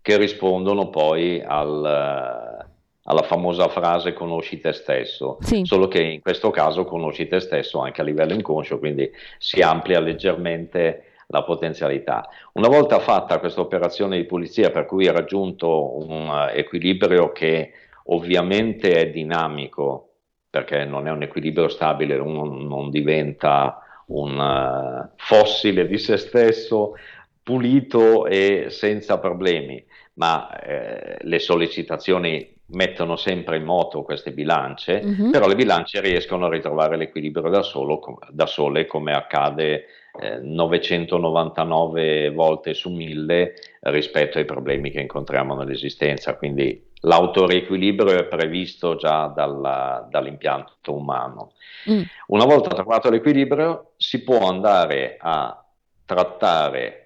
che 0.00 0.16
rispondono 0.16 0.90
poi 0.90 1.40
al, 1.40 2.61
alla 3.04 3.22
famosa 3.22 3.68
frase 3.68 4.12
conosci 4.12 4.60
te 4.60 4.72
stesso, 4.72 5.38
sì. 5.40 5.62
solo 5.64 5.88
che 5.88 6.02
in 6.02 6.20
questo 6.20 6.50
caso 6.50 6.84
conosci 6.84 7.26
te 7.26 7.40
stesso 7.40 7.80
anche 7.80 8.00
a 8.00 8.04
livello 8.04 8.32
inconscio, 8.32 8.78
quindi 8.78 9.10
si 9.38 9.60
amplia 9.60 10.00
leggermente 10.00 11.06
la 11.26 11.42
potenzialità. 11.42 12.28
Una 12.52 12.68
volta 12.68 13.00
fatta 13.00 13.38
questa 13.38 13.60
operazione 13.60 14.18
di 14.18 14.24
pulizia 14.24 14.70
per 14.70 14.86
cui 14.86 15.06
hai 15.06 15.14
raggiunto 15.14 15.98
un 15.98 16.48
equilibrio 16.52 17.32
che 17.32 17.72
ovviamente 18.04 18.92
è 18.92 19.10
dinamico, 19.10 20.08
perché 20.48 20.84
non 20.84 21.06
è 21.06 21.10
un 21.10 21.22
equilibrio 21.22 21.68
stabile, 21.68 22.18
uno 22.18 22.44
non 22.44 22.90
diventa 22.90 23.78
un 24.08 24.38
uh, 24.38 25.14
fossile 25.16 25.86
di 25.86 25.96
se 25.96 26.18
stesso, 26.18 26.94
pulito 27.42 28.26
e 28.26 28.66
senza 28.68 29.18
problemi, 29.18 29.82
ma 30.14 30.60
eh, 30.60 31.16
le 31.20 31.38
sollecitazioni 31.38 32.51
mettono 32.72 33.16
sempre 33.16 33.56
in 33.56 33.64
moto 33.64 34.02
queste 34.02 34.32
bilance, 34.32 35.00
uh-huh. 35.02 35.30
però 35.30 35.46
le 35.46 35.54
bilance 35.54 36.00
riescono 36.00 36.46
a 36.46 36.50
ritrovare 36.50 36.96
l'equilibrio 36.96 37.50
da, 37.50 37.62
solo, 37.62 38.18
da 38.30 38.46
sole 38.46 38.86
come 38.86 39.12
accade 39.12 39.86
eh, 40.20 40.38
999 40.38 42.30
volte 42.30 42.74
su 42.74 42.90
1000 42.90 43.54
rispetto 43.80 44.38
ai 44.38 44.44
problemi 44.44 44.90
che 44.90 45.00
incontriamo 45.00 45.54
nell'esistenza. 45.54 46.36
Quindi 46.36 46.90
l'autoriequilibrio 47.00 48.18
è 48.18 48.24
previsto 48.24 48.96
già 48.96 49.26
dalla, 49.26 50.06
dall'impianto 50.10 50.94
umano. 50.94 51.52
Mm. 51.90 52.02
Una 52.28 52.44
volta 52.44 52.74
trovato 52.74 53.10
l'equilibrio 53.10 53.92
si 53.96 54.22
può 54.22 54.48
andare 54.48 55.16
a 55.18 55.64
trattare 56.04 57.01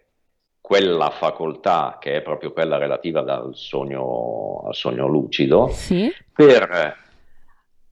quella 0.67 1.11
facoltà 1.11 1.97
che 2.01 2.17
è 2.17 2.23
proprio 2.23 2.53
quella 2.53 2.77
relativa 2.77 3.21
al 3.21 3.55
sogno, 3.55 4.65
al 4.67 4.75
sogno 4.75 5.07
lucido 5.07 5.69
sì. 5.69 6.13
per 6.33 6.97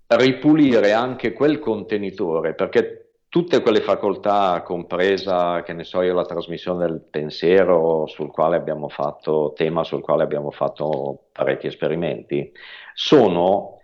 ripulire 0.08 0.90
anche 0.90 1.32
quel 1.32 1.60
contenitore 1.60 2.52
perché 2.54 3.10
tutte 3.28 3.62
quelle 3.62 3.80
facoltà, 3.80 4.62
compresa, 4.64 5.62
che 5.62 5.72
ne 5.72 5.84
so 5.84 6.02
io, 6.02 6.14
la 6.14 6.24
trasmissione 6.24 6.84
del 6.84 7.00
pensiero, 7.00 8.08
sul 8.08 8.32
quale 8.32 8.56
abbiamo 8.56 8.88
fatto, 8.88 9.52
tema 9.54 9.84
sul 9.84 10.02
quale 10.02 10.24
abbiamo 10.24 10.50
fatto 10.50 11.26
parecchi 11.30 11.68
esperimenti, 11.68 12.50
sono 12.92 13.82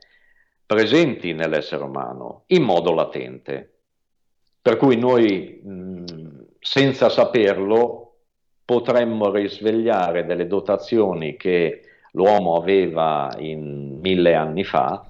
presenti 0.66 1.33
nell'essere 1.33 1.85
umano 1.85 2.42
in 2.46 2.64
modo 2.64 2.92
latente. 2.92 3.72
Per 4.61 4.76
cui 4.76 4.96
noi, 4.96 5.61
mh, 5.62 6.05
senza 6.59 7.09
saperlo, 7.09 8.10
potremmo 8.70 9.33
risvegliare 9.33 10.24
delle 10.24 10.46
dotazioni 10.46 11.35
che 11.35 11.80
l'uomo 12.12 12.54
aveva 12.54 13.28
in 13.38 13.98
mille 14.00 14.37
anni 14.37 14.62
fa, 14.62 15.04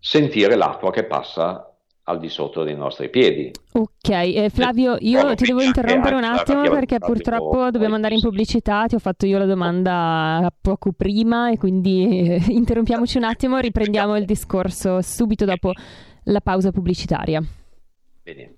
sentire 0.00 0.56
l'acqua 0.56 0.90
che 0.90 1.04
passa 1.04 1.72
al 2.02 2.18
di 2.18 2.28
sotto 2.28 2.64
dei 2.64 2.74
nostri 2.74 3.08
piedi. 3.08 3.52
Ok, 3.74 4.08
eh, 4.08 4.50
Flavio, 4.52 4.96
io 4.98 5.32
ti 5.36 5.44
devo 5.44 5.62
interrompere 5.62 6.16
un 6.16 6.24
attimo 6.24 6.62
perché 6.62 6.98
purtroppo 6.98 7.70
dobbiamo 7.70 7.94
andare 7.94 8.14
in 8.14 8.20
pubblicità, 8.20 8.86
ti 8.86 8.96
ho 8.96 8.98
fatto 8.98 9.26
io 9.26 9.38
la 9.38 9.46
domanda 9.46 10.52
poco 10.60 10.90
prima 10.90 11.52
e 11.52 11.56
quindi 11.56 12.30
eh, 12.30 12.42
interrompiamoci 12.50 13.16
un 13.16 13.24
attimo, 13.24 13.58
riprendiamo 13.58 14.16
il 14.16 14.24
discorso 14.24 15.02
subito 15.02 15.44
dopo 15.44 15.70
la 16.24 16.40
pausa 16.40 16.72
pubblicitaria. 16.72 17.40
Bene. 18.24 18.57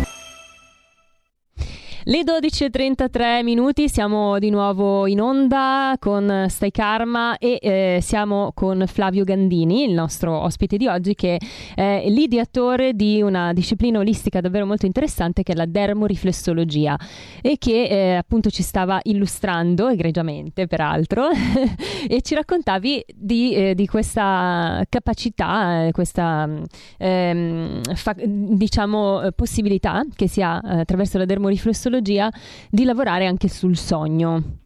Le 2.05 2.23
12.33 2.23 3.43
minuti, 3.43 3.87
siamo 3.87 4.39
di 4.39 4.49
nuovo 4.49 5.05
in 5.05 5.21
onda 5.21 5.95
con 5.99 6.47
Stai 6.49 6.71
Karma 6.71 7.37
e 7.37 7.59
eh, 7.61 7.99
siamo 8.01 8.53
con 8.55 8.85
Flavio 8.87 9.23
Gandini, 9.23 9.83
il 9.83 9.93
nostro 9.93 10.35
ospite 10.35 10.77
di 10.77 10.87
oggi, 10.87 11.13
che 11.13 11.39
è 11.75 12.03
l'ideatore 12.07 12.95
di 12.95 13.21
una 13.21 13.53
disciplina 13.53 13.99
olistica 13.99 14.41
davvero 14.41 14.65
molto 14.65 14.87
interessante 14.87 15.43
che 15.43 15.51
è 15.51 15.55
la 15.55 15.67
dermoriflessologia 15.67 16.97
e 17.39 17.57
che 17.59 17.83
eh, 17.83 18.15
appunto 18.15 18.49
ci 18.49 18.63
stava 18.63 18.99
illustrando 19.03 19.87
egregiamente, 19.87 20.65
peraltro, 20.65 21.27
e 22.09 22.21
ci 22.23 22.33
raccontavi 22.33 23.05
di, 23.13 23.53
eh, 23.53 23.75
di 23.75 23.85
questa 23.85 24.83
capacità, 24.89 25.85
eh, 25.85 25.91
questa 25.91 26.49
ehm, 26.97 27.83
fa- 27.93 28.15
diciamo 28.17 29.29
possibilità 29.35 30.03
che 30.15 30.27
si 30.27 30.41
ha 30.41 30.59
eh, 30.65 30.79
attraverso 30.79 31.19
la 31.19 31.25
dermoriflessologia 31.25 31.89
psicologia 31.91 32.31
di 32.69 32.85
lavorare 32.85 33.25
anche 33.25 33.49
sul 33.49 33.75
sogno. 33.75 34.59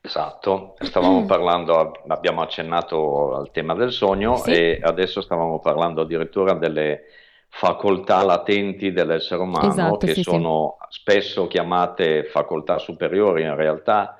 Esatto, 0.00 0.74
stavamo 0.78 1.24
parlando, 1.26 1.92
abbiamo 2.06 2.42
accennato 2.42 3.34
al 3.34 3.50
tema 3.50 3.74
del 3.74 3.90
sogno 3.90 4.36
sì. 4.36 4.50
e 4.50 4.80
adesso 4.82 5.22
stavamo 5.22 5.58
parlando 5.58 6.02
addirittura 6.02 6.52
delle 6.54 7.04
facoltà 7.50 8.22
latenti 8.22 8.92
dell'essere 8.92 9.40
umano 9.40 9.68
esatto, 9.68 9.96
che 9.96 10.12
sì, 10.12 10.22
sono 10.22 10.76
sì. 10.90 11.00
spesso 11.00 11.46
chiamate 11.46 12.24
facoltà 12.24 12.78
superiori, 12.78 13.42
in 13.42 13.56
realtà 13.56 14.18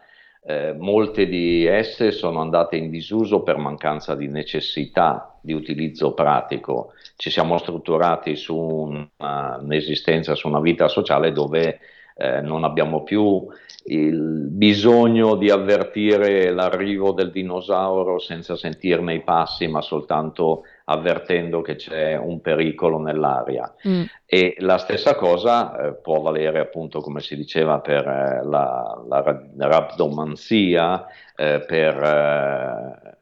eh, 0.48 0.72
molte 0.72 1.26
di 1.26 1.66
esse 1.66 2.10
sono 2.10 2.40
andate 2.40 2.76
in 2.76 2.88
disuso 2.88 3.42
per 3.42 3.58
mancanza 3.58 4.14
di 4.14 4.28
necessità 4.28 5.38
di 5.42 5.52
utilizzo 5.52 6.14
pratico. 6.14 6.94
Ci 7.16 7.28
siamo 7.28 7.58
strutturati 7.58 8.34
su 8.34 8.56
una, 8.56 9.58
un'esistenza, 9.60 10.34
su 10.34 10.48
una 10.48 10.60
vita 10.60 10.88
sociale 10.88 11.32
dove 11.32 11.80
eh, 12.16 12.40
non 12.40 12.64
abbiamo 12.64 13.02
più 13.02 13.46
il 13.88 14.48
bisogno 14.48 15.34
di 15.34 15.50
avvertire 15.50 16.50
l'arrivo 16.50 17.12
del 17.12 17.30
dinosauro 17.30 18.18
senza 18.18 18.56
sentirne 18.56 19.16
i 19.16 19.22
passi, 19.22 19.66
ma 19.66 19.82
soltanto 19.82 20.62
avvertendo 20.90 21.60
che 21.60 21.76
c'è 21.76 22.16
un 22.16 22.40
pericolo 22.40 22.98
nell'aria. 22.98 23.72
Mm. 23.86 24.04
E 24.24 24.56
la 24.58 24.78
stessa 24.78 25.14
cosa 25.14 25.76
eh, 25.76 25.92
può 25.94 26.20
valere 26.20 26.58
appunto, 26.58 27.00
come 27.00 27.20
si 27.20 27.36
diceva, 27.36 27.80
per 27.80 28.06
eh, 28.06 28.44
la, 28.44 29.02
la, 29.06 29.42
rabdomanzia, 29.56 31.06
eh, 31.36 31.60
per 31.66 32.02
eh, 32.02 33.16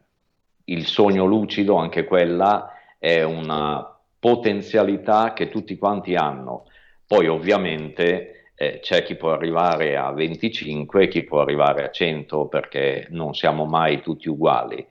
il 0.65 0.87
sogno 0.87 1.25
lucido, 1.25 1.77
anche 1.77 2.05
quella 2.05 2.73
è 2.99 3.23
una 3.23 3.97
potenzialità 4.19 5.33
che 5.33 5.49
tutti 5.49 5.77
quanti 5.77 6.15
hanno. 6.15 6.67
Poi 7.07 7.27
ovviamente 7.29 8.51
eh, 8.55 8.79
c'è 8.81 9.03
chi 9.03 9.17
può 9.17 9.33
arrivare 9.33 9.97
a 9.97 10.13
25 10.13 11.03
e 11.03 11.09
chi 11.09 11.25
può 11.25 11.41
arrivare 11.41 11.85
a 11.85 11.91
100 11.91 12.47
perché 12.47 13.07
non 13.11 13.35
siamo 13.35 13.65
mai 13.65 14.01
tutti 14.03 14.29
uguali. 14.29 14.85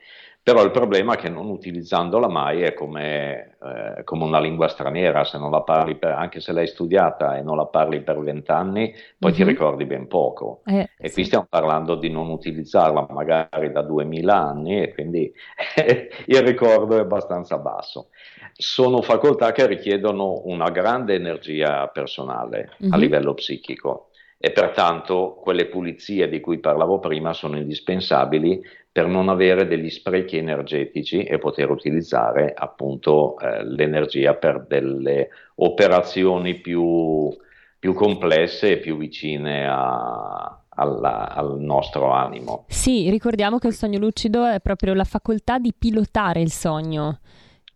Però 0.45 0.63
il 0.63 0.69
problema 0.69 1.15
è 1.15 1.17
che 1.17 1.27
non 1.27 1.49
utilizzandola 1.49 2.27
mai 2.27 2.61
è 2.61 2.75
come, 2.75 3.57
eh, 3.63 4.03
come 4.03 4.25
una 4.25 4.39
lingua 4.39 4.67
straniera, 4.67 5.23
se 5.23 5.39
non 5.39 5.49
la 5.49 5.61
parli 5.61 5.95
per, 5.95 6.11
anche 6.11 6.39
se 6.39 6.51
l'hai 6.51 6.67
studiata 6.67 7.35
e 7.35 7.41
non 7.41 7.57
la 7.57 7.65
parli 7.65 8.03
per 8.03 8.19
vent'anni, 8.19 8.93
poi 9.17 9.31
mm-hmm. 9.31 9.33
ti 9.33 9.41
mhm. 9.41 9.49
ricordi 9.49 9.85
ben 9.85 10.07
poco. 10.07 10.61
Eh, 10.65 10.87
e 10.99 11.11
qui 11.11 11.23
stiamo 11.23 11.47
parlando 11.49 11.95
di 11.95 12.11
non 12.11 12.29
utilizzarla 12.29 13.07
magari 13.09 13.71
da 13.71 13.81
2000 13.81 14.35
anni 14.35 14.83
e 14.83 14.93
quindi 14.93 15.33
il 16.27 16.41
ricordo 16.43 16.95
è 16.95 16.99
abbastanza 16.99 17.57
basso. 17.57 18.09
Sono 18.53 19.01
facoltà 19.01 19.51
che 19.51 19.65
richiedono 19.65 20.43
una 20.45 20.69
grande 20.69 21.15
energia 21.15 21.87
personale 21.87 22.69
mm-hmm. 22.83 22.93
a 22.93 22.95
mhm. 22.97 23.01
livello 23.01 23.33
psichico 23.33 24.09
e 24.37 24.51
pertanto 24.51 25.39
quelle 25.41 25.67
pulizie 25.67 26.27
di 26.29 26.39
cui 26.39 26.59
parlavo 26.59 26.99
prima 26.99 27.33
sono 27.33 27.57
indispensabili 27.57 28.61
per 28.91 29.07
non 29.07 29.27
avere 29.27 29.67
degli 29.67 29.89
sprechi 29.89 30.37
energetici 30.37 31.23
e 31.23 31.37
poter 31.37 31.69
utilizzare 31.69 32.53
appunto 32.55 33.37
eh, 33.39 33.65
l'energia 33.65 34.35
per 34.35 34.65
delle 34.67 35.29
operazioni 35.55 36.55
più, 36.55 37.35
più 37.77 37.93
complesse 37.93 38.71
e 38.71 38.77
più 38.77 38.97
vicine 38.97 39.67
a, 39.67 40.63
alla, 40.69 41.29
al 41.33 41.59
nostro 41.59 42.11
animo. 42.11 42.65
Sì, 42.67 43.09
ricordiamo 43.09 43.57
che 43.57 43.67
il 43.67 43.73
sogno 43.73 43.99
lucido 43.99 44.45
è 44.45 44.59
proprio 44.61 44.93
la 44.93 45.03
facoltà 45.03 45.57
di 45.57 45.73
pilotare 45.77 46.39
il 46.39 46.51
sogno. 46.51 47.19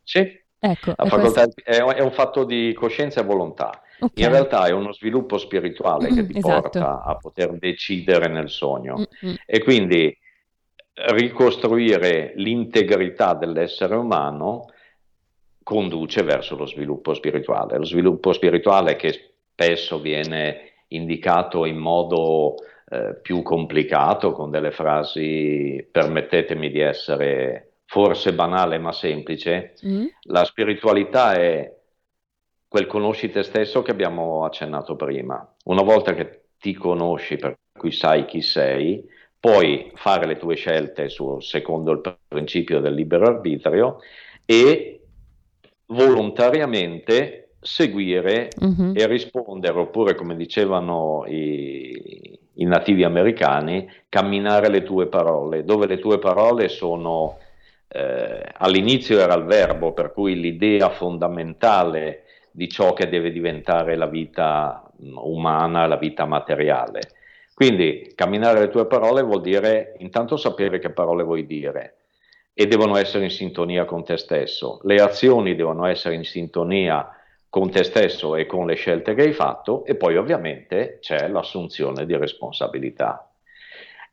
Sì, 0.04 0.26
ecco, 0.58 0.96
è, 0.96 1.10
questo... 1.10 1.52
è, 1.64 1.78
è, 1.78 2.02
un 2.02 2.12
fatto 2.12 2.44
di 2.44 2.74
coscienza 2.74 3.22
e 3.22 3.24
volontà. 3.26 3.82
Okay. 4.00 4.24
In 4.24 4.32
realtà 4.32 4.66
è 4.68 4.72
uno 4.72 4.94
sviluppo 4.94 5.38
spirituale 5.38 6.08
che 6.10 6.26
ti 6.26 6.38
esatto. 6.38 6.62
porta 6.62 7.04
a 7.04 7.16
poter 7.16 7.58
decidere 7.58 8.28
nel 8.28 8.50
sogno. 8.50 9.06
Mm-hmm. 9.26 9.36
E 9.46 9.64
quindi 9.64 10.18
ricostruire 11.12 12.34
l'integrità 12.36 13.34
dell'essere 13.34 13.96
umano 13.96 14.66
conduce 15.64 16.24
verso 16.24 16.56
lo 16.56 16.66
sviluppo 16.66 17.14
spirituale. 17.14 17.78
Lo 17.78 17.86
sviluppo 17.86 18.34
spirituale 18.34 18.96
che 18.96 19.36
spesso 19.54 20.00
viene 20.00 20.84
indicato 20.90 21.66
in 21.66 21.78
modo 21.78 22.56
eh, 22.90 23.20
più 23.22 23.44
complicato, 23.44 24.32
con 24.32 24.50
delle 24.50 24.72
frasi, 24.72 25.88
permettetemi 25.92 26.72
di 26.72 26.80
essere 26.80 27.70
forse 27.86 28.34
banale 28.34 28.78
ma 28.78 28.92
semplice, 28.92 29.74
mm. 29.86 30.06
la 30.24 30.44
spiritualità 30.44 31.34
è 31.34 31.72
quel 32.70 32.86
conosci 32.86 33.32
te 33.32 33.42
stesso 33.42 33.82
che 33.82 33.92
abbiamo 33.92 34.46
accennato 34.46 34.96
prima. 34.96 35.56
Una 35.66 35.82
volta 35.82 36.14
che 36.14 36.44
ti 36.60 36.74
conosci, 36.76 37.36
per 37.36 37.58
cui 37.78 37.92
sai 37.92 38.26
chi 38.26 38.42
sei, 38.42 39.04
puoi 39.40 39.92
fare 39.96 40.28
le 40.28 40.38
tue 40.38 40.56
scelte 40.56 41.10
su, 41.10 41.40
secondo 41.40 41.92
il 41.92 42.18
principio 42.28 42.80
del 42.80 42.94
libero 42.94 43.26
arbitrio 43.26 44.00
e 44.46 45.02
volontariamente 45.88 47.56
seguire 47.60 48.50
uh-huh. 48.56 48.94
e 48.96 49.08
rispondere, 49.08 49.80
oppure 49.80 50.14
come 50.14 50.36
dicevano 50.36 51.24
i, 51.26 52.40
i, 52.54 52.66
nativi 52.66 53.04
americani, 53.04 53.90
camminare 54.10 54.70
le 54.70 54.84
tue 54.84 55.08
parole, 55.08 55.64
dove 55.64 55.88
le 55.88 55.98
tue 55.98 56.20
parole 56.20 56.70
sono, 56.70 57.40
eh, 57.88 58.44
all'inizio 58.58 59.20
era 59.20 59.34
il 59.34 59.46
verbo, 59.46 59.92
per 59.92 60.14
cui 60.14 60.40
l'idea 60.40 60.90
fondamentale 60.90 62.26
di 62.60 62.68
ciò 62.68 62.92
che 62.92 63.08
deve 63.08 63.32
diventare 63.32 63.96
la 63.96 64.08
vita 64.08 64.92
umana, 64.98 65.88
la 65.88 65.96
vita 65.96 66.26
materiale 66.26 67.00
quindi 67.60 68.14
camminare 68.16 68.62
le 68.62 68.70
tue 68.70 68.88
parole 68.88 69.22
vuol 69.22 69.42
dire 69.42 69.96
intanto 69.98 70.38
sapere 70.38 70.80
che 70.80 70.92
parole 70.92 71.24
vuoi 71.24 71.46
dire 71.46 71.96
e 72.54 72.68
devono 72.68 72.96
essere 72.96 73.26
in 73.26 73.32
sintonia 73.32 73.84
con 73.84 74.06
te 74.06 74.16
stesso. 74.16 74.80
Le 74.84 75.02
azioni 75.02 75.56
devono 75.56 75.86
essere 75.86 76.16
in 76.16 76.24
sintonia 76.24 77.14
con 77.50 77.70
te 77.70 77.84
stesso 77.84 78.38
e 78.38 78.46
con 78.46 78.66
le 78.66 78.76
scelte 78.76 79.14
che 79.14 79.24
hai 79.24 79.34
fatto 79.34 79.84
e 79.84 79.96
poi 79.96 80.16
ovviamente 80.16 81.00
c'è 81.02 81.28
l'assunzione 81.28 82.06
di 82.06 82.16
responsabilità. 82.16 83.30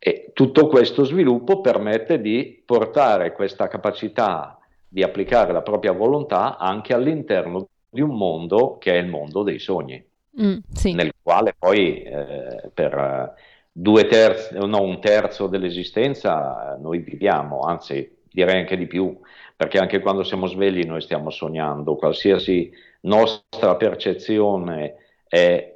E 0.01 0.33
tutto 0.33 0.67
questo 0.67 1.05
sviluppo 1.05 1.61
permette 1.61 2.21
di 2.21 2.61
portare 2.67 3.31
questa 3.31 3.69
capacità 3.69 4.59
di 4.89 5.05
applicare 5.05 5.53
la 5.53 5.63
propria 5.63 5.93
volontà 5.93 6.59
anche 6.59 6.93
all'interno 6.93 7.69
di 7.97 8.03
un 8.03 8.15
mondo 8.15 8.77
che 8.79 8.93
è 8.93 8.99
il 8.99 9.09
mondo 9.09 9.43
dei 9.43 9.59
sogni 9.59 10.05
mm, 10.41 10.59
sì. 10.73 10.93
nel 10.93 11.13
quale 11.23 11.57
poi 11.59 12.03
eh, 12.03 12.71
per 12.73 13.35
due 13.73 14.07
terzi, 14.07 14.55
no, 14.55 14.83
un 14.83 15.01
terzo 15.01 15.47
dell'esistenza 15.47 16.77
noi 16.79 16.99
viviamo, 16.99 17.61
anzi 17.61 18.19
direi 18.31 18.61
anche 18.61 18.77
di 18.77 18.87
più, 18.87 19.19
perché 19.57 19.79
anche 19.79 20.01
quando 20.01 20.23
siamo 20.23 20.47
svegli 20.47 20.85
noi 20.85 21.01
stiamo 21.01 21.31
sognando, 21.31 21.97
qualsiasi 21.97 22.71
nostra 23.01 23.77
percezione 23.77 24.97
è 25.27 25.75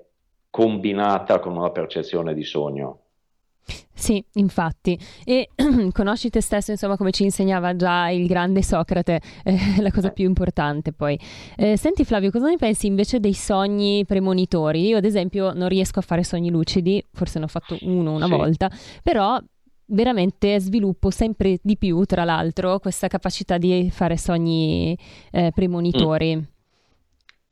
combinata 0.51 1.39
con 1.39 1.57
una 1.57 1.71
percezione 1.71 2.35
di 2.35 2.45
sogno. 2.45 2.99
Sì, 3.92 4.25
infatti. 4.35 4.99
E 5.25 5.51
conosci 5.92 6.31
te 6.31 6.40
stesso, 6.40 6.70
insomma, 6.70 6.96
come 6.96 7.11
ci 7.11 7.23
insegnava 7.25 7.77
già 7.77 8.09
il 8.09 8.27
grande 8.27 8.62
Socrate, 8.62 9.20
eh, 9.44 9.59
la 9.83 9.90
cosa 9.90 10.11
più 10.11 10.25
importante 10.25 10.92
poi. 10.92 11.18
Eh, 11.57 11.77
senti 11.77 12.05
Flavio, 12.05 12.31
cosa 12.31 12.49
ne 12.49 12.57
pensi 12.57 12.87
invece 12.87 13.20
dei 13.20 13.35
sogni 13.35 14.05
premonitori? 14.07 14.87
Io 14.87 14.96
ad 14.96 15.05
esempio 15.05 15.53
non 15.53 15.68
riesco 15.68 15.99
a 15.99 16.03
fare 16.03 16.25
sogni 16.25 16.51
lucidi, 16.51 17.05
forse 17.12 17.38
ne 17.38 17.44
ho 17.44 17.49
fatto 17.49 17.77
uno 17.83 18.12
una 18.12 18.27
sì. 18.27 18.33
volta, 18.33 18.70
però 19.03 19.38
veramente 19.92 20.59
sviluppo 20.61 21.11
sempre 21.11 21.59
di 21.62 21.77
più, 21.77 22.05
tra 22.05 22.25
l'altro, 22.25 22.79
questa 22.79 23.09
capacità 23.09 23.59
di 23.59 23.90
fare 23.90 24.16
sogni 24.16 24.96
eh, 25.31 25.51
premonitori. 25.55 26.37
Mm. 26.37 26.40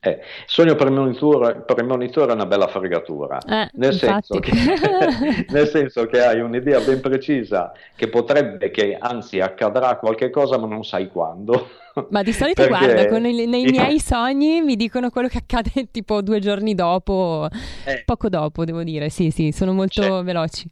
Eh, 0.00 0.20
sogno 0.46 0.76
premonitore, 0.76 1.64
premonitore 1.66 2.30
è 2.30 2.34
una 2.34 2.46
bella 2.46 2.68
fregatura, 2.68 3.40
eh, 3.40 3.68
nel, 3.72 3.94
senso 3.94 4.38
che, 4.38 4.52
nel, 5.50 5.66
senso 5.66 6.06
che, 6.06 6.22
hai 6.22 6.38
un'idea 6.38 6.78
ben 6.78 7.00
precisa 7.00 7.72
che 7.96 8.08
potrebbe, 8.08 8.70
che 8.70 8.96
anzi 8.96 9.40
accadrà 9.40 9.96
qualche 9.96 10.30
cosa 10.30 10.56
ma 10.56 10.68
non 10.68 10.84
sai 10.84 11.08
quando. 11.08 11.68
Ma 12.10 12.22
di 12.22 12.32
solito 12.32 12.62
Perché... 12.62 12.78
guarda, 12.78 13.08
con 13.08 13.26
il, 13.26 13.48
nei 13.48 13.64
miei 13.72 13.98
sogni 13.98 14.60
mi 14.60 14.76
dicono 14.76 15.10
quello 15.10 15.26
che 15.26 15.38
accade 15.38 15.88
tipo 15.90 16.22
due 16.22 16.38
giorni 16.38 16.76
dopo, 16.76 17.48
eh. 17.84 18.02
poco 18.04 18.28
dopo 18.28 18.64
devo 18.64 18.84
dire, 18.84 19.08
sì 19.08 19.32
sì, 19.32 19.50
sono 19.50 19.72
molto 19.72 20.00
cioè, 20.02 20.22
veloci. 20.22 20.70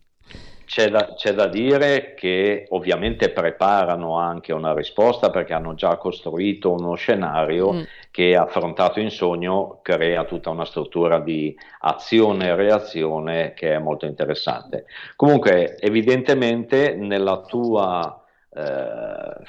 C'è 0.66 0.90
da, 0.90 1.14
c'è 1.14 1.32
da, 1.32 1.46
dire 1.46 2.14
che 2.14 2.66
ovviamente 2.70 3.30
preparano 3.30 4.18
anche 4.18 4.52
una 4.52 4.74
risposta 4.74 5.30
perché 5.30 5.52
hanno 5.52 5.74
già 5.74 5.96
costruito 5.96 6.72
uno 6.72 6.96
scenario 6.96 7.72
mm. 7.72 7.82
che 8.10 8.34
affrontato 8.34 8.98
in 8.98 9.10
sogno 9.10 9.78
crea 9.80 10.24
tutta 10.24 10.50
una 10.50 10.64
struttura 10.64 11.20
di 11.20 11.56
azione 11.80 12.48
e 12.48 12.56
reazione 12.56 13.54
che 13.54 13.74
è 13.74 13.78
molto 13.78 14.06
interessante. 14.06 14.86
Comunque 15.14 15.78
evidentemente 15.78 16.96
nella 16.96 17.42
tua 17.42 18.24
eh, 18.52 19.44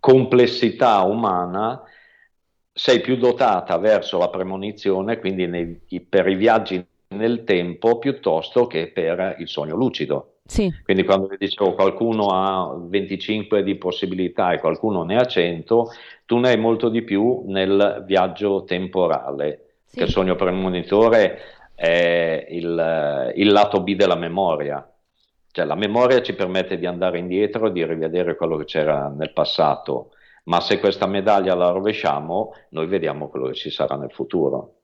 complessità 0.00 1.02
umana 1.02 1.82
sei 2.72 3.00
più 3.00 3.16
dotata 3.16 3.76
verso 3.76 4.16
la 4.16 4.30
premonizione, 4.30 5.18
quindi 5.18 5.46
nei, 5.46 5.78
per 6.08 6.26
i 6.26 6.36
viaggi 6.36 6.84
nel 7.12 7.44
tempo 7.44 7.98
piuttosto 7.98 8.66
che 8.66 8.88
per 8.88 9.36
il 9.38 9.48
sogno 9.48 9.76
lucido. 9.76 10.32
Sì. 10.44 10.70
Quindi 10.84 11.04
quando 11.04 11.28
vi 11.28 11.36
dicevo 11.38 11.74
qualcuno 11.74 12.28
ha 12.28 12.76
25 12.76 13.62
di 13.62 13.76
possibilità 13.76 14.52
e 14.52 14.58
qualcuno 14.58 15.04
ne 15.04 15.16
ha 15.16 15.24
100, 15.24 15.90
tu 16.26 16.38
ne 16.38 16.48
hai 16.48 16.58
molto 16.58 16.88
di 16.88 17.02
più 17.02 17.44
nel 17.46 18.04
viaggio 18.06 18.64
temporale, 18.64 19.76
sì. 19.84 19.98
che 19.98 20.04
il 20.04 20.10
sogno 20.10 20.34
premonitore 20.34 21.38
è 21.74 22.46
il, 22.50 23.32
il 23.36 23.52
lato 23.52 23.82
B 23.82 23.94
della 23.94 24.16
memoria. 24.16 24.86
Cioè 25.50 25.64
la 25.64 25.74
memoria 25.74 26.22
ci 26.22 26.34
permette 26.34 26.78
di 26.78 26.86
andare 26.86 27.18
indietro 27.18 27.66
e 27.66 27.72
di 27.72 27.86
rivedere 27.86 28.36
quello 28.36 28.56
che 28.56 28.64
c'era 28.64 29.08
nel 29.08 29.32
passato, 29.32 30.12
ma 30.44 30.60
se 30.60 30.78
questa 30.80 31.06
medaglia 31.06 31.54
la 31.54 31.70
rovesciamo, 31.70 32.54
noi 32.70 32.86
vediamo 32.86 33.28
quello 33.28 33.48
che 33.48 33.54
ci 33.54 33.70
sarà 33.70 33.96
nel 33.96 34.10
futuro. 34.10 34.80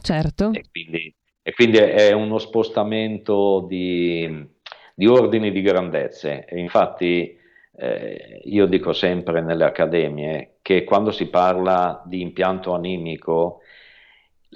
Certo. 0.00 0.50
E 0.52 0.64
quindi 0.70 1.14
e 1.46 1.52
quindi 1.52 1.76
è 1.76 2.10
uno 2.12 2.38
spostamento 2.38 3.66
di, 3.68 4.48
di 4.94 5.06
ordini 5.06 5.52
di 5.52 5.60
grandezze. 5.60 6.46
E 6.46 6.58
infatti 6.58 7.38
eh, 7.76 8.40
io 8.44 8.64
dico 8.64 8.94
sempre 8.94 9.42
nelle 9.42 9.64
accademie 9.64 10.54
che 10.62 10.84
quando 10.84 11.10
si 11.10 11.26
parla 11.26 12.02
di 12.06 12.22
impianto 12.22 12.72
animico 12.72 13.60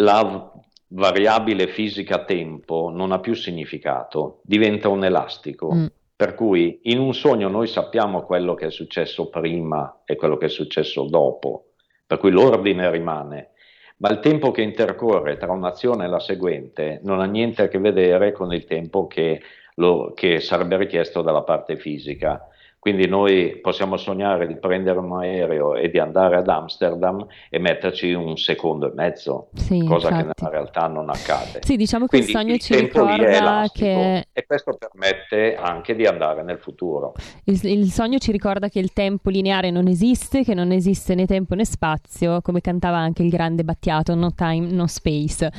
la 0.01 0.51
variabile 0.89 1.67
fisica 1.67 2.25
tempo 2.25 2.91
non 2.91 3.13
ha 3.13 3.19
più 3.19 3.35
significato, 3.35 4.41
diventa 4.45 4.89
un 4.89 5.05
elastico. 5.05 5.75
Mm. 5.75 5.87
Per 6.17 6.35
cui 6.35 6.81
in 6.85 6.99
un 7.01 7.13
sogno 7.13 7.49
noi 7.49 7.67
sappiamo 7.67 8.23
quello 8.23 8.55
che 8.55 8.69
è 8.69 8.71
successo 8.71 9.29
prima 9.29 10.01
e 10.07 10.17
quello 10.17 10.39
che 10.39 10.47
è 10.47 10.49
successo 10.49 11.05
dopo, 11.05 11.73
per 12.07 12.17
cui 12.17 12.31
l'ordine 12.31 12.91
rimane, 12.91 13.51
ma 13.99 14.11
il 14.11 14.21
tempo 14.21 14.51
che 14.51 14.63
intercorre 14.63 15.37
tra 15.37 15.53
un'azione 15.53 16.05
e 16.05 16.09
la 16.09 16.21
seguente 16.21 17.01
non 17.03 17.21
ha 17.21 17.25
niente 17.25 17.63
a 17.63 17.69
che 17.69 17.79
vedere 17.79 18.33
con 18.33 18.53
il 18.53 18.65
tempo 18.65 19.07
che, 19.07 19.41
lo, 19.77 20.13
che 20.15 20.41
sarebbe 20.41 20.77
richiesto 20.77 21.23
dalla 21.23 21.43
parte 21.43 21.77
fisica. 21.77 22.49
Quindi 22.89 23.07
noi 23.07 23.59
possiamo 23.61 23.99
sognare 23.99 24.47
di 24.47 24.57
prendere 24.57 24.99
un 24.99 25.13
aereo 25.21 25.75
e 25.75 25.91
di 25.91 25.99
andare 25.99 26.37
ad 26.37 26.49
Amsterdam 26.49 27.27
e 27.51 27.59
metterci 27.59 28.15
un 28.15 28.39
secondo 28.39 28.91
e 28.91 28.95
mezzo, 28.95 29.51
sì, 29.53 29.85
cosa 29.85 30.09
infatti. 30.09 30.15
che 30.15 30.33
nella 30.41 30.51
realtà 30.51 30.87
non 30.87 31.11
accade. 31.11 31.61
Sì, 31.65 31.77
diciamo 31.77 32.07
che 32.07 32.17
Quindi 32.17 32.31
il 32.31 32.37
sogno 32.39 32.55
il 32.55 32.61
ci 32.61 32.75
ricorda 32.77 33.67
che... 33.71 34.25
E 34.33 34.47
questo 34.47 34.79
permette 34.79 35.57
anche 35.57 35.95
di 35.95 36.07
andare 36.07 36.43
nel 36.43 36.57
futuro. 36.57 37.13
Il, 37.45 37.61
il, 37.63 37.91
sogno 37.91 38.17
ci 38.17 38.33
ricorda 38.33 38.71
che 38.71 38.79
il 38.79 38.95
tempo 38.95 39.29
lineare 39.29 39.71
non 39.71 39.87
esiste, 39.87 40.43
che 40.43 40.55
non 40.55 40.73
esiste 40.73 41.15
né 41.15 41.27
tempo 41.27 41.55
né 41.55 41.67
spazio, 41.67 42.41
come 42.41 42.63
cantava 42.63 42.97
anche 42.97 43.23
il 43.23 43.29
grande 43.29 43.65
Battiato, 43.65 44.15
no 44.15 44.33
time, 44.33 44.71
no 44.71 44.87
space. 44.87 45.53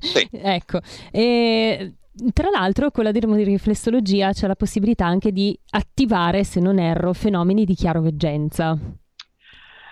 Sì. 0.00 0.28
ecco. 0.30 0.78
E 1.10 1.94
tra 2.32 2.50
l'altro, 2.50 2.90
con 2.90 3.04
la 3.04 3.10
dermoriflessologia 3.10 4.32
c'è 4.32 4.46
la 4.46 4.54
possibilità 4.54 5.06
anche 5.06 5.32
di 5.32 5.58
attivare, 5.70 6.44
se 6.44 6.60
non 6.60 6.78
erro, 6.78 7.12
fenomeni 7.12 7.64
di 7.64 7.74
chiaroveggenza. 7.74 8.78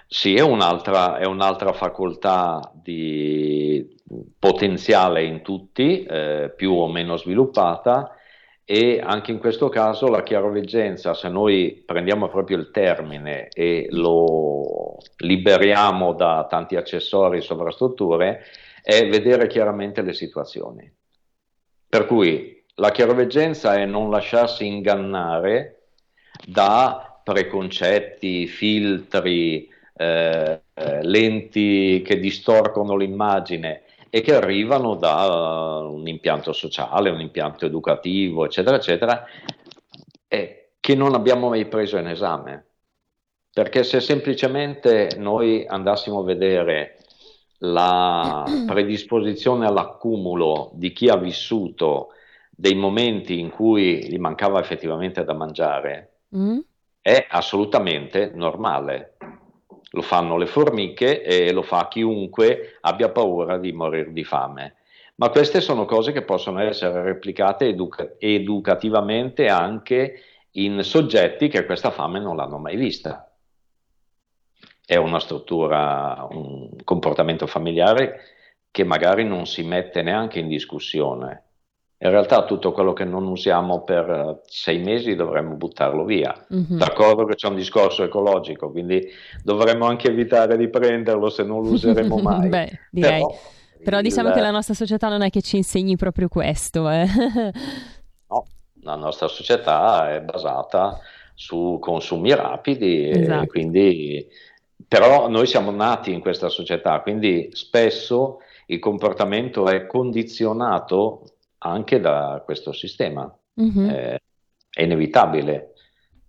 Sì, 0.07 0.35
è 0.35 0.43
un'altra, 0.43 1.19
è 1.19 1.25
un'altra 1.25 1.73
facoltà 1.73 2.73
di 2.75 3.97
potenziale 4.39 5.25
in 5.25 5.41
tutti, 5.41 6.03
eh, 6.03 6.53
più 6.55 6.73
o 6.73 6.89
meno 6.89 7.17
sviluppata, 7.17 8.17
e 8.65 9.01
anche 9.03 9.31
in 9.31 9.39
questo 9.39 9.69
caso 9.69 10.09
la 10.09 10.23
chiaroveggenza, 10.23 11.15
se 11.15 11.29
noi 11.29 11.83
prendiamo 11.87 12.29
proprio 12.29 12.57
il 12.57 12.71
termine 12.71 13.49
e 13.49 13.87
lo 13.91 14.99
liberiamo 15.19 16.13
da 16.13 16.47
tanti 16.49 16.77
accessori 16.77 17.39
e 17.39 17.43
sovrastrutture, 17.43 18.43
è 18.83 19.09
vedere 19.09 19.47
chiaramente 19.47 20.03
le 20.03 20.13
situazioni. 20.13 20.93
Per 21.91 22.07
cui 22.07 22.63
la 22.77 22.93
chiaroveggenza 22.93 23.75
è 23.75 23.85
non 23.85 24.11
lasciarsi 24.11 24.65
ingannare 24.65 25.87
da 26.47 27.21
preconcetti, 27.25 28.47
filtri, 28.47 29.69
eh, 29.97 30.61
eh, 30.73 31.03
lenti 31.03 32.01
che 32.07 32.21
distorcono 32.21 32.95
l'immagine 32.95 33.83
e 34.09 34.21
che 34.21 34.37
arrivano 34.37 34.95
da 34.95 35.81
un 35.83 36.07
impianto 36.07 36.53
sociale, 36.53 37.11
un 37.11 37.21
impianto 37.21 37.67
educativo, 37.67 38.45
eccetera, 38.45 38.77
eccetera, 38.77 39.25
e 40.29 40.71
che 40.79 40.95
non 40.95 41.15
abbiamo 41.15 41.49
mai 41.49 41.67
preso 41.67 41.97
in 41.97 42.07
esame. 42.07 42.67
Perché 43.53 43.83
se 43.83 43.99
semplicemente 44.01 45.17
noi 45.17 45.67
andassimo 45.67 46.21
a 46.21 46.25
vedere 46.25 46.99
la 47.61 48.45
predisposizione 48.67 49.67
all'accumulo 49.67 50.71
di 50.75 50.93
chi 50.93 51.09
ha 51.09 51.17
vissuto 51.17 52.11
dei 52.51 52.75
momenti 52.75 53.39
in 53.39 53.51
cui 53.51 54.05
gli 54.07 54.19
mancava 54.19 54.61
effettivamente 54.61 55.25
da 55.25 55.33
mangiare 55.33 56.13
mm. 56.37 56.59
è 57.01 57.27
assolutamente 57.29 58.33
normale. 58.35 59.17
Lo 59.93 60.03
fanno 60.03 60.37
le 60.37 60.47
formiche 60.47 61.23
e 61.23 61.53
lo 61.53 61.63
fa 61.63 61.89
chiunque 61.89 62.79
abbia 62.83 63.09
paura 63.09 63.59
di 63.59 63.73
morire 63.73 64.13
di 64.13 64.23
fame. 64.23 64.77
Ma 65.17 65.31
queste 65.31 65.61
sono 65.61 65.85
cose 65.85 66.13
che 66.13 66.23
possono 66.23 66.61
essere 66.61 67.03
replicate 67.03 67.67
educa- 67.67 68.15
educativamente 68.19 69.49
anche 69.49 70.21
in 70.53 70.83
soggetti 70.83 71.49
che 71.49 71.65
questa 71.65 71.91
fame 71.91 72.21
non 72.21 72.37
l'hanno 72.37 72.59
mai 72.59 72.77
vista 72.77 73.30
è 74.91 74.97
una 74.97 75.21
struttura, 75.21 76.27
un 76.33 76.69
comportamento 76.83 77.47
familiare 77.47 78.23
che 78.73 78.83
magari 78.83 79.23
non 79.23 79.47
si 79.47 79.63
mette 79.63 80.03
neanche 80.03 80.41
in 80.41 80.49
discussione. 80.49 81.45
In 81.99 82.11
realtà 82.11 82.45
tutto 82.45 82.73
quello 82.73 82.93
che 82.93 83.05
non 83.05 83.25
usiamo 83.29 83.85
per 83.85 84.41
sei 84.47 84.79
mesi 84.79 85.15
dovremmo 85.15 85.55
buttarlo 85.55 86.05
via. 86.05 86.35
Mm-hmm. 86.53 86.77
D'accordo 86.77 87.25
che 87.25 87.37
c'è 87.37 87.47
un 87.47 87.55
discorso 87.55 88.03
ecologico, 88.03 88.73
quindi 88.73 89.07
dovremmo 89.45 89.87
anche 89.87 90.09
evitare 90.09 90.57
di 90.57 90.69
prenderlo 90.69 91.31
se 91.31 91.45
non 91.45 91.63
lo 91.63 91.71
useremo 91.71 92.17
mai. 92.19 92.49
Beh, 92.49 92.79
direi. 92.91 93.21
Però, 93.21 93.37
Però 93.85 94.01
diciamo 94.01 94.31
il... 94.31 94.35
che 94.35 94.41
la 94.41 94.51
nostra 94.51 94.75
società 94.75 95.09
non 95.09 95.23
è 95.23 95.31
che 95.31 95.41
ci 95.41 95.57
insegni 95.57 95.95
proprio 95.95 96.27
questo. 96.27 96.91
Eh. 96.91 97.07
no, 98.27 98.47
la 98.83 98.97
nostra 98.97 99.29
società 99.29 100.13
è 100.13 100.21
basata 100.21 100.99
su 101.41 101.79
consumi 101.81 102.35
rapidi 102.35 103.09
esatto. 103.09 103.45
e 103.45 103.47
quindi 103.47 104.27
però 104.91 105.29
noi 105.29 105.47
siamo 105.47 105.71
nati 105.71 106.13
in 106.13 106.19
questa 106.19 106.49
società, 106.49 106.99
quindi 106.99 107.51
spesso 107.53 108.41
il 108.67 108.81
comportamento 108.81 109.69
è 109.69 109.87
condizionato 109.87 111.35
anche 111.59 112.01
da 112.01 112.43
questo 112.45 112.73
sistema. 112.73 113.33
Mm-hmm. 113.63 113.89
Eh, 113.89 114.21
è 114.69 114.83
inevitabile. 114.83 115.75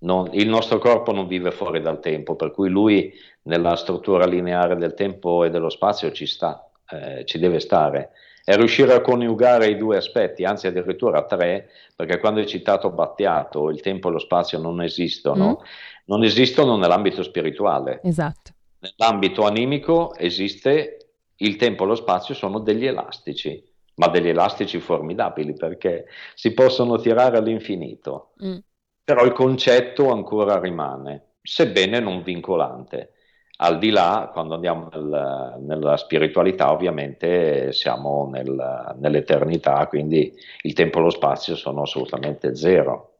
Non, 0.02 0.30
il 0.34 0.48
nostro 0.48 0.78
corpo 0.78 1.12
non 1.12 1.26
vive 1.26 1.50
fuori 1.50 1.82
dal 1.82 2.00
tempo, 2.00 2.36
per 2.36 2.52
cui 2.52 2.70
lui 2.70 3.12
nella 3.44 3.76
struttura 3.76 4.28
lineare 4.28 4.76
del 4.76 4.94
tempo 4.94 5.44
e 5.44 5.50
dello 5.50 5.70
spazio 5.70 6.12
ci 6.12 6.28
sta, 6.28 6.70
eh, 6.88 7.26
ci 7.26 7.40
deve 7.40 7.60
stare. 7.60 8.12
È 8.44 8.56
riuscire 8.56 8.94
a 8.94 9.02
coniugare 9.02 9.70
i 9.70 9.78
due 9.78 9.98
aspetti, 9.98 10.44
anzi 10.44 10.68
addirittura 10.68 11.26
tre, 11.26 11.70
perché 11.96 12.20
quando 12.20 12.40
hai 12.40 12.48
citato 12.48 12.92
Battiato, 12.92 13.72
il 13.72 13.82
tempo 13.82 14.10
e 14.10 14.12
lo 14.12 14.20
spazio 14.20 14.60
non 14.60 14.84
esistono, 14.84 15.62
mm 15.62 15.66
non 16.12 16.24
esistono 16.24 16.76
nell'ambito 16.76 17.24
spirituale. 17.24 18.02
Esatto. 18.04 18.51
Nell'ambito 18.82 19.46
animico 19.46 20.16
esiste 20.16 21.12
il 21.38 21.56
tempo 21.56 21.84
e 21.84 21.88
lo 21.88 21.96
spazio 21.96 22.34
sono 22.34 22.60
degli 22.60 22.86
elastici, 22.88 23.64
ma 23.96 24.08
degli 24.08 24.30
elastici 24.30 24.80
formidabili 24.80 25.54
perché 25.54 26.08
si 26.34 26.54
possono 26.54 27.00
tirare 27.00 27.38
all'infinito. 27.38 28.34
Mm. 28.44 28.58
Però 29.04 29.24
il 29.24 29.34
concetto 29.34 30.12
ancora 30.12 30.60
rimane, 30.60 31.34
sebbene 31.42 32.00
non 32.00 32.24
vincolante. 32.24 33.14
Al 33.58 33.78
di 33.78 33.92
là, 33.92 34.32
quando 34.34 34.56
andiamo 34.56 34.90
nel, 34.92 35.58
nella 35.60 35.98
spiritualità, 35.98 36.72
ovviamente 36.72 37.72
siamo 37.74 38.28
nel, 38.32 38.96
nell'eternità, 38.98 39.86
quindi 39.86 40.34
il 40.64 40.74
tempo 40.74 40.98
e 40.98 41.02
lo 41.04 41.10
spazio 41.12 41.56
sono 41.56 41.84
assolutamente 41.84 42.56
zero. 42.56 43.11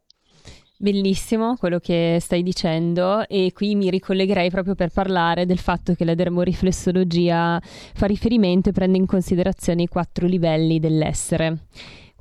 Bellissimo 0.82 1.58
quello 1.58 1.78
che 1.78 2.18
stai 2.20 2.42
dicendo 2.42 3.28
e 3.28 3.52
qui 3.54 3.76
mi 3.76 3.92
ricollegherei 3.92 4.50
proprio 4.50 4.74
per 4.74 4.90
parlare 4.90 5.46
del 5.46 5.60
fatto 5.60 5.94
che 5.94 6.04
la 6.04 6.16
dermoriflessologia 6.16 7.62
fa 7.62 8.08
riferimento 8.08 8.70
e 8.70 8.72
prende 8.72 8.98
in 8.98 9.06
considerazione 9.06 9.84
i 9.84 9.88
quattro 9.88 10.26
livelli 10.26 10.80
dell'essere. 10.80 11.66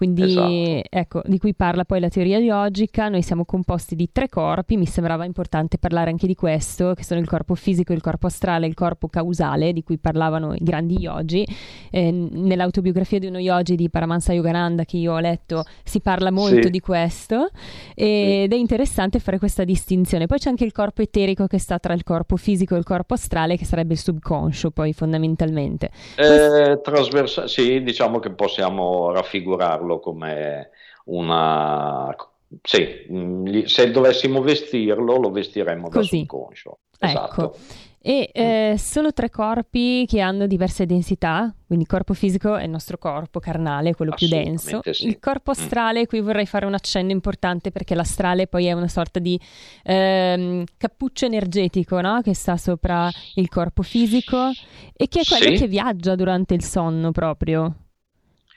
Quindi 0.00 0.22
esatto. 0.22 0.82
ecco, 0.88 1.22
di 1.26 1.36
cui 1.36 1.52
parla 1.52 1.84
poi 1.84 2.00
la 2.00 2.08
teoria 2.08 2.38
yogica, 2.38 3.10
noi 3.10 3.20
siamo 3.20 3.44
composti 3.44 3.94
di 3.94 4.08
tre 4.10 4.30
corpi, 4.30 4.78
mi 4.78 4.86
sembrava 4.86 5.26
importante 5.26 5.76
parlare 5.76 6.08
anche 6.08 6.26
di 6.26 6.34
questo, 6.34 6.94
che 6.94 7.04
sono 7.04 7.20
il 7.20 7.28
corpo 7.28 7.54
fisico, 7.54 7.92
il 7.92 8.00
corpo 8.00 8.26
astrale 8.26 8.64
e 8.64 8.70
il 8.70 8.74
corpo 8.74 9.08
causale, 9.08 9.74
di 9.74 9.82
cui 9.82 9.98
parlavano 9.98 10.54
i 10.54 10.62
grandi 10.62 10.94
yogi. 10.98 11.46
Eh, 11.90 12.10
nell'autobiografia 12.10 13.18
di 13.18 13.26
uno 13.26 13.36
yogi 13.36 13.74
di 13.74 13.90
Paramahansa 13.90 14.32
Yogananda 14.32 14.86
che 14.86 14.96
io 14.96 15.12
ho 15.12 15.18
letto 15.18 15.64
si 15.84 16.00
parla 16.00 16.30
molto 16.30 16.62
sì. 16.62 16.70
di 16.70 16.80
questo 16.80 17.50
ed 17.94 18.50
sì. 18.50 18.56
è 18.56 18.58
interessante 18.58 19.18
fare 19.18 19.36
questa 19.38 19.64
distinzione. 19.64 20.24
Poi 20.24 20.38
c'è 20.38 20.48
anche 20.48 20.64
il 20.64 20.72
corpo 20.72 21.02
eterico 21.02 21.46
che 21.46 21.58
sta 21.58 21.78
tra 21.78 21.92
il 21.92 22.04
corpo 22.04 22.36
fisico 22.36 22.74
e 22.74 22.78
il 22.78 22.84
corpo 22.84 23.12
astrale, 23.12 23.58
che 23.58 23.66
sarebbe 23.66 23.92
il 23.92 23.98
subconscio 23.98 24.70
poi 24.70 24.94
fondamentalmente. 24.94 25.90
Eh, 26.16 26.80
trasversa- 26.82 27.46
sì, 27.46 27.82
diciamo 27.82 28.18
che 28.18 28.30
possiamo 28.30 29.10
raffigurarlo 29.12 29.88
vestirlo 29.90 29.98
come 29.98 30.70
una... 31.06 32.14
Sì, 32.62 33.64
se 33.66 33.90
dovessimo 33.90 34.40
vestirlo 34.42 35.16
lo 35.16 35.30
vestiremmo 35.30 35.88
da 35.88 35.98
Così. 35.98 36.18
subconscio. 36.18 36.78
Esatto. 36.98 37.44
Ecco. 37.44 37.58
E 38.02 38.30
eh, 38.32 38.76
sono 38.78 39.12
tre 39.12 39.28
corpi 39.28 40.06
che 40.06 40.20
hanno 40.20 40.46
diverse 40.46 40.86
densità, 40.86 41.54
quindi 41.66 41.84
il 41.84 41.90
corpo 41.90 42.14
fisico 42.14 42.56
è 42.56 42.64
il 42.64 42.70
nostro 42.70 42.96
corpo 42.96 43.40
carnale, 43.40 43.94
quello 43.94 44.14
più 44.14 44.26
denso. 44.26 44.80
Sì. 44.90 45.06
Il 45.06 45.18
corpo 45.20 45.50
mm. 45.50 45.60
astrale, 45.60 46.06
qui 46.06 46.20
vorrei 46.20 46.46
fare 46.46 46.64
un 46.64 46.72
accenno 46.72 47.10
importante 47.10 47.70
perché 47.70 47.94
l'astrale 47.94 48.46
poi 48.46 48.66
è 48.66 48.72
una 48.72 48.88
sorta 48.88 49.20
di 49.20 49.38
ehm, 49.84 50.64
cappuccio 50.78 51.26
energetico 51.26 52.00
no? 52.00 52.22
che 52.22 52.34
sta 52.34 52.56
sopra 52.56 53.10
il 53.34 53.48
corpo 53.48 53.82
fisico 53.82 54.48
e 54.96 55.06
che 55.06 55.20
è 55.20 55.24
quello 55.24 55.54
sì. 55.54 55.62
che 55.62 55.68
viaggia 55.68 56.16
durante 56.16 56.54
il 56.54 56.64
sonno 56.64 57.12
proprio. 57.12 57.89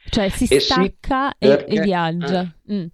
Cioè 0.09 0.29
si 0.29 0.45
e 0.45 0.59
stacca 0.59 1.35
si, 1.37 1.47
e, 1.47 1.65
e, 1.67 1.81
viaggia. 1.81 2.41
Eh. 2.67 2.73
Mm. 2.73 2.85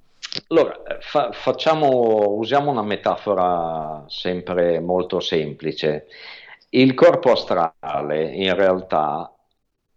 Allora, 0.47 0.79
fa, 0.99 1.31
facciamo, 1.31 2.29
usiamo 2.29 2.69
una 2.69 2.83
metafora 2.83 4.05
sempre 4.07 4.79
molto 4.79 5.19
semplice. 5.19 6.07
Il 6.69 6.93
corpo 6.93 7.31
astrale 7.31 8.31
in 8.33 8.55
realtà 8.55 9.33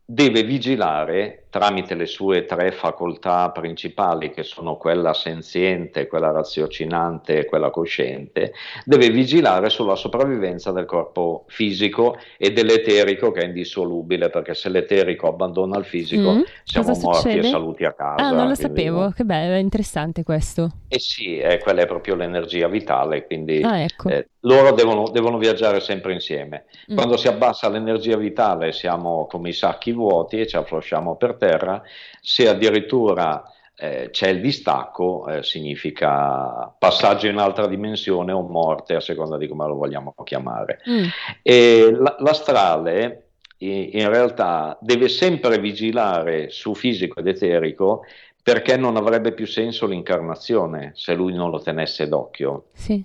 deve 0.04 0.42
vigilare 0.42 1.41
tramite 1.53 1.94
le 1.94 2.07
sue 2.07 2.46
tre 2.46 2.72
facoltà 2.72 3.50
principali, 3.50 4.30
che 4.30 4.42
sono 4.42 4.78
quella 4.78 5.12
senziente, 5.12 6.07
quella 6.07 6.30
raziocinante 6.30 7.40
e 7.40 7.44
quella 7.44 7.68
cosciente, 7.68 8.55
deve 8.86 9.11
vigilare 9.11 9.68
sulla 9.68 9.94
sopravvivenza 9.94 10.72
del 10.72 10.86
corpo 10.86 11.44
fisico 11.48 12.16
e 12.38 12.53
dell'eterico 12.53 13.30
che 13.32 13.42
è 13.42 13.44
indissolubile, 13.44 14.30
perché 14.30 14.55
se 14.55 14.70
l'eterico 14.70 15.28
abbandona 15.28 15.76
il 15.76 15.84
fisico 15.84 16.32
Mm, 16.32 16.40
siamo 16.64 16.88
morti 17.03 17.20
succede? 17.20 17.46
e 17.46 17.50
saluti 17.50 17.84
a 17.84 17.92
casa. 17.92 18.24
Ah, 18.24 18.30
non 18.30 18.48
lo 18.48 18.55
quindi- 18.55 18.62
sapevo, 18.62 19.11
che 19.11 19.24
bello, 19.24 19.53
è 19.53 19.59
interessante 19.59 20.22
questo. 20.22 20.70
Eh 20.88 20.98
sì, 20.98 21.36
eh, 21.36 21.59
quella 21.59 21.82
è 21.82 21.86
proprio 21.86 22.14
l'energia 22.14 22.68
vitale, 22.68 23.26
quindi 23.26 23.61
Ah, 23.62 23.80
ecco. 23.80 24.09
eh, 24.09 24.28
loro 24.40 24.72
devono, 24.72 25.09
devono 25.11 25.36
viaggiare 25.36 25.80
sempre 25.80 26.12
insieme. 26.14 26.64
Mm. 26.90 26.96
Quando 26.96 27.16
si 27.18 27.28
abbassa 27.28 27.68
l'energia 27.68 28.16
vitale 28.16 28.72
siamo 28.72 29.26
come 29.26 29.50
i 29.50 29.53
sacchi 29.53 29.92
vuoti 29.92 30.40
e 30.40 30.46
ci 30.46 30.57
afflosciamo 30.57 31.16
per 31.16 31.36
terra, 31.47 31.82
se 32.20 32.49
addirittura 32.49 33.43
eh, 33.76 34.11
c'è 34.12 34.28
il 34.28 34.40
distacco 34.40 35.26
eh, 35.26 35.43
significa 35.43 36.72
passaggio 36.78 37.26
in 37.26 37.38
altra 37.38 37.66
dimensione 37.66 38.30
o 38.32 38.43
morte, 38.43 38.95
a 38.95 39.01
seconda 39.01 39.36
di 39.36 39.49
come 39.49 39.66
lo 39.66 39.74
vogliamo 39.74 40.14
chiamare. 40.22 40.78
Mm, 40.88 41.05
E 41.43 41.90
l- 41.90 42.16
l'astrale 42.20 43.26
in 43.59 44.09
realtà 44.09 44.76
deve 44.80 45.09
sempre 45.09 45.59
vigilare 45.59 46.51
su 46.51 46.74
fisico 46.74 47.20
ed 47.20 47.28
eterico 47.28 48.05
perché 48.43 48.76
non 48.76 48.97
avrebbe 48.97 49.32
più 49.32 49.47
senso 49.47 49.86
l'incarnazione 49.86 50.90
se 50.97 51.14
lui 51.14 51.32
non 51.32 51.51
lo 51.51 51.61
tenesse 51.61 52.09
d'occhio. 52.09 52.64
sì. 52.72 53.05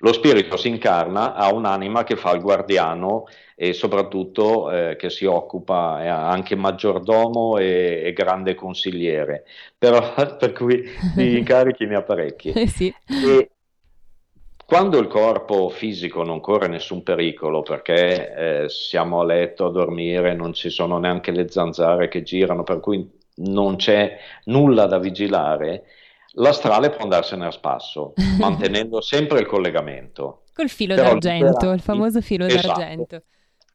Lo 0.00 0.12
spirito 0.12 0.56
si 0.56 0.68
incarna, 0.68 1.34
ha 1.34 1.52
un'anima 1.52 2.04
che 2.04 2.16
fa 2.16 2.32
il 2.32 2.42
guardiano 2.42 3.24
e 3.54 3.72
soprattutto 3.72 4.70
eh, 4.70 4.96
che 4.96 5.08
si 5.08 5.24
occupa, 5.24 6.02
è 6.02 6.06
anche 6.06 6.54
maggiordomo 6.54 7.56
e, 7.56 8.02
e 8.04 8.12
grande 8.12 8.54
consigliere, 8.54 9.44
però 9.78 10.12
per 10.36 10.52
cui 10.52 10.84
di 11.14 11.38
incarichi 11.38 11.86
ne 11.86 11.96
ha 11.96 12.02
parecchi. 12.02 12.50
Eh 12.50 12.66
sì. 12.66 12.94
E 13.06 13.50
quando 14.66 14.98
il 14.98 15.06
corpo 15.06 15.68
fisico 15.68 16.24
non 16.24 16.40
corre 16.40 16.66
nessun 16.66 17.02
pericolo 17.02 17.62
perché 17.62 18.64
eh, 18.64 18.68
siamo 18.68 19.20
a 19.20 19.24
letto 19.24 19.66
a 19.66 19.70
dormire, 19.70 20.34
non 20.34 20.52
ci 20.52 20.70
sono 20.70 20.98
neanche 20.98 21.30
le 21.30 21.48
zanzare 21.48 22.08
che 22.08 22.22
girano, 22.22 22.64
per 22.64 22.80
cui 22.80 23.08
non 23.36 23.76
c'è 23.76 24.18
nulla 24.46 24.86
da 24.86 24.98
vigilare, 24.98 25.84
l'astrale 26.36 26.90
può 26.90 27.02
andarsene 27.02 27.46
a 27.46 27.50
spasso, 27.50 28.14
mantenendo 28.38 29.00
sempre 29.00 29.40
il 29.40 29.46
collegamento. 29.46 30.42
Col 30.54 30.68
filo 30.68 30.94
Però 30.94 31.10
d'argento, 31.10 31.46
libera- 31.46 31.74
il 31.74 31.80
famoso 31.80 32.20
filo 32.20 32.46
Esatto. 32.46 32.66
d'argento. 32.66 33.22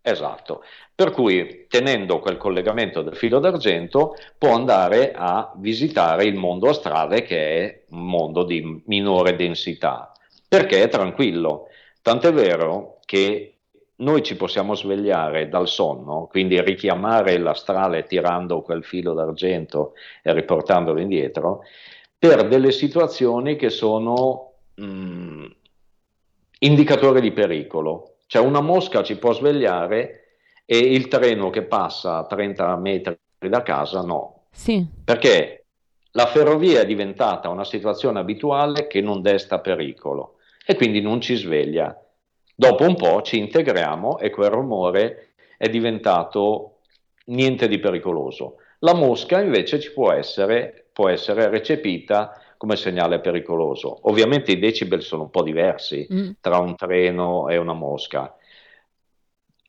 Esatto, 0.04 0.64
per 0.96 1.12
cui 1.12 1.68
tenendo 1.70 2.18
quel 2.20 2.38
collegamento 2.38 3.04
del 3.04 3.16
filo 3.16 3.38
d'argento 3.38 4.16
può 4.36 4.56
andare 4.56 5.12
a 5.16 5.54
visitare 5.58 6.26
il 6.26 6.34
mondo 6.36 6.70
astrale 6.70 7.22
che 7.22 7.60
è 7.60 7.84
un 7.90 8.08
mondo 8.08 8.44
di 8.44 8.82
minore 8.88 9.36
densità, 9.36 10.12
perché 10.48 10.82
è 10.82 10.88
tranquillo. 10.88 11.68
Tant'è 12.02 12.34
vero 12.34 12.98
che 13.06 13.58
noi 13.98 14.24
ci 14.24 14.36
possiamo 14.36 14.74
svegliare 14.74 15.48
dal 15.50 15.68
sonno, 15.68 16.26
quindi 16.32 16.60
richiamare 16.60 17.38
l'astrale 17.38 18.04
tirando 18.06 18.62
quel 18.64 18.84
filo 18.84 19.14
d'argento 19.14 19.94
e 20.24 20.34
riportandolo 20.34 21.00
indietro, 21.00 21.62
per 22.22 22.48
delle 22.48 22.72
situazioni 22.72 23.56
che 23.56 23.72
sono 23.72 24.52
mm, 24.80 25.46
indicatori 26.60 27.20
di 27.20 27.32
pericolo. 27.32 28.18
Cioè 28.28 28.44
una 28.44 28.62
mosca 28.62 29.02
ci 29.02 29.18
può 29.18 29.34
svegliare 29.34 30.36
e 30.64 30.78
il 30.78 31.08
treno 31.08 31.50
che 31.50 31.64
passa 31.64 32.18
a 32.18 32.26
30 32.28 32.76
metri 32.76 33.18
da 33.40 33.64
casa 33.64 34.02
no, 34.04 34.44
Sì. 34.52 34.86
perché 35.04 35.66
la 36.12 36.28
ferrovia 36.28 36.82
è 36.82 36.86
diventata 36.86 37.50
una 37.50 37.66
situazione 37.66 38.20
abituale 38.20 38.86
che 38.86 39.02
non 39.02 39.24
desta 39.24 39.58
pericolo 39.60 40.36
e 40.64 40.76
quindi 40.76 41.02
non 41.02 41.22
ci 41.22 41.34
sveglia. 41.36 42.00
Dopo 42.54 42.84
un 42.84 42.98
po' 42.98 43.24
ci 43.24 43.40
integriamo 43.40 44.20
e 44.20 44.30
quel 44.30 44.52
rumore 44.52 45.32
è 45.58 45.68
diventato 45.70 46.82
niente 47.26 47.68
di 47.68 47.80
pericoloso. 47.80 48.58
La 48.84 48.94
mosca 48.94 49.42
invece 49.42 49.80
ci 49.80 49.92
può 49.92 50.12
essere, 50.12 50.81
può 50.94 51.10
essere 51.10 51.50
recepita 51.50 52.40
come 52.58 52.76
segnale 52.76 53.20
pericoloso. 53.20 54.00
Ovviamente 54.04 54.52
i 54.52 54.60
decibel 54.60 55.02
sono 55.02 55.24
un 55.24 55.30
po' 55.30 55.42
diversi 55.42 56.08
Mm. 56.12 56.30
tra 56.40 56.60
un 56.60 56.76
treno 56.76 57.50
e 57.50 57.58
una 57.58 57.74
mosca. 57.74 58.36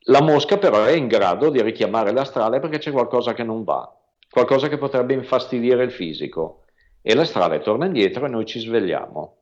La 0.06 0.20
mosca 0.20 0.58
però 0.58 0.84
è 0.84 0.92
in 0.92 1.06
grado 1.06 1.48
di 1.48 1.62
richiamare 1.62 2.12
l'astrale 2.12 2.58
perché 2.60 2.78
c'è 2.78 2.90
qualcosa 2.90 3.34
che 3.34 3.44
non 3.44 3.62
va, 3.62 3.90
qualcosa 4.28 4.68
che 4.68 4.76
potrebbe 4.76 5.14
infastidire 5.14 5.84
il 5.84 5.92
fisico 5.92 6.64
e 7.00 7.14
l'astrale 7.14 7.60
torna 7.60 7.86
indietro 7.86 8.26
e 8.26 8.28
noi 8.28 8.44
ci 8.44 8.58
svegliamo. 8.58 9.41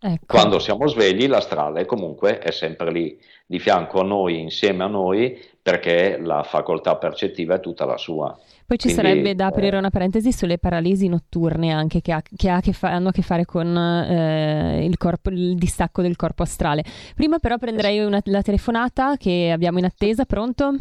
Ecco. 0.00 0.26
Quando 0.26 0.58
siamo 0.60 0.86
svegli 0.86 1.26
l'astrale 1.26 1.84
comunque 1.84 2.38
è 2.38 2.52
sempre 2.52 2.92
lì, 2.92 3.18
di 3.46 3.58
fianco 3.58 4.00
a 4.00 4.04
noi, 4.04 4.40
insieme 4.40 4.84
a 4.84 4.86
noi, 4.86 5.36
perché 5.60 6.18
la 6.22 6.42
facoltà 6.44 6.96
percettiva 6.96 7.56
è 7.56 7.60
tutta 7.60 7.84
la 7.84 7.96
sua. 7.96 8.38
Poi 8.66 8.78
ci 8.78 8.92
Quindi, 8.92 9.08
sarebbe 9.08 9.34
da 9.34 9.44
eh, 9.46 9.48
aprire 9.48 9.76
una 9.78 9.90
parentesi 9.90 10.30
sulle 10.30 10.58
paralisi 10.58 11.08
notturne 11.08 11.72
anche 11.72 12.00
che, 12.02 12.12
ha- 12.12 12.22
che 12.22 12.50
ha 12.50 12.60
che 12.60 12.72
fa- 12.74 12.90
hanno 12.92 13.08
a 13.08 13.12
che 13.12 13.22
fare 13.22 13.44
con 13.46 13.76
eh, 13.76 14.84
il, 14.84 14.98
corpo- 14.98 15.30
il 15.30 15.56
distacco 15.56 16.02
del 16.02 16.16
corpo 16.16 16.42
astrale. 16.42 16.84
Prima 17.14 17.38
però 17.38 17.56
prenderei 17.56 17.98
una- 18.00 18.20
la 18.24 18.42
telefonata 18.42 19.16
che 19.16 19.50
abbiamo 19.50 19.78
in 19.78 19.86
attesa, 19.86 20.26
pronto? 20.26 20.74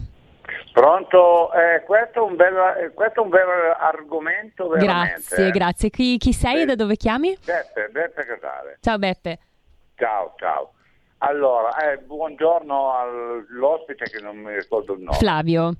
Pronto? 0.71 1.51
Eh, 1.53 1.83
questo, 1.83 2.19
è 2.19 2.29
un 2.29 2.35
bel, 2.35 2.55
eh, 2.79 2.93
questo 2.93 3.21
è 3.21 3.23
un 3.23 3.29
bel 3.29 3.47
argomento 3.79 4.67
veramente. 4.67 5.13
Grazie, 5.13 5.47
eh. 5.47 5.51
grazie. 5.51 5.89
Chi, 5.89 6.17
chi 6.17 6.33
sei 6.33 6.61
e 6.61 6.65
da 6.65 6.75
dove 6.75 6.95
chiami? 6.95 7.37
Beppe, 7.43 7.89
Beppe 7.89 8.25
Casale. 8.25 8.77
Ciao 8.81 8.97
Beppe. 8.97 9.39
Ciao, 9.95 10.33
ciao. 10.37 10.73
Allora, 11.19 11.91
eh, 11.91 11.97
buongiorno 11.97 12.93
all'ospite 12.93 14.05
che 14.05 14.21
non 14.21 14.37
mi 14.37 14.53
ricordo 14.53 14.93
il 14.93 15.01
nome. 15.01 15.17
Flavio. 15.17 15.73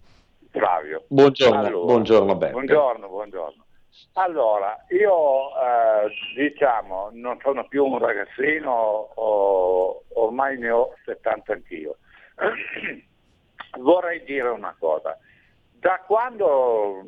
Flavio. 0.50 1.04
Buongiorno, 1.08 1.60
Allora, 1.60 1.86
buongiorno 1.86 2.36
Beppe. 2.36 2.52
Buongiorno, 2.52 3.08
buongiorno. 3.08 3.66
Allora, 4.14 4.76
io 4.90 5.50
eh, 5.50 6.10
diciamo 6.36 7.10
non 7.14 7.38
sono 7.42 7.68
più 7.68 7.86
un 7.86 8.00
ragazzino, 8.00 8.72
o- 8.72 10.04
ormai 10.14 10.58
ne 10.58 10.70
ho 10.72 10.94
70 11.06 11.54
anch'io. 11.54 11.98
Vorrei 13.80 14.24
dire 14.24 14.50
una 14.50 14.76
cosa. 14.78 15.18
Da 15.72 16.02
quando 16.06 17.04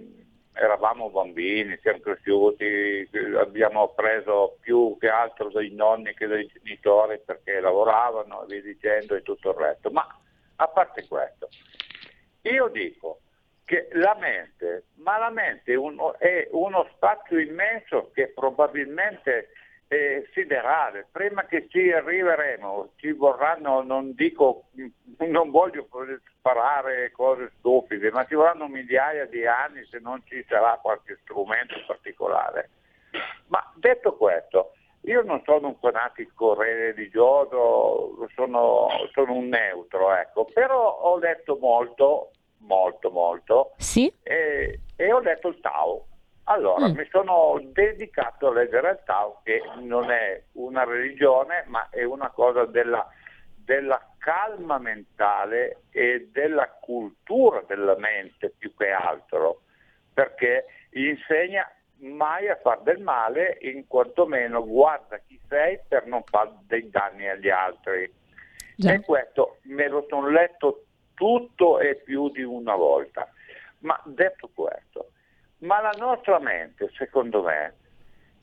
eravamo 0.53 1.09
bambini, 1.09 1.77
siamo 1.81 1.99
cresciuti, 1.99 3.09
abbiamo 3.39 3.93
preso 3.93 4.57
più 4.59 4.97
che 4.99 5.07
altro 5.07 5.49
dai 5.49 5.71
nonni 5.71 6.13
che 6.13 6.27
dai 6.27 6.47
genitori 6.47 7.19
perché 7.25 7.59
lavoravano 7.59 8.43
e 8.43 8.47
via 8.47 8.61
dicendo 8.61 9.15
e 9.15 9.21
tutto 9.21 9.51
il 9.51 9.55
resto. 9.55 9.89
Ma 9.89 10.05
a 10.57 10.67
parte 10.67 11.07
questo, 11.07 11.47
io 12.41 12.67
dico 12.67 13.21
che 13.63 13.87
la 13.93 14.15
mente, 14.19 14.85
ma 14.95 15.17
la 15.17 15.29
mente 15.29 15.73
è 15.73 15.75
uno, 15.75 16.17
è 16.17 16.47
uno 16.51 16.89
spazio 16.95 17.39
immenso 17.39 18.11
che 18.13 18.29
probabilmente 18.29 19.49
è 19.89 20.23
siderale. 20.33 21.07
Prima 21.11 21.45
che 21.45 21.67
ci 21.67 21.91
arriveremo, 21.91 22.91
ci 22.97 23.11
vorranno, 23.11 23.81
non 23.81 24.13
dico, 24.13 24.65
non 25.27 25.49
voglio 25.49 25.87
sparare 26.37 27.11
cose 27.11 27.51
stupide, 27.57 28.11
ma 28.11 28.23
ci 28.25 28.35
vorranno 28.35 28.67
migliaia 28.67 29.25
di 29.25 29.45
anni 29.47 29.83
se 29.89 29.97
non 29.99 30.21
ci 30.25 30.45
sarà 30.47 30.77
qualche 30.79 31.17
strumento 31.23 31.73
particolare. 31.87 32.69
Ma 33.47 33.73
detto 33.75 34.15
questo, 34.15 34.73
io 35.01 35.23
non 35.23 35.41
sono 35.43 35.69
un 35.69 35.77
fanatico 35.79 36.53
religioso, 36.53 38.27
sono, 38.35 38.89
sono 39.11 39.33
un 39.33 39.47
neutro, 39.47 40.13
ecco, 40.13 40.45
però 40.45 40.99
ho 40.99 41.17
letto 41.17 41.57
molto, 41.59 42.29
molto, 42.59 43.09
molto, 43.09 43.73
Sì? 43.77 44.13
e, 44.21 44.81
e 44.95 45.11
ho 45.11 45.19
letto 45.19 45.47
il 45.47 45.59
Tao. 45.61 46.05
Allora, 46.49 46.87
Mm. 46.87 46.95
mi 46.95 47.07
sono 47.11 47.59
dedicato 47.61 48.47
a 48.47 48.53
leggere 48.53 48.89
il 48.91 48.99
Tao, 49.05 49.41
che 49.43 49.61
non 49.81 50.09
è 50.09 50.41
una 50.53 50.83
religione, 50.83 51.63
ma 51.67 51.89
è 51.91 52.03
una 52.03 52.31
cosa 52.31 52.65
della, 52.65 53.07
della 53.55 54.03
calma 54.17 54.79
mentale 54.79 55.83
e 55.91 56.29
della 56.31 56.67
cultura 56.81 57.63
della 57.67 57.95
mente 57.97 58.49
più 58.57 58.73
che 58.75 58.89
altro, 58.89 59.61
perché 60.11 60.65
insegna 60.93 61.71
mai 61.97 62.49
a 62.49 62.55
far 62.55 62.81
del 62.81 62.99
male, 62.99 63.59
in 63.61 63.85
quanto 63.85 64.25
meno 64.25 64.65
guarda 64.65 65.19
chi 65.19 65.39
sei 65.47 65.79
per 65.87 66.07
non 66.07 66.23
fare 66.23 66.51
dei 66.61 66.89
danni 66.89 67.29
agli 67.29 67.49
altri. 67.49 68.11
Già. 68.75 68.93
E 68.93 69.01
questo 69.01 69.57
me 69.63 69.87
lo 69.87 70.03
sono 70.09 70.29
letto 70.29 70.85
tutto 71.13 71.79
e 71.79 71.95
più 71.97 72.31
di 72.31 72.41
una 72.41 72.75
volta. 72.75 73.29
Ma 73.79 74.01
detto 74.05 74.49
questo, 74.53 75.11
ma 75.59 75.81
la 75.81 75.93
nostra 75.97 76.39
mente, 76.39 76.89
secondo 76.95 77.43
me, 77.43 77.75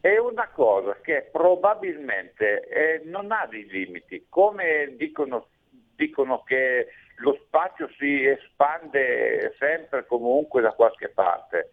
è 0.00 0.18
una 0.18 0.48
cosa 0.48 0.96
che 1.00 1.28
probabilmente 1.32 2.66
eh, 2.68 3.02
non 3.04 3.32
ha 3.32 3.46
dei 3.46 3.66
limiti, 3.66 4.26
come 4.28 4.94
dicono, 4.96 5.48
dicono 5.94 6.42
che 6.42 6.88
lo 7.16 7.38
spazio 7.46 7.88
si 7.98 8.24
espande 8.24 9.54
sempre 9.58 10.06
comunque 10.06 10.60
da 10.60 10.72
qualche 10.72 11.08
parte. 11.08 11.72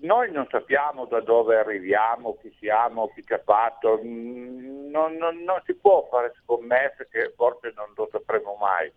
Noi 0.00 0.30
non 0.30 0.46
sappiamo 0.48 1.06
da 1.06 1.20
dove 1.20 1.56
arriviamo, 1.56 2.36
chi 2.40 2.54
siamo, 2.60 3.08
chi 3.08 3.24
ci 3.24 3.32
ha 3.32 3.42
fatto, 3.44 4.00
mm, 4.02 4.90
non, 4.90 5.14
non, 5.16 5.42
non 5.42 5.60
si 5.64 5.74
può 5.74 6.06
fare 6.08 6.34
scommesse 6.44 7.08
che 7.10 7.32
forse 7.34 7.72
non 7.74 7.90
lo 7.96 8.08
sapremo 8.12 8.56
mai. 8.60 8.92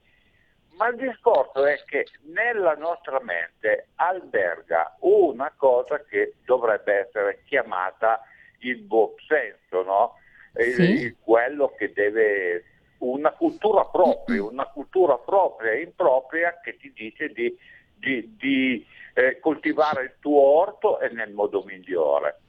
Ma 0.81 0.87
il 0.87 0.95
discorso 0.95 1.63
è 1.63 1.79
che 1.85 2.07
nella 2.23 2.73
nostra 2.73 3.21
mente 3.21 3.89
alberga 3.97 4.95
una 5.01 5.53
cosa 5.55 6.03
che 6.05 6.37
dovrebbe 6.43 7.05
essere 7.05 7.43
chiamata 7.45 8.19
il 8.61 8.79
buon 8.79 9.13
senso, 9.27 9.83
no? 9.83 10.15
Sì. 10.53 10.81
Il, 10.81 11.17
quello 11.19 11.75
che 11.77 11.93
deve 11.93 12.63
una 12.97 13.29
cultura 13.29 13.85
propria, 13.85 14.43
una 14.43 14.65
cultura 14.65 15.19
propria 15.19 15.71
e 15.73 15.81
impropria 15.81 16.59
che 16.61 16.75
ti 16.77 16.91
dice 16.93 17.27
di, 17.29 17.55
di, 17.93 18.35
di 18.35 18.83
eh, 19.13 19.39
coltivare 19.39 20.03
il 20.05 20.15
tuo 20.19 20.41
orto 20.41 20.99
e 20.99 21.09
nel 21.09 21.29
modo 21.29 21.61
migliore. 21.61 22.39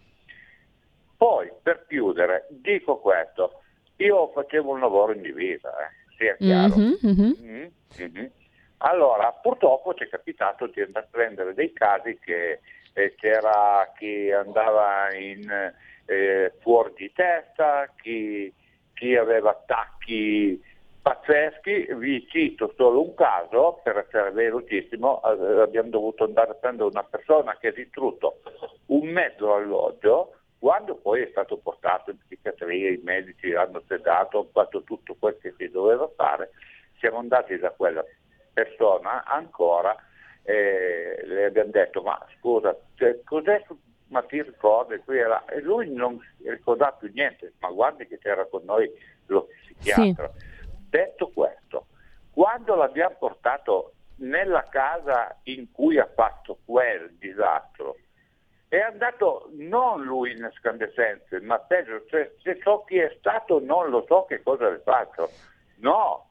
Poi, 1.19 1.53
per 1.63 1.85
chiudere, 1.87 2.47
dico 2.49 2.99
questo, 2.99 3.61
io 3.97 4.29
facevo 4.29 4.71
un 4.71 4.81
lavoro 4.81 5.13
in 5.13 5.21
divisa, 5.21 5.71
eh, 5.87 6.02
sia 6.23 6.37
chiaro. 6.37 6.77
Mm-hmm, 6.77 6.95
mm-hmm. 7.05 7.67
Mm-hmm. 8.01 8.27
Allora, 8.79 9.33
purtroppo 9.33 9.95
ci 9.95 10.05
è 10.05 10.09
capitato 10.09 10.67
di 10.67 10.81
andare 10.81 11.07
a 11.07 11.09
prendere 11.11 11.55
dei 11.55 11.73
casi 11.73 12.19
che 12.19 12.61
eh, 12.93 13.15
c'era 13.17 13.93
chi 13.97 14.31
andava 14.31 15.15
in, 15.15 15.49
eh, 16.07 16.53
fuori 16.61 16.93
di 16.97 17.13
testa, 17.13 17.93
chi 18.01 18.53
chi 19.03 19.17
aveva 19.17 19.51
attacchi 19.51 20.63
pazzeschi, 21.03 21.89
vi 21.95 22.25
cito 22.29 22.73
solo 22.77 23.03
un 23.03 23.15
caso, 23.15 23.81
per 23.83 23.97
essere 23.97 24.31
velocissimo, 24.31 25.21
eh, 25.25 25.61
abbiamo 25.61 25.89
dovuto 25.89 26.23
andare 26.23 26.53
a 26.53 26.55
prendere 26.55 26.89
una 26.89 27.03
persona 27.03 27.57
che 27.59 27.69
ha 27.69 27.73
distrutto 27.73 28.39
un 28.87 29.09
mezzo 29.09 29.53
alloggio, 29.53 30.37
quando 30.63 30.95
poi 30.95 31.23
è 31.23 31.29
stato 31.29 31.57
portato 31.57 32.13
in 32.13 32.19
psichiatria, 32.19 32.91
i 32.91 33.01
medici 33.03 33.53
hanno 33.53 33.83
sedato, 33.89 34.39
hanno 34.39 34.51
fatto 34.53 34.85
tutto 34.85 35.17
quel 35.19 35.37
che 35.41 35.53
si 35.59 35.69
doveva 35.69 36.09
fare, 36.15 36.53
siamo 37.01 37.19
andati 37.19 37.59
da 37.59 37.73
quella 37.73 38.05
persona 38.53 39.25
ancora 39.25 39.93
e 40.45 41.21
le 41.25 41.47
abbiamo 41.47 41.73
detto 41.73 42.03
ma 42.03 42.17
scusa, 42.39 42.79
cioè, 42.95 43.25
cos'è 43.25 43.61
ma 44.11 44.23
ti 44.23 44.41
ricordi 44.41 44.99
qui 44.99 45.19
era 45.19 45.45
e 45.47 45.61
lui 45.63 45.93
non 45.93 46.21
ricordava 46.45 46.93
più 46.93 47.11
niente 47.13 47.55
ma 47.59 47.69
guardi 47.71 48.07
che 48.07 48.19
c'era 48.19 48.47
con 48.47 48.63
noi 48.65 48.89
lo 49.27 49.49
psichiatra 49.65 50.31
sì. 50.37 50.45
detto 50.91 51.31
questo 51.31 51.87
quando 52.31 52.77
l'abbiamo 52.77 53.17
portato 53.19 53.95
nella 54.17 54.63
casa 54.71 55.41
in 55.45 55.73
cui 55.73 55.99
ha 55.99 56.09
fatto 56.15 56.59
quel 56.65 57.17
disastro 57.19 57.97
è 58.77 58.81
andato 58.81 59.51
non 59.53 60.03
lui 60.03 60.33
in 60.33 60.51
scandescenze 60.59 61.41
ma 61.41 61.59
peggio 61.59 62.05
se, 62.09 62.37
se 62.43 62.59
so 62.63 62.85
chi 62.87 62.97
è 62.97 63.15
stato 63.19 63.61
non 63.61 63.91
lo 63.91 64.05
so 64.09 64.25
che 64.27 64.43
cosa 64.43 64.71
le 64.71 64.81
faccio 64.83 65.29
no 65.81 66.29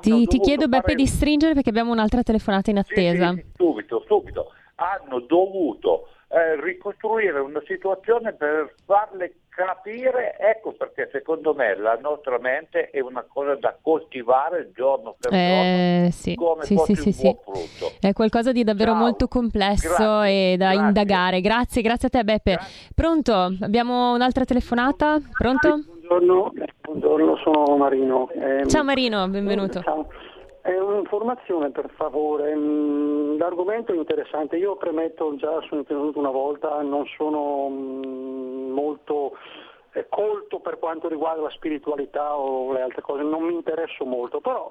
ti, 0.00 0.26
ti, 0.26 0.38
chiedo 0.40 0.66
Beppe 0.68 0.82
fare... 0.82 0.94
di 0.96 1.06
stringere 1.06 1.54
perché 1.54 1.70
abbiamo 1.70 1.92
un'altra 1.92 2.22
telefonata 2.22 2.70
in 2.70 2.76
attesa. 2.76 3.30
Sì, 3.30 3.36
sì, 3.36 3.46
subito, 3.54 4.04
subito. 4.06 4.52
Hanno 4.74 5.20
dovuto 5.20 6.08
eh, 6.28 6.60
ricostruire 6.60 7.38
una 7.38 7.62
situazione 7.66 8.34
per 8.34 8.74
farle 8.84 9.36
capire, 9.64 10.36
ecco 10.38 10.72
perché 10.72 11.08
secondo 11.12 11.54
me 11.54 11.76
la 11.76 11.98
nostra 12.00 12.38
mente 12.38 12.90
è 12.90 13.00
una 13.00 13.24
cosa 13.26 13.54
da 13.56 13.76
coltivare 13.80 14.70
giorno 14.74 15.16
per 15.18 15.32
eh, 15.32 15.96
giorno 15.98 16.10
sì, 16.10 16.34
come 16.34 16.64
sì, 16.64 16.76
sì, 16.76 16.94
sì, 16.94 17.12
sì. 17.12 17.36
È 18.00 18.12
qualcosa 18.12 18.52
di 18.52 18.64
davvero 18.64 18.92
Ciao. 18.92 19.00
molto 19.00 19.28
complesso 19.28 19.88
grazie, 19.88 20.52
e 20.52 20.56
da 20.56 20.70
grazie. 20.70 20.86
indagare. 20.86 21.40
Grazie, 21.40 21.82
grazie 21.82 22.08
a 22.08 22.10
te 22.10 22.24
Beppe. 22.24 22.52
Grazie. 22.52 22.92
Pronto? 22.94 23.32
Abbiamo 23.60 24.12
un'altra 24.14 24.44
telefonata? 24.44 25.18
Pronto? 25.36 25.80
Buongiorno, 26.06 26.52
buongiorno 26.82 27.36
sono 27.36 27.76
Marino. 27.76 28.28
Eh, 28.30 28.66
Ciao 28.66 28.82
Marino, 28.82 29.28
benvenuto. 29.28 29.80
Ciao. 29.80 30.08
È 30.62 30.78
un'informazione 30.78 31.70
per 31.70 31.90
favore, 31.96 32.54
mm, 32.54 33.38
l'argomento 33.38 33.92
è 33.92 33.96
interessante, 33.96 34.56
io 34.56 34.76
premetto 34.76 35.34
già, 35.36 35.60
sono 35.62 35.80
intervenuto 35.80 36.18
una 36.18 36.30
volta, 36.30 36.82
non 36.82 37.06
sono 37.16 37.68
mm, 37.70 38.70
molto 38.70 39.36
eh, 39.92 40.06
colto 40.08 40.60
per 40.60 40.78
quanto 40.78 41.08
riguarda 41.08 41.42
la 41.42 41.50
spiritualità 41.50 42.36
o 42.36 42.72
le 42.72 42.82
altre 42.82 43.00
cose, 43.00 43.22
non 43.22 43.44
mi 43.44 43.54
interesso 43.54 44.04
molto, 44.04 44.40
però 44.40 44.70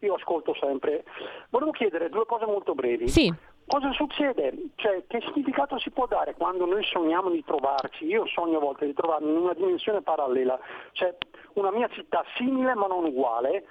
io 0.00 0.14
ascolto 0.14 0.54
sempre. 0.54 1.04
Volevo 1.50 1.70
chiedere 1.70 2.08
due 2.08 2.26
cose 2.26 2.44
molto 2.44 2.74
brevi. 2.74 3.08
Sì. 3.08 3.32
Cosa 3.66 3.92
succede? 3.92 4.52
Cioè, 4.74 5.04
che 5.06 5.20
significato 5.32 5.78
si 5.78 5.90
può 5.90 6.06
dare 6.06 6.34
quando 6.34 6.66
noi 6.66 6.82
sogniamo 6.84 7.30
di 7.30 7.42
trovarci? 7.44 8.04
Io 8.04 8.26
sogno 8.26 8.58
a 8.58 8.60
volte 8.60 8.86
di 8.86 8.92
trovarmi 8.92 9.30
in 9.30 9.36
una 9.36 9.54
dimensione 9.54 10.02
parallela, 10.02 10.58
cioè 10.92 11.16
una 11.54 11.70
mia 11.70 11.88
città 11.88 12.24
simile 12.36 12.74
ma 12.74 12.86
non 12.86 13.04
uguale, 13.04 13.64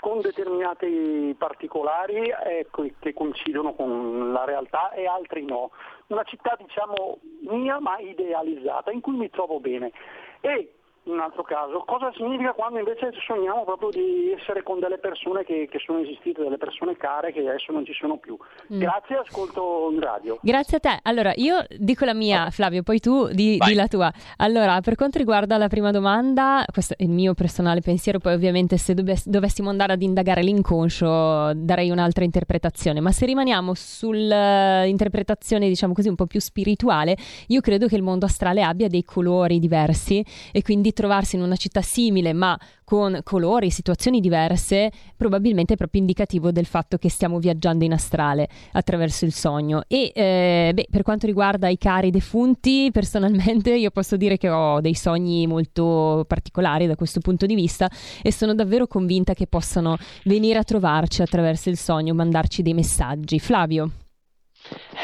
con 0.00 0.20
determinati 0.20 1.34
particolari 1.36 2.32
ecco, 2.44 2.86
che 2.98 3.12
coincidono 3.12 3.74
con 3.74 4.32
la 4.32 4.44
realtà 4.44 4.92
e 4.92 5.06
altri 5.06 5.44
no. 5.44 5.70
Una 6.08 6.22
città 6.22 6.56
diciamo 6.58 7.18
mia 7.48 7.80
ma 7.80 7.98
idealizzata 7.98 8.90
in 8.90 9.00
cui 9.00 9.16
mi 9.16 9.30
trovo 9.30 9.60
bene. 9.60 9.92
E 10.40 10.77
un 11.12 11.20
altro 11.20 11.42
caso, 11.42 11.84
cosa 11.86 12.10
significa 12.14 12.52
quando 12.52 12.78
invece 12.78 13.10
sogniamo 13.26 13.64
proprio 13.64 13.90
di 13.90 14.32
essere 14.32 14.62
con 14.62 14.78
delle 14.78 14.98
persone 14.98 15.44
che, 15.44 15.68
che 15.70 15.78
sono 15.84 16.00
esistite, 16.00 16.42
delle 16.42 16.58
persone 16.58 16.96
care 16.96 17.32
che 17.32 17.40
adesso 17.40 17.72
non 17.72 17.84
ci 17.84 17.92
sono 17.94 18.18
più. 18.18 18.36
Mm. 18.72 18.78
Grazie, 18.78 19.16
ascolto 19.16 19.88
in 19.92 20.00
radio. 20.00 20.38
Grazie 20.42 20.76
a 20.76 20.80
te. 20.80 20.98
Allora, 21.02 21.32
io 21.36 21.64
dico 21.76 22.04
la 22.04 22.14
mia, 22.14 22.50
Flavio, 22.50 22.82
poi 22.82 23.00
tu 23.00 23.28
di, 23.28 23.58
di, 23.58 23.74
la 23.74 23.88
tua. 23.88 24.12
Allora, 24.38 24.80
per 24.80 24.94
quanto 24.94 25.18
riguarda 25.18 25.56
la 25.56 25.68
prima 25.68 25.90
domanda, 25.90 26.64
questo 26.70 26.94
è 26.96 27.02
il 27.02 27.10
mio 27.10 27.34
personale 27.34 27.80
pensiero, 27.80 28.18
poi 28.18 28.34
ovviamente 28.34 28.76
se 28.76 28.94
dovess- 28.94 29.26
dovessimo 29.26 29.70
andare 29.70 29.92
ad 29.94 30.02
indagare 30.02 30.42
l'inconscio 30.42 31.52
darei 31.54 31.90
un'altra 31.90 32.24
interpretazione, 32.24 33.00
ma 33.00 33.12
se 33.12 33.26
rimaniamo 33.26 33.72
sull'interpretazione, 33.74 35.68
diciamo 35.68 35.92
così, 35.92 36.08
un 36.08 36.14
po' 36.14 36.26
più 36.26 36.40
spirituale, 36.40 37.16
io 37.48 37.60
credo 37.60 37.86
che 37.86 37.96
il 37.96 38.02
mondo 38.02 38.26
astrale 38.26 38.62
abbia 38.62 38.88
dei 38.88 39.04
colori 39.04 39.58
diversi 39.58 40.24
e 40.52 40.62
quindi 40.62 40.92
trovarsi 40.98 41.36
in 41.36 41.42
una 41.42 41.54
città 41.54 41.80
simile 41.80 42.32
ma 42.32 42.58
con 42.82 43.20
colori, 43.22 43.70
situazioni 43.70 44.18
diverse, 44.18 44.90
probabilmente 45.16 45.74
è 45.74 45.76
proprio 45.76 46.00
indicativo 46.00 46.50
del 46.50 46.66
fatto 46.66 46.96
che 46.96 47.08
stiamo 47.08 47.38
viaggiando 47.38 47.84
in 47.84 47.92
astrale 47.92 48.48
attraverso 48.72 49.24
il 49.24 49.32
sogno. 49.32 49.82
E 49.86 50.10
eh, 50.12 50.72
beh, 50.74 50.88
per 50.90 51.02
quanto 51.02 51.26
riguarda 51.26 51.68
i 51.68 51.78
cari 51.78 52.10
defunti, 52.10 52.88
personalmente 52.90 53.74
io 53.76 53.90
posso 53.90 54.16
dire 54.16 54.38
che 54.38 54.48
ho 54.48 54.80
dei 54.80 54.94
sogni 54.94 55.46
molto 55.46 56.24
particolari 56.26 56.86
da 56.86 56.96
questo 56.96 57.20
punto 57.20 57.46
di 57.46 57.54
vista 57.54 57.88
e 58.22 58.32
sono 58.32 58.54
davvero 58.54 58.86
convinta 58.86 59.34
che 59.34 59.46
possano 59.46 59.96
venire 60.24 60.58
a 60.58 60.64
trovarci 60.64 61.22
attraverso 61.22 61.68
il 61.68 61.76
sogno, 61.76 62.14
mandarci 62.14 62.62
dei 62.62 62.74
messaggi. 62.74 63.38
Flavio. 63.38 63.90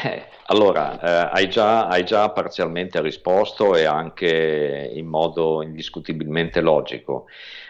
Eh, 0.03 0.34
allora, 0.47 0.99
eh, 0.99 1.29
hai, 1.33 1.49
già, 1.49 1.87
hai, 1.87 2.03
già, 2.05 2.29
parzialmente 2.29 3.01
risposto 3.01 3.75
e 3.75 3.85
anche 3.85 4.91
in 4.93 5.07
modo 5.07 5.63
indiscutibilmente 5.63 6.61
logico. 6.61 7.25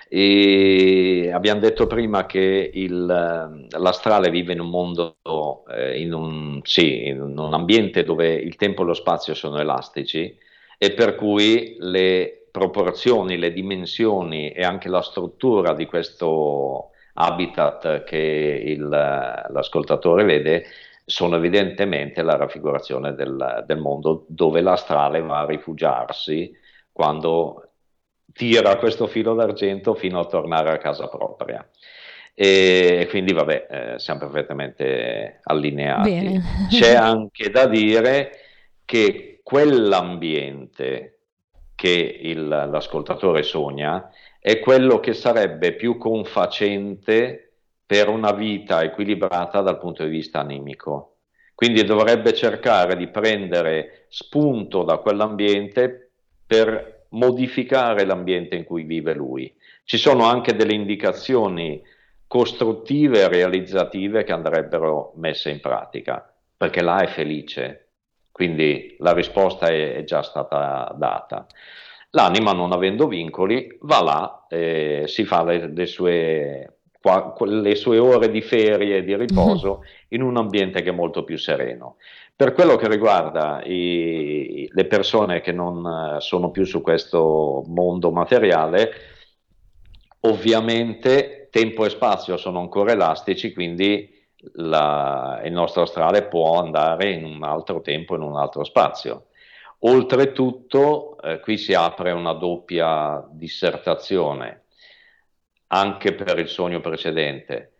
E 0.09 1.31
abbiamo 1.33 1.61
detto 1.61 1.87
prima 1.87 2.25
che 2.25 2.69
il, 2.73 3.05
l'astrale 3.05 4.29
vive 4.29 4.53
in 4.53 4.59
un 4.59 4.69
mondo, 4.69 5.15
eh, 5.69 5.99
in, 5.99 6.13
un, 6.13 6.59
sì, 6.63 7.07
in 7.07 7.21
un 7.21 7.53
ambiente 7.53 8.03
dove 8.03 8.33
il 8.33 8.55
tempo 8.55 8.83
e 8.83 8.85
lo 8.85 8.93
spazio 8.93 9.33
sono 9.33 9.59
elastici 9.59 10.37
e 10.77 10.91
per 10.91 11.15
cui 11.15 11.77
le 11.79 12.47
proporzioni, 12.51 13.37
le 13.37 13.51
dimensioni 13.53 14.51
e 14.51 14.63
anche 14.63 14.89
la 14.89 15.01
struttura 15.01 15.73
di 15.73 15.85
questo 15.85 16.91
habitat 17.13 18.03
che 18.03 18.17
il, 18.65 18.87
l'ascoltatore 18.87 20.23
vede 20.23 20.65
sono 21.05 21.35
evidentemente 21.35 22.23
la 22.23 22.35
raffigurazione 22.35 23.13
del, 23.13 23.63
del 23.67 23.77
mondo 23.77 24.25
dove 24.27 24.61
l'astrale 24.61 25.21
va 25.21 25.39
a 25.39 25.45
rifugiarsi 25.45 26.51
quando 26.91 27.69
tira 28.33 28.77
questo 28.77 29.05
filo 29.05 29.35
d'argento 29.35 29.93
fino 29.93 30.19
a 30.19 30.25
tornare 30.25 30.71
a 30.71 30.77
casa 30.77 31.07
propria. 31.07 31.67
E 32.33 33.07
quindi, 33.09 33.33
vabbè, 33.33 33.67
eh, 33.69 33.99
siamo 33.99 34.19
perfettamente 34.19 35.39
allineati. 35.43 36.09
Bene. 36.09 36.41
C'è 36.69 36.95
anche 36.95 37.49
da 37.49 37.65
dire 37.65 38.31
che 38.83 39.39
quell'ambiente 39.41 41.19
che 41.75 42.19
il, 42.21 42.47
l'ascoltatore 42.47 43.43
sogna 43.43 44.09
è 44.39 44.59
quello 44.59 44.99
che 44.99 45.13
sarebbe 45.13 45.75
più 45.75 45.97
confacente 45.97 47.44
per 47.85 48.09
una 48.09 48.31
vita 48.31 48.83
equilibrata 48.83 49.61
dal 49.61 49.77
punto 49.77 50.03
di 50.03 50.09
vista 50.09 50.39
animico. 50.39 51.17
Quindi 51.53 51.83
dovrebbe 51.83 52.33
cercare 52.33 52.97
di 52.97 53.07
prendere 53.07 54.05
spunto 54.09 54.83
da 54.83 54.97
quell'ambiente 54.97 56.11
per 56.45 57.05
modificare 57.09 58.05
l'ambiente 58.05 58.55
in 58.55 58.65
cui 58.65 58.83
vive 58.83 59.13
lui. 59.13 59.53
Ci 59.83 59.97
sono 59.97 60.25
anche 60.25 60.55
delle 60.55 60.73
indicazioni 60.73 61.81
costruttive 62.27 63.21
e 63.21 63.27
realizzative 63.27 64.23
che 64.23 64.33
andrebbero 64.33 65.13
messe 65.15 65.49
in 65.49 65.61
pratica, 65.61 66.33
perché 66.57 66.81
là 66.81 67.01
è 67.01 67.07
felice, 67.07 67.91
quindi 68.31 68.95
la 68.99 69.13
risposta 69.13 69.67
è, 69.67 69.95
è 69.95 70.03
già 70.03 70.21
stata 70.21 70.93
data. 70.97 71.47
L'anima, 72.09 72.51
non 72.53 72.71
avendo 72.71 73.07
vincoli, 73.07 73.77
va 73.81 74.01
là 74.01 74.45
e 74.49 75.03
si 75.07 75.23
fa 75.25 75.43
le, 75.43 75.67
le, 75.67 75.85
sue, 75.85 76.74
le 77.45 77.75
sue 77.75 77.99
ore 77.99 78.29
di 78.29 78.41
ferie 78.41 78.97
e 78.97 79.03
di 79.03 79.15
riposo 79.15 79.83
in 80.09 80.21
un 80.21 80.37
ambiente 80.37 80.81
che 80.81 80.89
è 80.89 80.93
molto 80.93 81.23
più 81.23 81.37
sereno. 81.37 81.97
Per 82.35 82.53
quello 82.53 82.75
che 82.75 82.89
riguarda 82.89 83.61
i, 83.63 84.67
le 84.69 84.85
persone 84.85 85.41
che 85.41 85.51
non 85.51 86.17
sono 86.19 86.51
più 86.51 86.65
su 86.65 86.81
questo 86.81 87.63
mondo 87.67 88.11
materiale, 88.11 88.91
ovviamente 90.21 91.47
tempo 91.51 91.85
e 91.85 91.89
spazio 91.89 92.35
sono 92.35 92.59
ancora 92.59 92.91
elastici, 92.91 93.53
quindi 93.53 94.11
la, 94.53 95.41
il 95.45 95.53
nostro 95.53 95.83
astrale 95.83 96.23
può 96.23 96.59
andare 96.59 97.11
in 97.11 97.23
un 97.23 97.43
altro 97.43 97.81
tempo, 97.81 98.15
in 98.15 98.21
un 98.21 98.35
altro 98.35 98.63
spazio. 98.63 99.27
Oltretutto, 99.79 101.17
eh, 101.21 101.39
qui 101.39 101.57
si 101.57 101.73
apre 101.73 102.11
una 102.11 102.33
doppia 102.33 103.25
dissertazione 103.31 104.64
anche 105.67 106.13
per 106.13 106.39
il 106.39 106.47
sogno 106.47 106.81
precedente. 106.81 107.71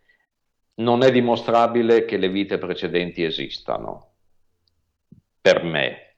Non 0.76 1.02
è 1.02 1.10
dimostrabile 1.10 2.04
che 2.04 2.16
le 2.16 2.28
vite 2.28 2.58
precedenti 2.58 3.22
esistano 3.24 4.12
per 5.40 5.62
me, 5.62 6.16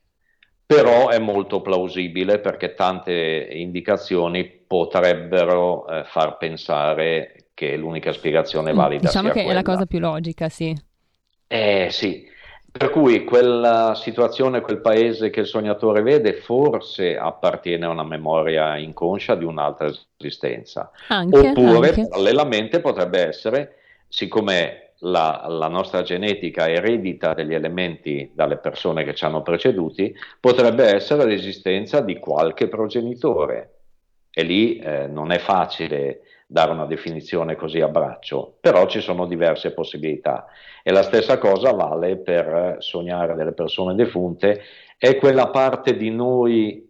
però 0.64 1.08
è 1.08 1.18
molto 1.18 1.60
plausibile 1.60 2.40
perché 2.40 2.74
tante 2.74 3.48
indicazioni 3.52 4.46
potrebbero 4.48 5.86
eh, 5.86 6.04
far 6.04 6.36
pensare 6.38 7.50
che 7.54 7.76
l'unica 7.76 8.12
spiegazione 8.12 8.72
valida 8.72 9.08
diciamo 9.08 9.26
sia 9.26 9.32
che 9.32 9.42
quella. 9.42 9.60
è 9.60 9.62
la 9.62 9.62
cosa 9.62 9.86
più 9.86 9.98
logica, 9.98 10.48
sì. 10.48 10.74
Eh 11.46 11.88
sì, 11.90 12.26
per 12.78 12.90
cui 12.90 13.24
quella 13.24 13.94
situazione, 13.96 14.60
quel 14.60 14.80
paese 14.80 15.30
che 15.30 15.40
il 15.40 15.46
sognatore 15.46 16.00
vede, 16.00 16.34
forse 16.34 17.18
appartiene 17.18 17.84
a 17.84 17.90
una 17.90 18.04
memoria 18.04 18.76
inconscia 18.76 19.34
di 19.34 19.44
un'altra 19.44 19.90
esistenza. 20.16 20.90
Anche, 21.08 21.48
Oppure, 21.48 21.88
anche. 21.88 22.06
parallelamente, 22.08 22.80
potrebbe 22.80 23.26
essere, 23.26 23.78
siccome 24.06 24.92
la, 25.00 25.46
la, 25.48 25.66
nostra 25.66 26.02
genetica 26.02 26.68
eredita 26.68 27.34
degli 27.34 27.52
elementi 27.52 28.30
dalle 28.32 28.58
persone 28.58 29.02
che 29.02 29.14
ci 29.14 29.24
hanno 29.24 29.42
preceduti, 29.42 30.14
potrebbe 30.38 30.84
essere 30.84 31.24
l'esistenza 31.24 32.00
di 32.00 32.20
qualche 32.20 32.68
progenitore. 32.68 33.72
E 34.30 34.44
lì 34.44 34.78
eh, 34.78 35.08
non 35.08 35.32
è 35.32 35.38
facile 35.38 36.20
dare 36.50 36.70
una 36.72 36.86
definizione 36.86 37.56
così 37.56 37.80
a 37.80 37.88
braccio, 37.88 38.56
però 38.60 38.86
ci 38.86 39.00
sono 39.00 39.26
diverse 39.26 39.74
possibilità. 39.74 40.46
E 40.82 40.90
la 40.90 41.02
stessa 41.02 41.36
cosa 41.36 41.72
vale 41.72 42.16
per 42.16 42.76
sognare 42.78 43.34
delle 43.34 43.52
persone 43.52 43.94
defunte, 43.94 44.62
è 44.96 45.16
quella 45.16 45.48
parte 45.50 45.94
di 45.94 46.10
noi, 46.10 46.88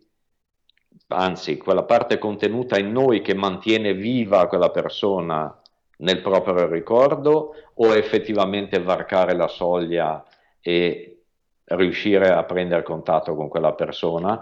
anzi, 1.08 1.56
quella 1.56 1.82
parte 1.82 2.18
contenuta 2.18 2.78
in 2.78 2.92
noi 2.92 3.20
che 3.20 3.34
mantiene 3.34 3.94
viva 3.94 4.46
quella 4.46 4.70
persona 4.70 5.60
nel 5.98 6.20
proprio 6.20 6.68
ricordo 6.68 7.54
o 7.74 7.94
effettivamente 7.94 8.80
varcare 8.80 9.34
la 9.34 9.48
soglia 9.48 10.24
e 10.60 11.22
riuscire 11.64 12.30
a 12.30 12.44
prendere 12.44 12.84
contatto 12.84 13.34
con 13.34 13.48
quella 13.48 13.74
persona. 13.74 14.40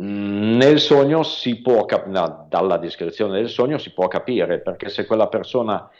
Mm, 0.00 0.56
nel 0.56 0.80
sogno 0.80 1.22
si 1.22 1.60
può 1.60 1.84
capire, 1.84 2.46
dalla 2.48 2.78
descrizione 2.78 3.38
del 3.38 3.48
sogno 3.48 3.78
si 3.78 3.92
può 3.92 4.06
capire, 4.08 4.60
perché 4.60 4.88
se 4.88 5.04
quella 5.04 5.28
persona 5.28 5.90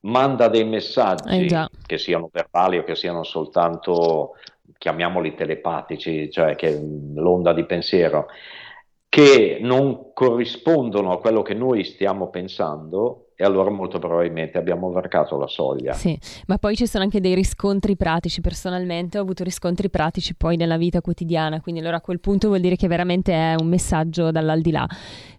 manda 0.00 0.48
dei 0.48 0.64
messaggi, 0.64 1.46
eh 1.46 1.68
che 1.86 1.98
siano 1.98 2.28
verbali 2.30 2.78
o 2.78 2.84
che 2.84 2.94
siano 2.94 3.22
soltanto, 3.24 4.34
chiamiamoli 4.78 5.34
telepatici, 5.34 6.30
cioè 6.30 6.54
che 6.54 6.78
l'onda 7.14 7.52
di 7.52 7.64
pensiero, 7.64 8.26
che 9.08 9.58
non 9.60 10.12
corrispondono 10.12 11.12
a 11.12 11.20
quello 11.20 11.42
che 11.42 11.54
noi 11.54 11.84
stiamo 11.84 12.28
pensando, 12.30 13.23
e 13.36 13.44
allora 13.44 13.70
molto 13.70 13.98
probabilmente 13.98 14.58
abbiamo 14.58 14.90
varcato 14.90 15.36
la 15.36 15.48
soglia. 15.48 15.92
Sì, 15.92 16.18
ma 16.46 16.58
poi 16.58 16.76
ci 16.76 16.86
sono 16.86 17.04
anche 17.04 17.20
dei 17.20 17.34
riscontri 17.34 17.96
pratici. 17.96 18.40
Personalmente 18.40 19.18
ho 19.18 19.22
avuto 19.22 19.42
riscontri 19.42 19.90
pratici 19.90 20.34
poi 20.34 20.56
nella 20.56 20.76
vita 20.76 21.00
quotidiana, 21.00 21.60
quindi 21.60 21.80
allora 21.80 21.96
a 21.96 22.00
quel 22.00 22.20
punto 22.20 22.48
vuol 22.48 22.60
dire 22.60 22.76
che 22.76 22.86
veramente 22.86 23.32
è 23.32 23.54
un 23.58 23.66
messaggio 23.66 24.30
dall'aldilà. 24.30 24.86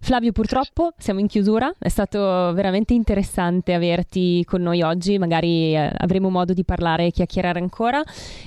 Flavio, 0.00 0.32
purtroppo 0.32 0.92
siamo 0.98 1.20
in 1.20 1.26
chiusura, 1.26 1.72
è 1.78 1.88
stato 1.88 2.18
veramente 2.52 2.94
interessante 2.94 3.74
averti 3.74 4.44
con 4.44 4.62
noi 4.62 4.82
oggi, 4.82 5.18
magari 5.18 5.74
eh, 5.74 5.90
avremo 5.96 6.28
modo 6.28 6.52
di 6.52 6.64
parlare 6.64 7.06
e 7.06 7.10
chiacchierare 7.10 7.58
ancora. 7.58 8.02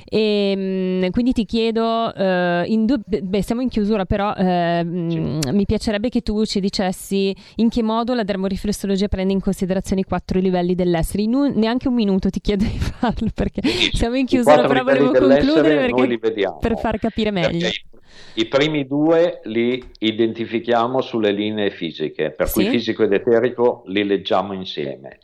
E, 0.06 0.56
mh, 0.56 1.06
mm, 1.06 1.10
quindi 1.10 1.34
ti 1.34 1.46
chiedo, 1.46 2.14
eh, 2.14 2.64
in 2.68 2.86
du- 2.86 3.02
beh, 3.04 3.42
siamo 3.42 3.62
in 3.62 3.70
chiusura, 3.70 4.06
però 4.06 4.34
eh, 4.36 4.84
mh, 4.84 5.40
mi 5.52 5.66
piacerebbe 5.66 6.10
che 6.10 6.22
tu 6.22 6.46
ci 6.46 6.60
dicessi 6.60 7.36
in 7.56 7.70
che 7.70 7.84
modo 7.84 8.14
la 8.14 8.24
dermoriflessologia 8.24 9.08
prende 9.08 9.34
in 9.34 9.39
in 9.40 9.42
considerazione 9.42 10.02
i 10.02 10.04
quattro 10.04 10.40
livelli 10.40 10.76
dell'essere. 10.76 11.24
In 11.24 11.34
un, 11.34 11.54
neanche 11.56 11.88
un 11.88 11.96
minuto 11.96 12.30
ti 12.30 12.42
chiedo 12.42 12.66
di 12.66 12.78
farlo 12.78 13.30
perché 13.34 13.62
siamo 13.94 14.16
in 14.16 14.26
chiusura, 14.26 14.68
però 14.68 14.84
volevo 14.84 15.12
concludere 15.12 15.90
perché, 16.20 16.54
per 16.60 16.78
far 16.78 17.00
capire 17.00 17.32
meglio. 17.32 17.60
Perché 17.60 17.88
i 18.34 18.48
primi 18.48 18.86
due 18.86 19.40
li 19.44 19.84
identifichiamo 20.00 21.02
sulle 21.02 21.32
linee 21.32 21.72
fisiche, 21.72 22.32
per 22.32 22.48
sì. 22.48 22.54
cui 22.54 22.70
fisico 22.70 23.04
ed 23.04 23.14
eterico 23.14 23.84
li 23.88 24.04
leggiamo 24.04 24.54
insieme. 24.54 25.20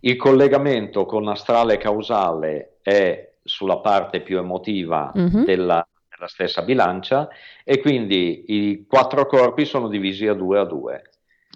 Il 0.00 0.16
collegamento 0.16 1.06
con 1.06 1.26
astrale 1.28 1.78
causale 1.78 2.78
è 2.82 3.32
sulla 3.42 3.78
parte 3.78 4.20
più 4.20 4.38
emotiva 4.38 5.12
mm-hmm. 5.16 5.44
della, 5.44 5.86
della 6.08 6.28
stessa 6.28 6.62
bilancia 6.62 7.28
e 7.64 7.80
quindi 7.80 8.44
i 8.48 8.84
quattro 8.86 9.26
corpi 9.26 9.64
sono 9.64 9.88
divisi 9.88 10.26
a 10.26 10.34
due 10.34 10.58
a 10.58 10.64
due. 10.64 11.02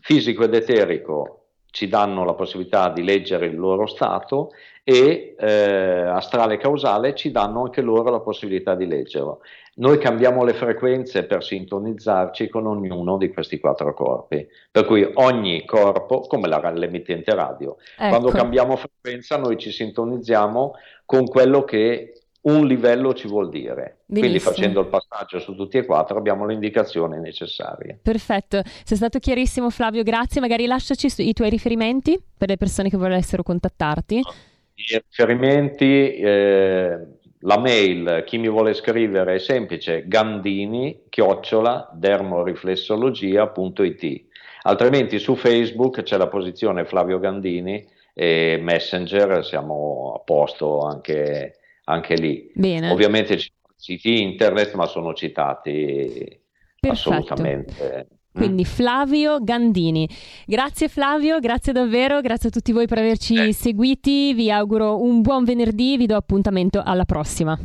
Fisico 0.01 0.45
ed 0.45 0.55
eterico 0.55 1.40
ci 1.71 1.89
danno 1.89 2.25
la 2.25 2.35
possibilità 2.35 2.89
di 2.91 3.03
leggere 3.03 3.47
il 3.47 3.59
loro 3.59 3.87
stato 3.87 4.51
e 4.83 5.37
eh, 5.39 6.03
astrale 6.03 6.57
causale 6.57 7.15
ci 7.15 7.31
danno 7.31 7.63
anche 7.63 7.81
loro 7.81 8.11
la 8.11 8.21
possibilità 8.21 8.75
di 8.75 8.87
leggerlo. 8.87 9.41
Noi 9.75 9.99
cambiamo 9.99 10.45
le 10.45 10.53
frequenze 10.53 11.25
per 11.25 11.45
sintonizzarci 11.45 12.49
con 12.49 12.67
ognuno 12.67 13.17
di 13.17 13.33
questi 13.33 13.61
quattro 13.61 13.95
corpi, 13.95 14.47
per 14.71 14.85
cui 14.85 15.09
ogni 15.15 15.65
corpo, 15.65 16.21
come 16.21 16.49
la, 16.49 16.71
l'emittente 16.71 17.35
radio, 17.35 17.77
ecco. 17.97 18.09
quando 18.09 18.31
cambiamo 18.31 18.77
frequenza 18.77 19.37
noi 19.37 19.57
ci 19.59 19.71
sintonizziamo 19.71 20.75
con 21.07 21.27
quello 21.27 21.65
che 21.65 22.20
un 22.43 22.67
livello 22.67 23.15
ci 23.15 23.29
vuol 23.29 23.51
dire. 23.51 23.99
Benissimo. 24.07 24.21
Quindi 24.21 24.39
facendo 24.39 24.81
il 24.81 24.87
passaggio 24.87 25.39
su 25.41 25.55
tutti 25.55 25.77
e 25.77 25.85
quattro 25.85 26.17
abbiamo 26.17 26.47
le 26.47 26.55
indicazioni 26.55 27.21
necessarie. 27.21 27.99
Perfetto, 28.03 28.63
sei 28.85 28.97
stato 28.97 29.19
chiarissimo 29.19 29.69
Flavio, 29.71 30.03
grazie. 30.03 30.41
Magari 30.41 30.67
lasciaci 30.67 31.09
i 31.23 31.33
tuoi 31.33 31.51
riferimenti 31.51 32.21
per 32.37 32.49
le 32.49 32.57
persone 32.57 32.89
che 32.89 32.97
volessero 32.97 33.43
contattarti. 33.43 34.17
I 34.17 35.03
riferimenti, 35.07 36.15
eh, 36.15 36.99
la 37.41 37.59
mail, 37.59 38.25
chi 38.27 38.39
mi 38.39 38.49
vuole 38.49 38.73
scrivere 38.73 39.35
è 39.35 39.39
semplice, 39.39 40.05
gandini, 40.07 41.03
chiocciola, 41.11 41.91
dermoriflessologia.it. 41.93 44.29
Altrimenti 44.63 45.19
su 45.19 45.37
Facebook 45.37 46.03
c'è 46.03 46.17
la 46.17 46.29
posizione 46.29 46.85
Flavio 46.85 47.19
Gandini 47.19 47.87
e 48.15 48.59
Messenger, 48.61 49.45
siamo 49.45 50.15
a 50.17 50.21
posto 50.21 50.81
anche 50.81 51.60
anche 51.91 52.15
lì. 52.15 52.51
Bene. 52.55 52.91
Ovviamente 52.91 53.39
ci 53.39 53.51
sono 53.51 53.75
siti 53.77 54.23
internet, 54.23 54.75
ma 54.75 54.87
sono 54.87 55.15
citati 55.15 56.41
Perfetto. 56.81 57.11
assolutamente. 57.11 58.09
Quindi 58.33 58.65
Flavio 58.65 59.43
Gandini. 59.43 60.09
Grazie 60.47 60.89
Flavio, 60.89 61.41
grazie 61.41 61.73
davvero, 61.73 62.21
grazie 62.21 62.49
a 62.49 62.53
tutti 62.53 62.73
voi 62.73 62.87
per 62.87 62.99
averci 62.99 63.49
eh. 63.49 63.53
seguiti, 63.53 64.33
vi 64.35 64.51
auguro 64.51 65.03
un 65.03 65.21
buon 65.21 65.45
venerdì, 65.45 65.97
vi 65.97 66.07
do 66.07 66.17
appuntamento 66.17 66.81
alla 66.85 67.05
prossima. 67.05 67.59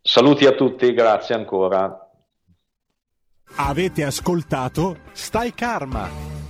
Saluti 0.00 0.46
a 0.46 0.52
tutti, 0.52 0.92
grazie 0.94 1.34
ancora. 1.34 1.98
Avete 3.56 4.04
ascoltato 4.04 4.98
Stai 5.12 5.52
Karma. 5.54 6.43